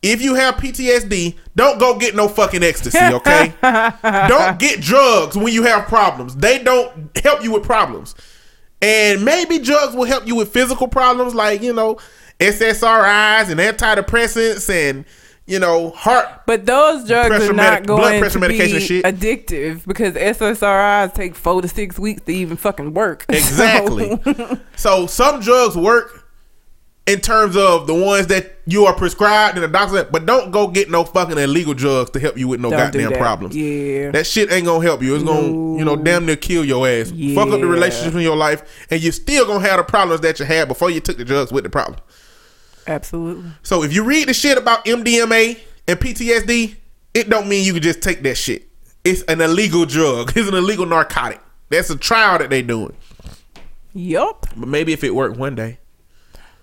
[0.00, 3.52] if you have PTSD, don't go get no fucking ecstasy, okay?
[3.62, 6.36] don't get drugs when you have problems.
[6.36, 8.14] They don't help you with problems.
[8.80, 11.98] And maybe drugs will help you with physical problems like, you know,
[12.38, 15.04] SSRIs and antidepressants and,
[15.48, 16.28] you know, heart.
[16.46, 19.04] But those drugs Pressure are not medic- going pressure to medication be shit.
[19.04, 23.24] addictive because SSRIs take four to six weeks to even fucking work.
[23.30, 24.20] Exactly.
[24.24, 26.24] So- so some drugs work
[27.06, 30.66] in terms of the ones that you are prescribed and the doctor but don't go
[30.68, 33.56] get no fucking illegal drugs to help you with no Don't goddamn problems.
[33.56, 34.10] Yeah.
[34.10, 35.14] That shit ain't gonna help you.
[35.14, 35.46] It's gonna,
[35.78, 37.08] you know, damn near kill your ass.
[37.08, 37.16] Fuck
[37.48, 37.64] up the Yeah.
[37.64, 40.90] relationships in your life, and you still gonna have the problems that you had before
[40.90, 41.98] you took the drugs with the problem.
[42.88, 43.50] Absolutely.
[43.62, 46.76] So if you read the shit about MDMA and PTSD,
[47.14, 48.66] it don't mean you can just take that shit.
[49.04, 50.32] It's an illegal drug.
[50.36, 51.40] It's an illegal narcotic.
[51.68, 52.96] That's a trial that they doing.
[53.92, 54.46] Yup.
[54.56, 55.78] But maybe if it worked one day,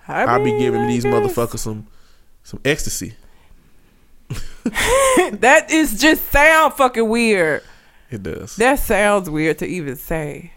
[0.08, 1.14] I I'll be giving I these guess.
[1.14, 1.88] motherfuckers some
[2.44, 3.14] some ecstasy.
[4.70, 7.62] that is just sound fucking weird.
[8.10, 8.56] It does.
[8.56, 10.52] That sounds weird to even say.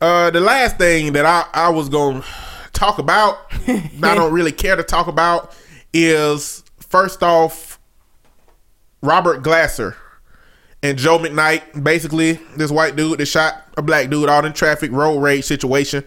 [0.00, 2.24] Uh, the last thing that I, I was gonna
[2.72, 3.38] talk about,
[3.68, 5.54] I don't really care to talk about,
[5.92, 7.78] is first off,
[9.02, 9.96] Robert Glasser
[10.82, 11.82] and Joe McKnight.
[11.82, 16.04] Basically, this white dude that shot a black dude out in traffic, road rage situation,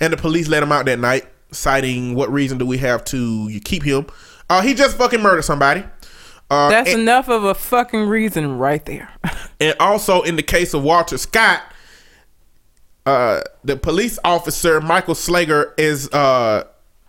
[0.00, 3.60] and the police let him out that night, citing what reason do we have to
[3.64, 4.06] keep him?
[4.50, 5.84] Uh, he just fucking murdered somebody.
[6.50, 9.08] Uh, That's and- enough of a fucking reason right there.
[9.60, 11.62] and also in the case of Walter Scott,
[13.06, 16.64] uh, the police officer Michael Slager is uh,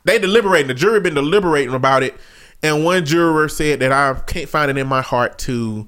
[0.06, 0.68] they deliberating.
[0.68, 2.16] The jury been deliberating about it,
[2.62, 5.88] and one juror said that I can't find it in my heart to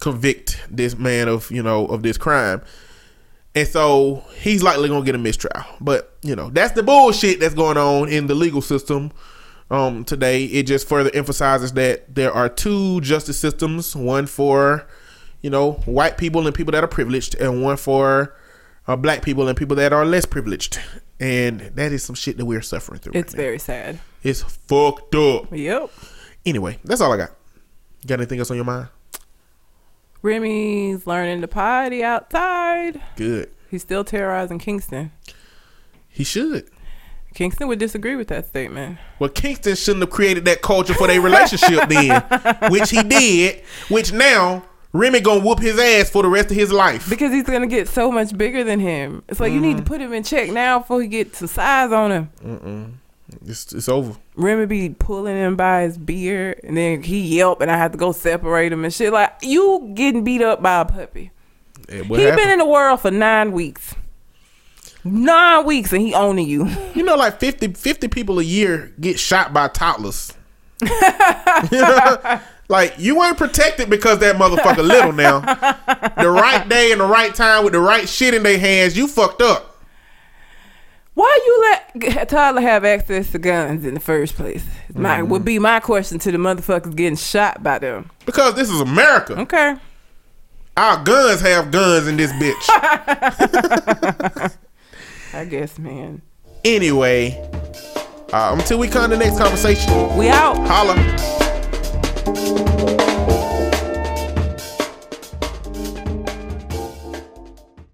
[0.00, 2.62] convict this man of you know of this crime.
[3.54, 5.64] And so he's likely gonna get a mistrial.
[5.80, 9.12] But you know, that's the bullshit that's going on in the legal system
[9.70, 10.44] um today.
[10.44, 14.86] It just further emphasizes that there are two justice systems, one for,
[15.40, 18.36] you know, white people and people that are privileged, and one for
[18.88, 20.78] uh, black people and people that are less privileged.
[21.18, 23.12] And that is some shit that we're suffering through.
[23.14, 23.44] It's right now.
[23.44, 23.98] very sad.
[24.22, 25.46] it's fucked up.
[25.50, 25.90] Yep.
[26.44, 27.30] Anyway, that's all I got.
[28.06, 28.88] Got anything else on your mind?
[30.22, 33.00] Remy's learning to potty outside.
[33.16, 33.50] Good.
[33.70, 35.12] He's still terrorizing Kingston.
[36.08, 36.68] He should.
[37.34, 38.98] Kingston would disagree with that statement.
[39.18, 42.22] Well, Kingston shouldn't have created that culture for their relationship then,
[42.70, 43.62] which he did.
[43.88, 44.64] Which now
[44.96, 47.08] Remy gonna whoop his ass for the rest of his life.
[47.08, 49.22] Because he's gonna get so much bigger than him.
[49.28, 49.92] It's like you need to Mm-hmm.
[49.92, 52.30] put him in check now before he gets some size on him.
[52.44, 52.92] Mm.
[53.46, 54.16] It's, it's over.
[54.36, 57.98] Remy be pulling him by his beard, and then he yelp, and I have to
[57.98, 59.12] go separate him and shit.
[59.12, 61.30] Like you getting beat up by a puppy.
[61.88, 62.36] Eh, he happened?
[62.36, 63.94] been in the world for nine weeks.
[65.04, 66.68] Nine weeks and he owning you.
[66.96, 70.32] You know, like 50, 50 people a year get shot by toddlers.
[72.68, 75.40] like you ain't protected because that motherfucker little now.
[76.16, 79.06] The right day and the right time with the right shit in their hands, you
[79.06, 79.76] fucked up.
[81.14, 81.60] Why you
[82.02, 84.64] let Tyler have access to guns in the first place?
[84.94, 85.28] My Mm-hmm.
[85.30, 88.10] would be my question to the motherfuckers getting shot by them.
[88.24, 89.38] Because this is America.
[89.40, 89.76] Okay.
[90.76, 92.66] Our guns have guns in this bitch.
[95.34, 96.22] I guess, man.
[96.64, 97.38] anyway,
[98.32, 100.56] uh, until we come to the next conversation, We out.
[100.66, 100.94] holla.